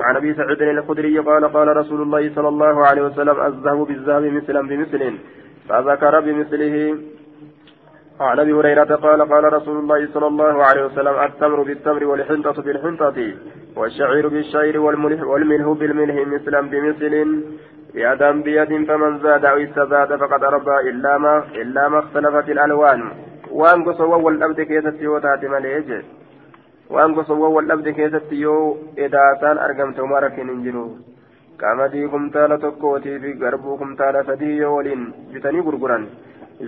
عن 0.00 0.16
ابي 0.16 0.34
سعيد 0.34 0.62
الخدري 0.62 1.18
قال 1.18 1.44
قال 1.52 1.68
رسول 1.76 2.00
الله 2.02 2.34
صلى 2.34 2.48
الله 2.48 2.76
عليه 2.88 3.02
وسلم 3.02 3.36
الذهب 3.48 3.80
بالذهب 3.88 4.24
مثلا 4.38 4.62
بمثل 4.68 5.02
فذكر 5.68 6.20
بمثله 6.20 6.76
عن 8.20 8.38
أبي 8.38 8.52
هريرة 8.52 8.96
قال 8.96 9.20
قال 9.32 9.52
رسول 9.52 9.76
الله 9.78 10.08
صلى 10.14 10.26
الله 10.26 10.64
عليه 10.64 10.84
وسلم 10.86 11.14
التمر 11.26 11.62
بالتمر 11.62 12.04
والحنطة 12.04 12.62
بالحنطة 12.62 13.18
والشعير 13.76 14.28
بالشعير 14.28 14.80
والملح 14.80 15.20
بالملح 15.80 16.16
مثلا 16.34 16.60
بمثل 16.72 17.14
يدا 17.94 18.30
بيد 18.46 18.70
فمن 18.88 19.18
زاد 19.18 19.44
أو 19.44 19.56
استزاد 19.56 20.10
فقد 20.16 20.44
أربى 20.44 20.76
إلا 20.90 21.18
ما 21.18 21.44
إلا 21.62 21.88
ما 21.88 21.98
اختلفت 21.98 22.48
الألوان. 22.54 23.00
وأن 23.50 23.84
قصوا 23.84 24.16
والأبد 24.16 24.60
كيست 24.60 24.96
يوتات 25.00 25.44
مليج. 25.44 25.90
وأن 26.90 27.14
قصوا 27.14 27.48
والأبد 27.56 27.88
كيست 27.88 28.32
يو 28.32 28.76
إذا 28.98 29.24
كان 29.40 29.56
أرقمت 29.58 30.00
مارك 30.00 30.38
ننجلو 30.38 30.86
qamadii 31.60 32.08
kumtaala 32.12 32.56
tokkootii 32.58 33.18
fi 33.22 33.30
garbuu 33.40 33.76
kumtaala 33.80 34.24
sadii 34.28 34.56
yoo 34.58 34.76
waliin 34.76 35.02
bitanii 35.32 35.64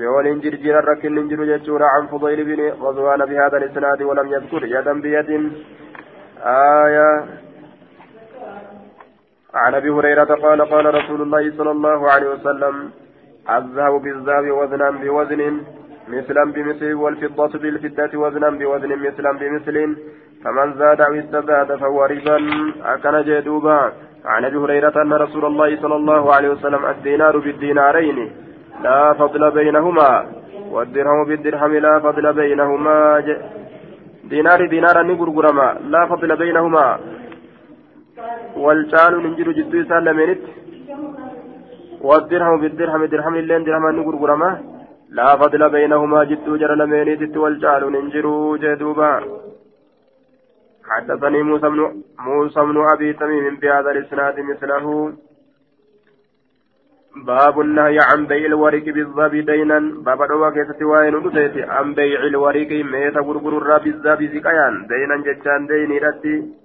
yoo 0.01 0.15
waliin 0.15 0.41
jirjiiran 0.41 0.85
rakkinni 0.85 1.21
hin 1.21 1.29
jiru 1.29 1.47
jechuudha 1.47 1.87
an 1.99 2.09
fudayl 2.09 2.45
bin 2.45 2.61
غزوان 2.83 3.25
بهذا 3.25 3.57
الإسناد 3.57 4.03
ولم 4.03 4.33
يذكر 4.33 4.65
يدا 4.65 4.93
بيد. 4.93 5.53
آية. 6.45 7.25
عن 9.55 9.75
أبي 9.75 9.91
هريرة 9.91 10.25
قال 10.25 10.63
قال 10.63 10.95
رسول 10.95 11.23
الله 11.23 11.51
صلى 11.57 11.71
الله 11.71 12.11
عليه 12.11 12.29
وسلم 12.31 12.91
الذهب 13.51 13.93
بالذهب 14.03 14.51
وزنا 14.51 14.91
بوزن 14.91 15.61
مثلا 16.09 16.53
بمثل 16.53 16.95
والفضة 16.95 17.59
بالفضة 17.59 18.19
وزنا 18.19 18.51
بوزن 18.51 18.93
مثلا 19.07 19.33
بمثل. 19.33 19.97
فمن 20.45 20.73
زاد 20.79 21.01
أو 21.01 21.15
استزاد 21.15 21.77
فهو 21.77 22.05
ربا. 22.05 22.39
أكن 22.85 23.23
جدوبا. 23.23 23.93
عن 24.25 24.45
أبي 24.45 24.57
هريرة 24.57 25.03
أن 25.03 25.13
رسول 25.13 25.45
الله 25.45 25.77
صلى 25.77 25.97
الله 25.97 26.35
عليه 26.35 26.49
وسلم 26.49 26.87
الدينار 26.87 27.39
بالدينارين. 27.39 28.19
لا 28.81 29.13
فضل 29.13 29.51
بينهما 29.51 30.27
والدرهم 30.71 31.25
بالدرهم 31.25 31.73
لا 31.77 32.01
فضل 32.01 32.33
بينهما 32.33 32.97
دينار 34.25 34.67
دينارا 34.67 35.03
نقر 35.03 35.29
لا 35.93 36.07
فضل 36.07 36.37
بينهما. 36.37 36.87
والجان 38.57 39.13
ننجر 39.25 39.49
جدو 39.59 39.81
إسان 39.81 40.05
لمنت. 40.05 40.43
والدرهم 42.09 42.61
بالدرهم 42.61 43.05
درهم 43.05 43.35
اللين 43.35 43.65
درهم 43.65 43.85
نقرقرما 43.99 44.51
لا 45.19 45.37
فضل 45.37 45.63
بينهما 45.77 46.25
جدو 46.31 46.57
جر 46.57 46.73
لمنت. 46.81 47.37
والجان 47.37 47.83
ننجر 47.93 48.27
جدوبا. 48.63 49.13
حدثني 50.91 51.43
موسى 51.43 51.69
بن 51.69 51.81
موسى 52.19 52.61
بن 52.61 52.77
أبي 52.93 53.13
تميم 53.13 53.57
بهذا 53.63 53.91
الإسناد 53.91 54.37
مثله. 54.51 55.13
باب 57.17 57.61
النهي 57.61 57.99
عن 58.01 58.27
بيع 58.27 58.47
الورق 58.47 58.85
بالذهب 58.85 59.35
دينا. 59.35 59.79
باب 60.07 60.29
دوا 60.29 60.51
كيست 60.51 60.83
وين 60.83 61.15
ودتي 61.15 61.63
عن 61.63 61.95
بيع 61.95 62.21
الورق 62.21 62.71
ميتا 62.93 63.21
غرغر 63.21 63.59
الراب 63.59 63.83
بالذهب 63.83 64.23
زكيان 64.23 64.87
دينا 64.87 65.17
جتان 65.27 65.67
ديني 65.67 65.99
رتي 65.99 66.63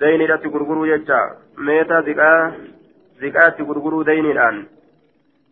dayniidhatti 0.00 0.48
gurguruu 0.54 0.86
jecha 0.88 1.18
meeta 1.66 2.02
ziqaa 2.08 2.40
ziqaatti 3.20 3.68
gurguruu 3.68 4.04
dayniidhaan 4.04 4.58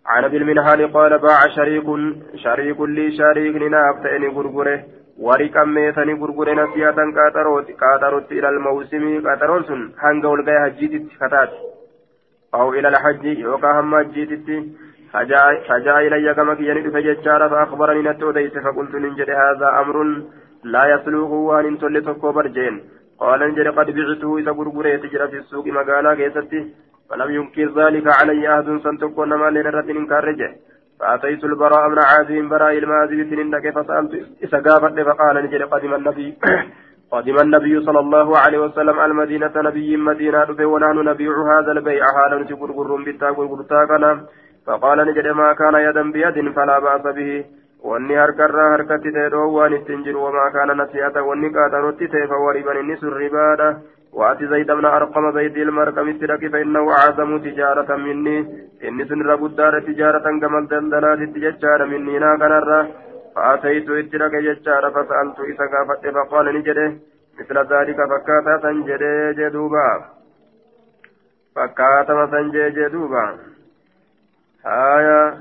عن 0.06 0.24
ابي 0.24 0.36
المنهال 0.36 0.92
قال 0.92 1.18
باع 1.18 1.40
شريك 1.56 1.86
شريك 2.34 2.80
لي 2.80 3.12
شريك 3.18 3.56
ناف 3.56 4.02
تأني 4.02 4.26
غرغره. 4.26 4.84
ورقا 5.18 5.64
ميتني 5.64 6.12
غرغره 6.12 6.52
نسيئة 6.54 6.98
قاتروت 7.16 7.70
قاتروت 7.70 8.32
إلى 8.32 8.48
الموسم. 8.48 9.28
قاترون 9.28 9.62
سن 9.64 9.92
هنگا 9.98 10.28
ولغاية 10.28 10.64
هجيتت 10.64 11.08
فتات 11.20 11.50
أو 12.54 12.72
إلى 12.74 12.88
الحج 12.88 13.24
يوكا 13.24 13.80
هم 13.80 13.94
هجيتت 13.94 14.48
فجاء 15.68 16.06
إلي 16.06 16.34
كما 16.34 16.54
كياني 16.54 16.90
فججار 16.90 17.48
فأخبرني 17.50 18.02
نتو 18.08 18.30
ديس 18.30 18.54
فقلت 18.64 18.94
ننجد 18.94 19.30
هذا 19.30 19.68
أمر 19.82 19.96
لا 20.64 20.84
يسلوه 20.94 21.32
وأن 21.32 21.78
تولي 21.78 22.00
برجين. 22.36 22.74
قال 23.18 23.42
انجل 23.42 23.72
قد 23.78 23.90
بعته 23.90 24.38
إذا 24.38 24.52
غرغرة 24.58 24.96
تجرى 24.96 25.28
في 25.28 25.36
السوق 25.36 25.66
مقالا 25.66 26.14
كيستي 26.14 26.60
فلم 27.10 27.30
ينكر 27.30 27.68
ذلك 27.80 28.06
علي 28.18 28.54
أحد 28.54 28.68
سنتكون 28.84 29.34
ما 29.40 29.50
لنرة 29.50 29.88
إنكارجه 30.00 30.50
فأتيت 31.00 31.44
البراء 31.44 31.88
من 31.88 31.98
عازم 31.98 32.48
براء 32.48 32.78
المازي 32.78 33.24
سننك 33.30 33.64
فسألت 33.76 34.12
إذا 34.44 34.58
قافت 34.66 35.00
فقال 35.08 35.36
انجل 35.36 35.62
قدم 35.72 35.94
النبي 35.94 36.28
قدم 37.14 37.36
النبي 37.46 37.74
صلى 37.86 38.00
الله 38.00 38.38
عليه 38.38 38.58
وسلم 38.58 39.00
المدينة 39.00 39.54
نبي 39.56 39.96
مدينة 39.96 40.58
ونحن 40.72 40.98
نبيع 41.10 41.34
هذا 41.52 41.72
البيع. 41.72 42.04
حالا 42.16 42.44
تقرقر 42.50 42.90
بتا 43.06 43.28
قرقرتا 43.36 44.10
فقال 44.66 44.98
نجد 45.08 45.26
ما 45.40 45.52
كان 45.60 45.74
يدا 45.74 46.02
بيد 46.14 46.36
فلا 46.56 46.78
بأس 46.78 47.04
به. 47.16 47.44
harkatti 47.84 49.12
ta'e 49.12 49.30
dhoowwaan 49.32 49.74
ittiin 49.76 50.04
jiru 50.04 50.24
wamaa 50.24 50.50
kaana 50.50 50.74
nasi'ata 50.74 51.22
wanni 51.22 51.50
qaatanutti 51.56 52.08
ta'e 52.08 52.28
fawwariban 52.30 52.80
inni 52.80 52.96
sun 52.96 53.12
ribaadha 53.12 53.68
وأتي 54.14 54.46
زيد 54.46 54.70
بن 54.70 54.84
أرقم 54.84 55.32
زيد 55.32 55.56
المرقم 55.56 56.08
السرق 56.08 56.42
فإنه 56.52 56.92
أعظم 56.92 57.38
تجارة 57.38 57.96
مني. 57.96 58.38
إني 58.84 59.04
سن 59.04 59.22
ربودار 59.22 59.80
تجارة 59.80 60.26
كما 60.40 60.58
الدلدلات 60.58 61.18
تجار 61.34 61.80
مني. 61.86 62.18
ناكنا 62.18 62.88
فأتيت 63.36 63.90
إترك 63.90 64.34
ججار 64.46 64.90
فسألت 64.90 65.38
إذا 65.40 65.64
قافت 65.72 66.06
فقال 66.14 66.46
نجده 66.54 66.92
مثل 67.38 67.58
ذلك 67.72 67.96
فكاتا 67.96 68.58
سنجده 68.62 69.32
جدوبا. 69.32 70.04
فكاتا 71.56 72.26
سنجده 72.30 72.68
جدوبا. 72.68 73.38
آية. 74.66 75.34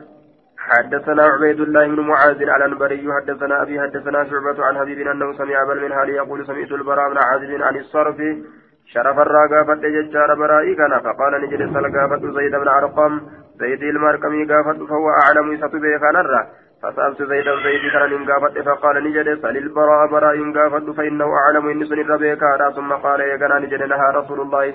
حدثنا 0.58 1.24
عبيد 1.24 1.60
الله 1.60 1.88
بن 1.88 2.00
معاذ 2.00 2.50
على 2.50 2.66
البري 2.66 3.08
حدثنا 3.14 3.62
أبي 3.62 3.82
حدثنا 3.82 4.24
شعبة 4.30 4.66
عن 4.66 4.78
حبيب 4.78 5.08
أنه 5.08 5.34
سمع 5.38 5.62
ابا 5.64 5.74
المنهال 5.74 6.10
يقول 6.10 6.48
سمعت 6.48 6.72
البراء 6.72 7.10
بن 7.10 7.18
عازب 7.18 7.62
عن 7.62 7.76
الصرف. 7.76 8.18
شرف 8.86 9.20
الراقافة 9.20 9.82
ججار 9.96 10.36
برائي 10.36 10.76
كان. 10.76 11.00
فقال 11.00 11.42
نجد 11.42 11.74
سلقافة 11.74 12.32
زيد 12.38 12.56
بن 12.56 12.68
أرقم. 12.68 13.22
زيد 13.60 13.84
المرقمي 13.84 14.46
قافة 14.46 14.86
فهو 14.86 15.10
أعلم 15.10 15.58
ستبه 15.58 15.98
كان 16.04 16.16
الرا. 16.16 16.48
فسألت 16.84 17.20
زيد 17.32 17.48
زيد 17.66 17.84
كان 17.92 18.26
قافة 18.30 18.56
فقال 18.68 18.96
نجد 19.04 19.28
سل 19.42 19.58
البراء 19.58 20.08
براء 20.12 20.38
قافة 20.58 20.94
فإنه 20.94 21.30
أعلم 21.42 21.70
إن 21.70 21.86
سن 21.86 22.00
الربيع 22.00 22.36
كان 22.36 22.72
ثم 22.76 22.92
قال 22.94 23.20
يا 23.20 23.60
نجد 23.60 23.82
نهى 23.92 24.08
رسول 24.20 24.40
الله 24.42 24.74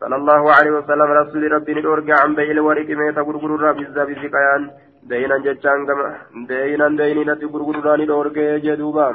صلى 0.00 0.16
الله 0.16 0.52
عليه 0.56 0.70
وسلم 0.70 1.08
رسول 1.20 1.52
ربي 1.52 1.74
نورجع 1.74 2.16
عن 2.22 2.34
بيع 2.34 2.50
الورق 2.50 2.88
ميتا 3.00 3.20
غرغر 3.20 3.54
الرب 3.54 3.78
الزابي 3.78 4.14
زكيان 4.14 4.62
deeyinan 5.10 5.42
jechaan 5.44 5.84
gama 5.88 6.08
deeyinan 6.48 6.98
deeyinatti 6.98 7.50
gurguruudhaan 7.52 8.02
dhoorgee 8.10 8.50
jedhuuba 8.66 9.06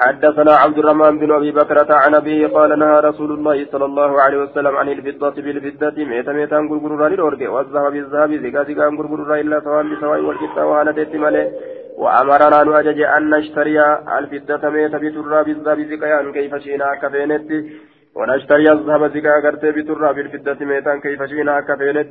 حدثنا 0.00 0.52
عبد 0.62 0.78
الرحمن 0.78 1.18
بن 1.18 1.32
أبي 1.32 1.50
بكرة 1.52 1.94
عن 1.94 2.14
أبيه 2.14 2.46
قال 2.46 2.78
نهى 2.78 3.00
رسول 3.00 3.30
الله 3.32 3.66
صلى 3.72 3.84
الله 3.84 4.22
عليه 4.22 4.38
وسلم 4.44 4.76
عن 4.76 4.88
الفضة 4.88 5.36
بالفضة. 5.44 6.04
ميتا 6.04 6.32
ميتا 6.32 6.56
غرغران 6.56 7.12
الأورجي 7.12 7.48
والذهب 7.54 7.92
بالذهب. 7.92 8.30
زكا 8.44 8.62
زكا 8.68 8.86
غرغران 8.98 9.40
إلا 9.40 9.60
سواء 9.60 9.82
بسواء 9.90 10.20
والكتا 10.20 10.62
وعلى 10.64 10.92
ديت 10.92 11.14
مالي 11.22 11.42
وأمرنا 12.02 12.62
نؤجج 12.66 13.00
أن 13.16 13.30
نشتري 13.30 13.78
الفضة 14.18 14.62
ميتا 14.74 14.98
بترى 15.02 15.38
بالذهب 15.46 15.78
زكا 15.90 16.30
كيف 16.36 16.54
شئنا 16.64 16.88
كفينت. 17.02 17.50
ونشتري 18.16 18.68
الذهب 18.72 19.02
زكا 19.14 19.32
غرتي 19.44 19.70
بترى 19.76 20.08
بالفضة 20.16 20.60
ميتا 20.70 20.92
كيف 21.04 21.20
شئنا 21.30 21.54
كفينت. 21.68 22.08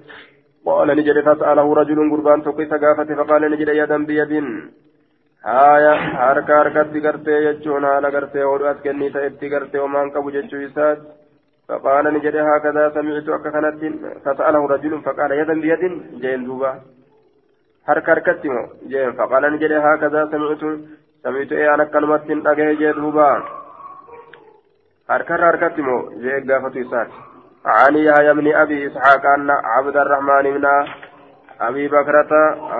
قال 0.66 0.88
نجد 0.98 1.18
فسأله 1.28 1.68
رجل 1.80 2.00
قربان 2.12 2.44
توقي 2.44 2.66
ثقافة 2.66 3.10
فقال 3.20 3.42
نجد 3.52 3.70
يدا 3.82 3.98
بيد. 4.10 4.34
هايا 5.46 5.93
harka 6.22 6.54
harkatti 6.60 7.00
gartee 7.06 7.39
jechuun 7.46 7.84
haala 7.89 8.12
gartee 8.16 8.43
hodhuas 8.50 8.78
kennii 8.86 9.12
ta'etti 9.16 9.50
gartee 9.54 9.82
homaan 9.86 10.12
qabu 10.12 10.32
jechuu 10.38 10.62
isaati 10.70 11.02
فقال 11.70 12.06
نجد 12.14 12.36
هكذا 12.36 12.84
سمعت 12.96 13.30
أكخنت 13.30 13.82
فسأله 14.26 14.68
رجل 14.74 15.02
فقال 15.06 15.32
يدا 15.32 15.54
بيد 15.64 15.84
جين 16.22 16.46
دوبا 16.46 16.72
harka 17.88 18.12
harkatti 18.12 18.50
moo 18.50 18.66
jeen 18.91 19.12
faqaala 19.18 19.50
ni 19.50 19.58
jedhe 19.64 19.78
haakadaa 19.86 20.26
sami'tu 20.32 20.70
sami'tu 21.24 21.54
ee 21.62 21.68
an 21.74 21.82
akkanumatti 21.86 22.34
dhagahe 22.46 22.74
jee 22.82 22.93
duuba 23.00 23.28
harkarra 25.12 25.46
harkatti 25.52 25.82
moo 25.88 26.02
jee 26.24 26.41
gaafatu 26.50 26.80
isaati 26.86 27.18
عن 27.66 27.96
يحيى 27.96 28.34
بن 28.34 28.48
ابي 28.64 28.88
اسحاق 28.88 29.26
ان 29.26 29.50
عبد 29.50 29.98
الرحمن 29.98 30.46
بن 30.56 30.66
أبي 31.62 31.88
بكرة 31.88 32.32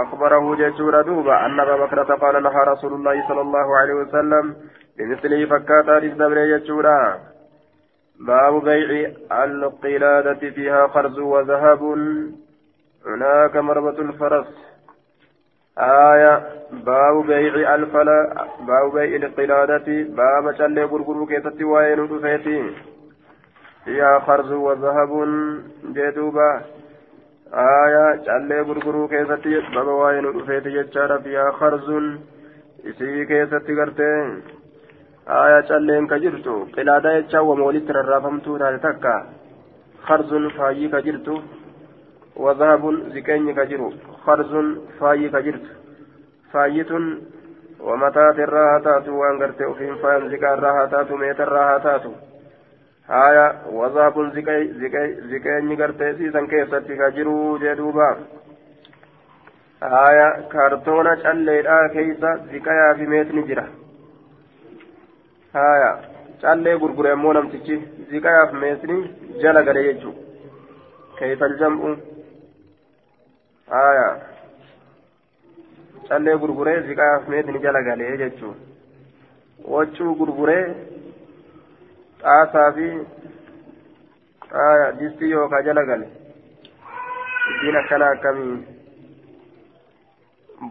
أخبره 0.02 0.56
جيشور 0.56 1.02
دوبا 1.02 1.46
أن 1.46 1.60
أبا 1.60 1.86
بكرة 1.86 2.16
قال 2.16 2.44
نهى 2.44 2.64
رسول 2.68 2.94
الله 2.94 3.28
صلى 3.28 3.42
الله 3.42 3.78
عليه 3.78 3.94
وسلم 3.94 4.56
بمثله 4.98 5.46
فكاتا 5.46 6.00
للدبر 6.00 6.46
جيشورا 6.46 7.20
باب 8.20 8.64
بيع 8.64 9.12
القلادة 9.44 10.50
فيها 10.50 10.88
خرز 10.88 11.20
وذهب. 11.20 11.82
هناك 13.06 13.56
مربة 13.56 14.00
الفرس. 14.00 14.48
آية. 15.78 16.44
باب 16.72 17.26
بيع 17.28 17.76
الفلا 17.76 18.48
باب 18.68 18.94
بيع 18.94 19.16
القلادة. 19.16 19.88
باب 19.88 20.56
شلي 20.58 20.84
غرغر 20.84 21.26
كيست 21.26 21.62
وين 21.62 22.08
فيها 23.86 24.20
خرز 24.20 24.52
وذهب. 24.52 25.12
جدوبا 25.86 26.62
آية 27.54 28.24
شلي 28.26 28.62
غرغر 28.62 29.08
كيست 29.08 29.48
باب 29.76 29.88
وين 29.88 30.26
رفيتي 30.26 30.70
جتشار 30.70 31.20
فيها 31.24 31.52
خرز 31.52 31.90
isii 32.86 33.26
keessatti 33.26 33.76
gartee. 33.76 34.18
Aayaa 35.26 35.64
calleen 35.70 36.08
ka 36.08 36.20
jirtu 36.24 36.54
qilaadaa 36.76 37.14
jechaa 37.18 37.42
wama 37.48 37.66
walitti 37.66 37.94
rarraafamtuu 37.98 38.60
taate 38.60 38.80
takka. 38.80 39.14
Kharzun 40.08 40.52
faayyii 40.58 40.90
ka 40.90 41.02
jirtu. 41.02 41.42
وذهب 42.36 42.84
زكيني 43.16 43.54
كجرو 43.54 43.94
خرز 44.26 44.54
فاي 45.00 45.30
كجرت 45.30 45.66
فايتun 46.52 47.06
ومتات 47.80 48.40
الراهتات 48.40 49.08
وان 49.08 49.44
قرتي 49.44 49.66
وفين 49.66 49.96
فاين 49.96 50.30
زكا 50.30 50.54
الراهتات 50.54 51.12
ميت 51.12 51.40
الراهتات 51.42 52.02
هايا 53.10 53.62
وذهب 53.72 54.16
زكي 54.36 54.74
زكي 54.82 55.08
زكيني 55.32 55.76
قرتي 55.76 56.14
سيسن 56.18 56.48
كيستي 56.48 56.96
كجرو 56.96 57.58
جدوبا 57.58 58.10
هايا 59.84 60.50
كارتونا 60.52 61.16
calleedha 61.24 61.90
keeysa 61.94 62.30
ziqayaa 62.52 62.96
fi 62.98 63.06
meetni 63.14 63.44
jira 63.50 63.66
haya 65.54 65.92
callee 66.42 66.78
gurgure 66.82 67.12
ammoo 67.16 67.34
namtichi 67.38 67.76
ziqayaaf 68.12 68.52
meetni 68.64 68.98
jala 69.44 69.62
gale 69.68 69.82
jechuu 69.88 70.14
keeysa 71.20 71.46
aljam'u 71.50 71.92
aya 73.82 74.08
callee 76.10 76.38
gurguree 76.42 76.82
ziqaaf 76.88 77.30
meetni 77.34 77.60
jala 77.66 77.82
galee 77.88 78.18
jechuun 78.24 78.56
waccuu 79.76 80.16
gurguree 80.20 80.64
xaasaa 82.26 82.70
fi 82.78 82.88
distii 85.00 85.32
yookaa 85.32 85.66
jala 85.70 85.86
gale 85.90 86.08
ittiin 87.54 87.78
akkana 87.82 88.14
akkamii 88.16 88.56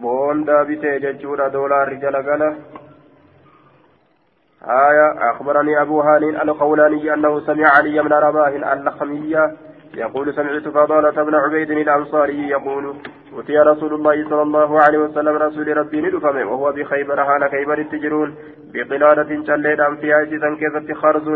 boondaa 0.00 0.64
bitee 0.70 0.96
jechuudha 1.04 1.52
doolaarri 1.58 2.00
jala 2.06 2.22
gala 2.30 2.54
آية 4.64 5.30
أخبرني 5.30 5.80
أبو 5.80 6.00
هاني 6.00 6.42
القولاني 6.42 7.14
أنه 7.14 7.40
سمع 7.40 7.68
علي 7.68 8.02
بن 8.02 8.12
رباح 8.12 8.48
اللخمية 8.72 9.56
يقول 9.96 10.34
سمعت 10.34 10.68
فضالة 10.68 11.22
بن 11.22 11.34
عبيد 11.34 11.70
الأنصاري 11.70 12.48
يقول 12.48 12.94
أتي 13.38 13.58
رسول 13.58 13.94
الله 13.94 14.28
صلى 14.30 14.42
الله 14.42 14.80
عليه 14.80 14.98
وسلم 14.98 15.36
رسول 15.36 15.76
ربي 15.76 16.00
ندفمه 16.00 16.44
وهو 16.44 16.72
بخيبر 16.72 17.24
حال 17.24 17.50
خيبر 17.50 17.78
التجرون 17.78 18.34
بقلادة 18.74 19.44
شليدا 19.46 19.94
في 19.94 20.12
عيسى 20.12 20.56
كيفت 20.60 20.92
خرز 20.92 21.28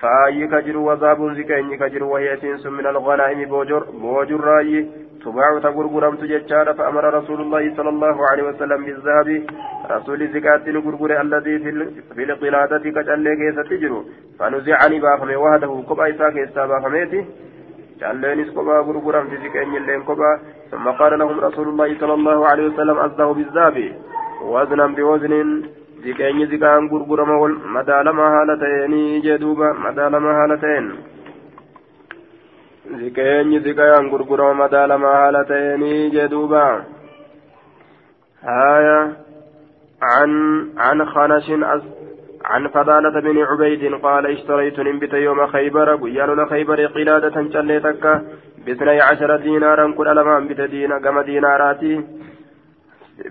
فأي 0.00 0.46
كجر 0.46 0.76
وذاب 0.76 1.34
زكين 1.36 1.76
كجر 1.76 2.04
وهي 2.04 2.38
من 2.64 2.86
الغنائم 2.86 3.48
بوجر 3.48 3.82
بوجر 4.02 4.40
رأي 4.40 4.86
تباع 5.24 5.58
تغرغرم 5.58 6.16
تججار 6.16 6.74
فأمر 6.74 7.14
رسول 7.14 7.40
الله 7.40 7.76
صلى 7.76 7.88
الله 7.88 8.16
عليه 8.30 8.42
وسلم 8.42 8.84
بالذهب 8.84 9.28
رسول 9.90 10.28
زكاة 10.34 10.62
الغرغر 10.66 11.20
الذي 11.20 11.58
في 12.14 12.22
القلادة 12.24 12.78
كجل 12.78 13.26
كيسة 13.40 13.62
تجر 13.62 14.04
فنزعني 14.38 15.00
بافمي 15.00 15.36
وحده 15.36 15.82
كبا 15.88 16.10
إسا 16.10 16.30
كيسا 16.30 16.66
بافميتي 16.66 17.24
جلينس 18.02 18.50
كبا 18.50 18.76
غرغرم 18.86 19.24
في 19.30 19.36
زكين 19.36 19.76
اللين 19.76 20.02
كبا 20.02 20.40
ثم 20.70 20.90
قال 20.90 21.18
لهم 21.18 21.40
رسول 21.40 21.68
الله 21.68 21.98
صلى 22.00 22.14
الله 22.14 22.38
عليه 22.46 22.66
وسلم 22.68 22.98
أزده 22.98 23.26
بالذهب 23.32 23.76
وزنا 24.42 24.86
بوزن 24.86 25.62
zikaan 26.02 26.88
gurgurama 26.90 27.38
wal 27.38 27.54
madaalama 27.74 28.24
haala 28.34 28.56
ta'eenii 28.58 29.22
jedhuuba 29.22 29.74
madaalama 29.74 30.32
haala 30.38 30.56
ta'een 30.58 30.86
zikeenyi 33.02 33.60
zikaan 33.66 34.10
gurgurama 34.10 34.54
madaalama 34.64 35.14
haala 35.18 35.44
ta'eenii 35.44 36.10
jedhuuba 36.10 36.64
هايا 38.42 39.16
عن 40.02 40.30
عن 40.78 41.06
خنش 41.06 41.46
عن 42.44 42.68
فضالة 42.68 43.20
بن 43.20 43.42
عبيد 43.42 43.94
قال 43.94 44.26
اشتريت 44.26 44.80
نبت 44.80 45.12
يوم 45.12 45.46
خيبر 45.46 45.96
قيال 45.96 46.48
خيبر 46.50 46.86
قلادة 46.86 47.50
شليتك 47.52 48.22
باثني 48.66 49.00
عشر 49.00 49.36
دينارا 49.36 49.92
كل 49.92 50.16
لما 50.16 50.40
بتدين 50.40 50.98
كما 50.98 51.22
ديناراتي. 51.22 52.04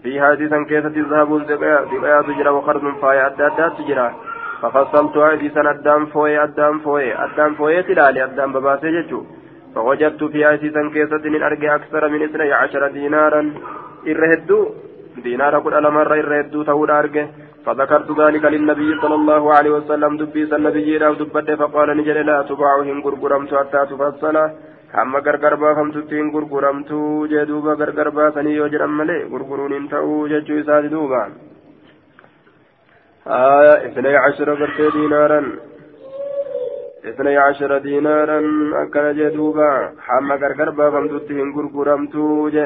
في 0.03 0.19
هذه 0.19 0.47
سنكيسة 0.49 0.93
ذهب 1.11 1.43
زقايا 1.47 2.21
تجرى 2.21 2.49
وخرز 2.49 2.81
فاي 3.01 3.25
أدى 3.25 3.45
أدى 3.47 3.69
تجرى. 3.77 4.11
ففصلت 4.61 5.17
هذه 5.17 5.47
سنة 5.55 5.69
أدام 5.69 6.05
فوي 6.05 6.43
أدام 6.43 6.79
فوي 6.79 7.13
أدام 7.15 7.55
فوي 7.55 7.83
تلالي 7.83 8.23
أدام 8.23 8.53
بباسي 8.53 9.01
جتو 9.01 9.23
فوجدت 9.75 10.23
في 10.23 10.45
هذه 10.45 10.69
سنكيسة 10.73 11.23
من 11.33 11.43
أرجع 11.43 11.75
أكثر 11.75 12.09
من 12.09 12.23
اثني 12.23 12.53
عشر 12.53 12.87
دينارا. 12.87 13.53
إرهدو. 14.07 14.69
دينارا 15.23 15.59
كل 15.59 15.73
ألمر 15.73 16.13
إرهدو 16.13 16.63
تقول 16.63 16.91
أرجع. 16.91 17.25
فذكرت 17.65 18.09
ذلك 18.21 18.43
للنبي 18.45 18.89
صلى 19.01 19.15
الله 19.15 19.53
عليه 19.53 19.71
وسلم 19.77 20.17
دبيس 20.17 20.53
النبي 20.53 20.97
دبته 20.97 21.55
فقال 21.55 21.97
نجل 21.97 22.17
لا 22.25 22.37
تباعهم 22.49 22.97
غرغرمت 23.05 23.51
حتى 23.53 23.81
تفصل. 23.91 24.37
hin 24.93 26.31
gurguramtu 26.33 27.27
jee 27.31 27.45
duuba 27.45 27.75
gargar 27.75 28.11
baasanii 28.11 28.55
yoo 28.55 28.67
jedhan 28.73 28.91
malee 28.99 29.23
gurguruun 29.33 29.73
hin 29.73 29.87
ta'uu 29.87 30.27
jechuu 30.27 30.59
isaati 30.63 30.89
duuba 30.89 31.21
آية 33.27 33.85
اثني 33.85 34.15
عشر 34.15 34.53
برتي 34.53 34.89
دينارا. 34.89 35.41
اثني 37.05 37.37
عشر 37.37 37.77
دينارا 37.77 38.39
أكل 38.83 39.15
جدوبا 39.17 39.93
حما 39.99 40.35
غرغر 40.35 40.69
بافمتوتي 40.69 41.33
هن 41.41 41.53
غرغرمتو 41.55 42.49
جي 42.49 42.65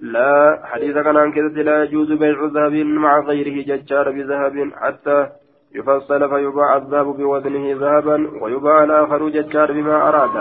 لا 0.00 0.60
حديث 0.64 0.94
كان 0.94 1.32
كذا 1.32 1.62
لا 1.62 1.82
يجوز 1.82 2.12
بيع 2.12 2.38
ذهب 2.44 2.72
مع 2.72 3.20
غيره 3.20 3.56
ججار 3.70 4.10
بذهب 4.10 4.72
حتى 4.76 5.26
يفصل 5.74 6.28
فيباع 6.30 6.76
الذهب 6.76 7.06
بوزنه 7.06 7.66
ذهبا 7.82 8.16
ويباع 8.42 8.84
الآخر 8.84 9.28
ججار 9.28 9.72
بما 9.72 10.08
أراد 10.08 10.36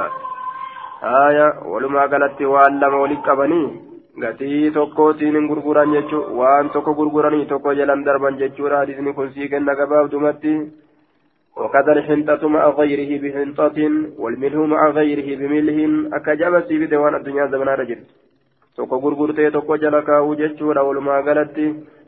آية 1.03 1.47
ولما 1.65 2.01
قالت 2.11 2.41
وعلم 2.41 2.93
ولك 2.93 3.29
بني 3.29 3.93
gatii 4.21 4.71
tokkootiin 4.71 5.35
hin 5.35 5.47
gurguran 5.49 5.93
jechuun 5.93 6.35
waan 6.39 6.67
tokko 6.69 6.93
gurguranii 6.93 7.45
tokko 7.51 7.73
jalan 7.79 8.03
darban 8.05 8.37
jechuudha 8.41 8.81
hadisni 8.81 9.13
kun 9.13 9.31
sii 9.33 9.49
kenna 9.49 9.75
gabaabdumatti 9.75 10.53
وكذا 11.57 11.91
الحنطة 11.91 12.47
مع 12.47 12.69
غيره 12.69 13.11
بحنطة 13.23 13.77
والملح 14.17 14.55
مع 14.55 14.89
غيره 14.89 15.27
بملح. 15.39 15.77
أكجاب 16.13 16.63
سيبت 16.67 16.93
وان 16.93 17.15
الدنيا 17.15 17.45
زمن 17.45 17.67
رجل. 17.67 17.99
Tokko 18.75 18.99
gurgurtee 18.99 19.51
tokko 19.51 19.77
jala 19.77 20.01
kaa'uu 20.01 20.35
jechuudha 20.35 20.83
walumaa 20.87 21.21
galatti 21.21 21.65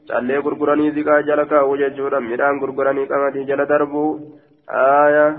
callee 0.08 0.42
gurguranii 0.46 0.92
ziqaa 0.98 1.22
jala 1.28 1.46
kaa'uu 1.52 1.78
jechuudha 1.82 2.20
midhaan 2.28 2.60
gurguranii 2.60 3.08
qamadii 3.12 3.46
jala 3.50 3.66
darbuu 3.72 4.10
aayaa 4.82 5.30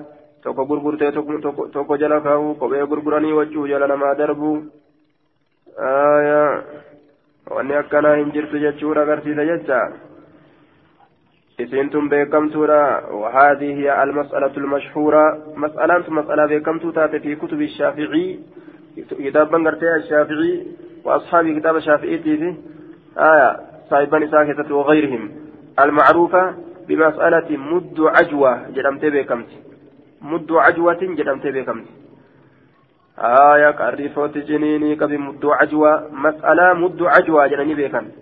tokko 0.43 0.67
gurgurtee 0.71 1.13
tokko 1.13 1.97
jala 2.03 2.21
kaa'uu 2.27 2.55
kophee 2.63 2.87
gurguranii 2.93 3.33
wachuu 3.39 3.67
jala 3.73 3.91
namaa 3.93 4.15
darbuu 4.23 4.57
aayaa 5.93 6.51
wanni 7.57 7.81
akkanaa 7.83 8.17
hin 8.21 8.33
jirtu 8.39 8.63
jechuudha 8.67 9.03
agarsiisa 9.03 9.51
jecha 9.53 9.83
isiintun 11.59 12.09
beekamtuudha 12.09 12.81
وهذه 13.11 13.71
هي 13.81 14.03
المسألة 14.03 14.57
المشهورة 14.57 15.55
مسألة 15.57 16.05
مسألة 16.09 16.47
beekamtuu 16.47 16.93
taate 16.93 17.19
في 17.19 17.35
كتب 17.35 17.63
الشافعي 17.63 18.41
كتابا 19.11 19.59
قرتي 19.65 19.97
الشافعي 19.97 20.86
وأصحاب 21.07 21.59
كتاب 21.59 21.77
الشافعي 21.77 22.19
في 22.19 22.55
آية 23.19 23.61
صاحبان 23.91 24.31
ساكتة 24.31 24.75
وغيرهم. 24.75 25.31
المعروفة 25.81 26.55
بمسألة 26.89 27.57
مد 27.57 27.99
عجوة 28.01 28.71
جرمت 28.71 29.05
بكمت 29.05 29.51
مد 30.23 30.53
عجوة 30.53 31.03
جرمت 31.19 31.47
بكمت 31.47 31.87
آية 33.19 33.71
كاريفوت 33.71 34.39
جنيني 34.39 34.97
كبي 34.97 35.19
مد 35.19 35.45
عجوة. 35.45 35.93
مسألة 36.13 36.75
مد 36.75 37.03
عجوة 37.03 37.47
جرني 37.47 37.75
بكمت 37.75 38.15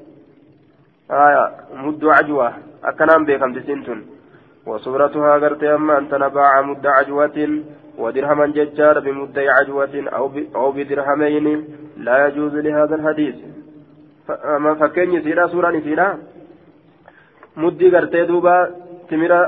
آية 1.11 1.45
مد 1.75 2.05
عجوة 2.05 2.53
أكنام 2.85 3.25
بكمت 3.25 3.59
سنتون. 3.67 4.01
وصورتها 4.66 5.34
قرت 5.34 5.64
أما 5.64 5.98
أن 5.98 6.10
تنباع 6.10 6.62
مد 6.62 6.88
عجوة 6.88 7.64
ودرهما 7.98 8.46
ججار 8.48 9.00
بمد 9.00 9.38
عجوة 9.40 9.96
أو 10.18 10.32
أو 10.56 10.72
بدرهمين 10.72 11.46
لا 11.98 12.28
يجوز 12.28 12.56
لهذا 12.56 12.96
الحديث 12.96 13.36
فما 14.28 14.76
فكين 14.76 15.24
سيرا 15.24 15.48
سورة 15.48 15.80
سيرا 15.80 16.08
مدي 17.58 17.88
قرتي 17.96 18.26
دوبا 18.26 18.56
تمرا 19.10 19.40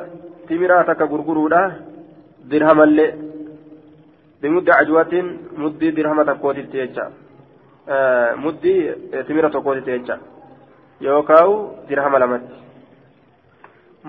تمرا 0.50 0.82
تكا 0.88 1.06
غرغرودا 1.12 1.62
درهم 2.52 2.82
اللي 2.82 3.08
بمد 4.42 4.70
عجوة 4.70 5.14
مدي 5.58 5.92
درهم 5.92 6.22
تكوتي 6.30 6.64
تيجا 6.64 7.06
آه 7.90 8.36
مدي 8.36 8.76
تمرا 9.28 9.50
تكوتي 9.50 9.82
تيجا 9.82 10.16
يوكاو 11.02 11.52
درهم 11.90 12.16
لمت 12.22 12.48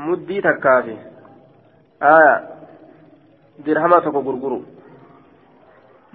muddii 0.06 0.42
takkaafi 0.48 0.96
aya 2.14 2.34
dirhama 3.66 4.02
tokko 4.06 4.22
gurguru 4.28 4.60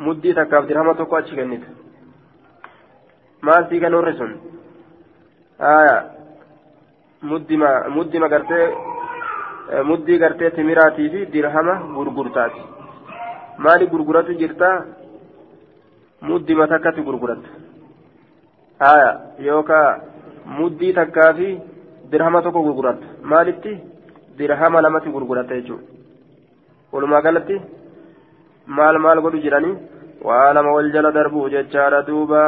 muddii 0.05 0.35
takkaaf 0.39 0.67
dirhama 0.69 0.95
tokko 1.01 1.17
achi 1.17 1.35
kennite 1.39 1.69
maal 3.47 3.63
sii 3.69 3.81
kennuurri 3.85 4.15
sun 4.19 4.33
aya 5.77 5.97
muddima 7.31 7.71
muddima 7.97 8.29
gartee 8.35 8.67
muddii 9.91 10.19
gartee 10.23 10.51
timiraatii 10.57 11.09
fi 11.15 11.27
dirhama 11.35 11.75
gurgurtaati 11.97 12.63
maali 13.65 13.87
gurguratu 13.93 14.39
jirta 14.41 14.71
muddima 16.31 16.67
takkatti 16.73 17.03
gurguratta 17.09 17.49
aya 18.93 19.11
yookaa 19.49 19.89
muddii 20.59 20.93
takkaa 21.01 21.33
dirhama 22.13 22.43
tokko 22.43 22.63
gurguratta 22.67 23.07
maalitti? 23.23 23.73
Dirhama 24.39 24.83
lamatti 24.83 25.11
gurguratta 25.11 25.55
jechuudha. 25.59 25.85
Walumaa 26.93 27.23
galatti 27.23 27.57
maal 28.67 28.99
maal 28.99 29.21
godhu 29.25 29.43
jedhanii 29.45 29.77
waa 30.29 30.53
lama 30.55 30.73
wal 30.77 30.91
jala 30.93 31.13
darbuu 31.13 31.49
jechaadha 31.55 32.03
duuba. 32.09 32.43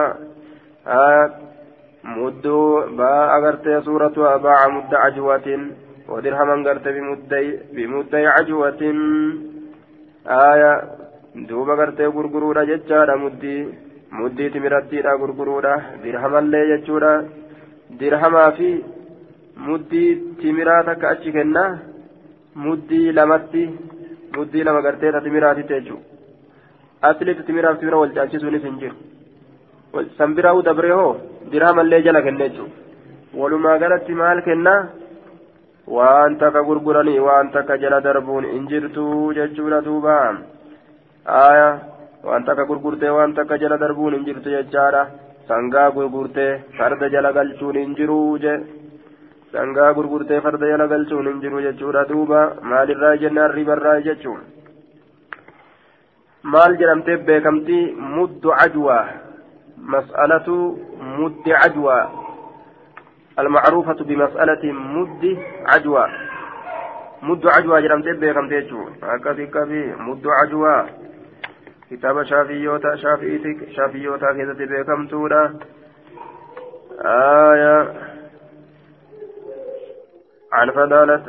Mudduu 2.16 2.96
baa 2.98 3.32
agartee 3.36 3.80
suuratu 3.86 4.26
abaaca 4.28 4.72
mudda 4.76 5.02
ajwatin. 5.08 5.62
Wadirhaman 6.08 6.64
garte 6.66 6.92
bimudday 7.76 8.26
ajwatin. 8.40 9.00
Aya 10.26 10.72
duuba 11.48 11.76
gartee 11.76 12.12
gurguruudha 12.16 12.66
jechaadha 12.66 13.16
muddii 13.16 13.68
muddii 14.18 14.50
timirattiidha 14.50 15.16
gurguruudha. 15.16 15.74
Dirhamallee 16.02 16.66
jechuudha. 16.72 17.12
Dirhamaa 17.98 18.50
fi 18.58 18.68
muddii 19.56 20.36
timiraa 20.40 20.82
takka 20.84 21.10
achi 21.10 21.32
kenna 21.32 21.62
muddii 22.64 23.12
lamatti 23.12 23.62
muddii 24.36 24.64
lama 24.64 24.82
gartee 24.86 25.12
ta 25.12 25.20
timiraatitti 25.20 25.74
jechuudha 25.74 26.04
aslitti 27.02 27.46
timiraaf 27.48 27.78
timira 27.80 27.98
wal 28.02 28.12
caalchisuunis 28.16 28.66
hin 28.66 28.80
jiru 28.82 30.04
sanbiraa'uu 30.18 30.66
dabree 30.68 30.92
hoo 30.98 31.14
dirhamallee 31.52 32.02
jala 32.08 32.22
kenne 32.26 32.48
jechuudha 32.48 33.40
walumaa 33.40 33.78
galatti 33.84 34.18
maal 34.20 34.42
kenna 34.48 34.74
waan 35.96 36.38
takka 36.42 36.66
gurguranii 36.68 37.18
waan 37.28 37.50
takka 37.56 37.80
jala 37.86 38.04
darbuun 38.06 38.52
hin 38.52 38.68
jirtu 38.74 39.08
jechuudha 39.40 39.82
duuba 39.88 40.20
aaya 41.40 41.68
waan 42.28 42.44
takka 42.48 42.70
gurgurtee 42.70 43.16
waan 43.18 43.34
takka 43.40 43.58
jala 43.64 43.82
darbuun 43.84 44.14
hin 44.18 44.24
jirtu 44.30 44.56
jechaadha 44.56 45.02
sangaa 45.48 45.90
gurgurtee 45.98 46.52
farda 46.78 47.12
jala 47.16 47.36
galchuun 47.38 47.84
hin 47.84 47.94
jiru 48.00 48.22
jee. 48.46 48.58
Sangaa 49.54 49.92
gurgurtee 49.98 50.40
farda 50.46 50.72
jala 50.72 50.90
galchuun 50.92 51.30
hin 51.30 51.40
jiru 51.44 51.62
jechuudha 51.66 52.08
duuba 52.10 52.40
maalirraa 52.72 53.14
jennaan 53.22 53.54
ribarraa 53.58 54.00
jechuun 54.08 54.42
maal 56.54 56.76
jedhamtee 56.82 57.16
beekamtii 57.30 57.84
muddu 58.16 58.58
cajwaa 58.60 59.06
mas'alatu 59.94 60.58
muddi 61.16 61.58
cajwaa 61.62 62.04
المعروفة 63.38 64.04
بمسألة 64.04 64.72
مد 64.72 65.38
عجوة 65.66 66.08
مد 67.22 67.46
عجوة 67.46 67.80
جرمت 67.80 68.08
بكم 68.08 68.48
تيجو 68.48 68.88
هكذا 69.02 69.44
كبي 69.44 69.94
مد 70.06 70.26
عجوة 70.26 70.86
كتاب 71.90 72.22
شافيوتا 72.22 72.96
شافيتك 72.96 73.58
شافيوتا 73.76 74.32
كذا 74.32 74.82
بكم 74.82 75.06
تورا 75.06 75.58
آية 77.04 78.13
عن 80.54 80.70
فضالة 80.70 81.22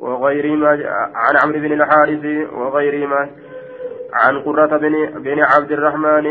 وغيرهما 0.00 0.68
عن 1.14 1.36
عمرو 1.44 1.60
بن 1.60 1.72
الحارث 1.72 2.52
وغيرهما 2.52 3.30
عن 4.12 4.42
قرة 4.42 4.76
بن 4.76 5.22
بن 5.22 5.42
عبد 5.42 5.72
الرحمن 5.72 6.26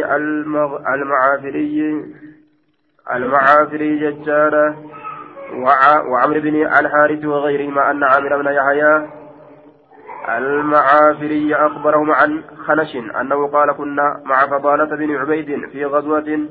المعافري 0.93 2.05
المعافري 3.13 4.11
ججارة 4.11 4.75
وعمرو 6.09 6.39
بن 6.39 6.55
الحارث 6.79 7.25
وغيرهما 7.25 7.91
أن 7.91 8.03
عامر 8.03 8.41
بن 8.41 8.47
يحيى 8.47 9.07
المعافري 10.37 11.55
أخبرهم 11.55 12.11
عن 12.11 12.43
خنش 12.67 12.95
أنه 12.95 13.47
قال 13.47 13.71
كنا 13.71 14.21
مع 14.25 14.47
فضالة 14.47 14.95
بن 14.95 15.15
عبيد 15.15 15.69
في 15.71 15.85
غزوة 15.85 16.49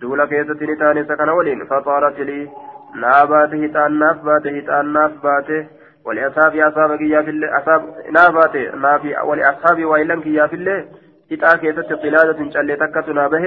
دولة 0.00 0.26
كيسة 0.26 0.58
نتان 0.62 1.04
سكن 1.04 1.28
ولين 1.28 1.64
فطارت 1.66 2.20
لي 2.20 2.48
ناباته 2.94 3.64
هتاناف 3.64 4.24
باته 4.24 4.58
هتاناف 4.58 5.12
باته 5.22 5.66
ولأصحاب 6.04 6.56
أصحاب 6.56 6.96
كياف 6.98 7.28
الله 7.28 7.58
أصحاب 7.58 7.82
ناباته 8.12 8.76
نافي 8.76 9.16
ولأصحاب 9.28 9.84
وإلم 9.84 10.20
كياف 10.20 10.54
الله 10.54 10.84
إتا 11.32 11.56
كيست 11.56 11.92
قلادة 11.92 12.50
شلي 12.54 12.76
تكت 12.76 13.08
نابه 13.08 13.44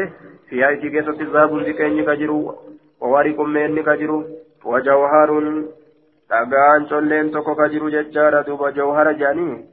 فيها 0.50 0.72
إتي 0.72 0.90
كيست 0.90 1.22
ذهب 1.22 1.52
ذكين 1.68 2.06
كجرو 2.06 2.56
ووارق 3.02 3.40
من 3.42 3.84
كجرو 3.84 4.24
وجوهر 4.66 5.30
tokko 7.34 7.56
ka 7.56 7.70
jiru 7.72 7.90
jechaadha 7.92 8.44
duuba 8.44 8.72
jawhara 8.78 9.14
jedhanii 9.14 9.64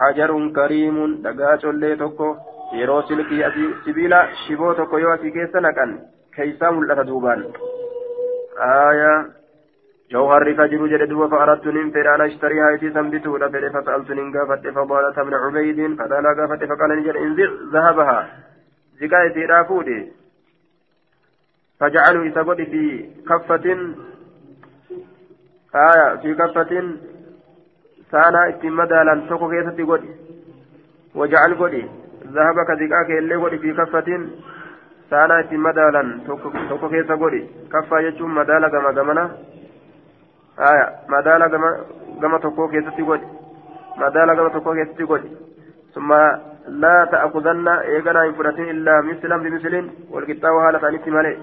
hajarun 0.00 0.52
kariimun 0.52 1.22
dhagaa 1.24 1.56
collee 1.62 1.96
tokko 1.96 2.36
yeroo 2.78 3.02
silkii 3.08 3.42
asii 3.48 3.74
sibiila 3.84 4.20
shiboo 4.42 4.74
tokko 4.74 4.98
yoo 4.98 5.12
asii 5.16 5.32
keessa 5.36 5.60
naqan 5.60 5.98
keeysaa 6.36 6.72
mul'ata 6.76 7.06
duubaan 7.10 7.42
آية. 8.58 9.26
جوهر 10.10 10.54
فجر 10.54 10.86
جلد 10.86 11.30
فأردت 11.30 11.66
ننفر 11.66 12.14
أن 12.14 12.20
أشتريها 12.20 12.70
يتي 12.70 12.90
سنبته 12.90 13.38
لفر 13.38 13.70
فسألت 13.70 14.10
ننقافت 14.10 14.66
فضالة 14.68 15.20
ابن 15.22 15.34
عبيد 15.34 15.98
فدالا 15.98 16.30
قافت 16.38 16.64
فقال 16.64 16.90
نجر 16.98 17.18
انزع 17.18 17.48
ذهبها. 17.72 18.28
زكاية 19.00 19.46
رافودي 19.46 20.12
فجعلوا 21.80 22.28
إسابت 22.28 22.56
في 22.56 23.10
كفة. 23.28 23.66
آية 25.74 26.16
في 26.22 26.34
كفة. 26.34 26.72
سانا 28.10 28.48
اتمدالا 28.48 29.26
توكو 29.28 29.50
كيستي 29.50 29.82
قدي 29.82 30.10
وجعل 31.14 31.54
قدي 31.54 31.82
ذهبك 32.26 32.70
زكاك 32.80 33.10
اللي 33.18 33.34
قدي 33.34 33.58
في 33.58 33.72
كفة. 33.72 34.28
Saanaa 35.10 35.38
ittiin 35.44 35.60
madaalan 35.66 36.12
tokko 36.26 36.88
keessa 36.94 37.16
godhi 37.16 37.40
kaffaa 37.68 38.02
jechuun 38.06 38.30
madaala 38.38 38.70
gama 38.70 38.92
gamana 38.98 39.24
aya 40.70 40.86
madaala 41.14 41.48
gama 41.48 41.70
gama 42.20 42.38
tokkoo 42.46 42.68
keessatti 42.68 43.02
godhi 43.10 43.26
madaala 44.02 44.36
gama 44.40 44.50
tokkoo 44.56 44.74
keessatti 44.74 45.06
godhi 45.12 45.30
summa 45.94 46.20
laa 46.84 47.06
ta'khuzanna 47.16 47.74
eeganaa 47.96 48.24
hin 48.24 48.34
fudhatin 48.40 48.68
illaa 48.76 49.02
mislan 49.10 49.42
bimislin 49.46 49.90
walqixxaa'u 50.14 50.64
haala 50.64 50.78
ta'anitti 50.84 51.10
malee 51.18 51.36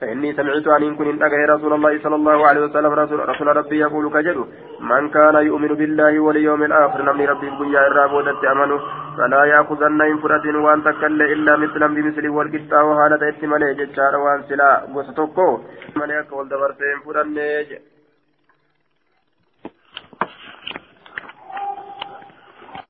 فإني 0.00 0.32
سمعت 0.32 0.68
عن 0.68 0.82
إن 0.82 0.96
كن 0.96 1.22
رسول 1.54 1.72
الله 1.72 2.02
صلى 2.02 2.14
الله 2.14 2.46
عليه 2.46 2.60
وسلم 2.60 2.92
رسول, 2.92 3.28
رسول 3.28 3.56
ربي 3.56 3.78
يقول 3.78 4.12
كجد 4.12 4.36
من 4.80 5.08
كان 5.10 5.34
يؤمن 5.34 5.68
بالله 5.80 6.20
واليوم 6.20 6.62
الآخر 6.62 7.02
نمني 7.02 7.26
ربي 7.26 7.50
بنيا 7.50 7.86
الرابودة 7.86 8.52
أمنه 8.52 8.80
فلا 9.16 9.44
يأخذن 9.44 10.00
إن 10.02 10.18
فرد 10.18 10.46
وأن 10.46 10.84
تكل 10.84 11.22
إلا 11.22 11.56
مثلا 11.56 11.86
بمثل 11.86 12.28
والقطة 12.28 12.84
وهالة 12.84 13.28
إتمالي 13.28 13.74
جتشار 13.74 14.16
وأن 14.16 14.42
سلا 14.48 14.70
وستوكو 14.94 15.60
مليك 15.96 16.32
والدبر 16.32 16.70
سين 16.78 16.98
فرد 17.04 17.36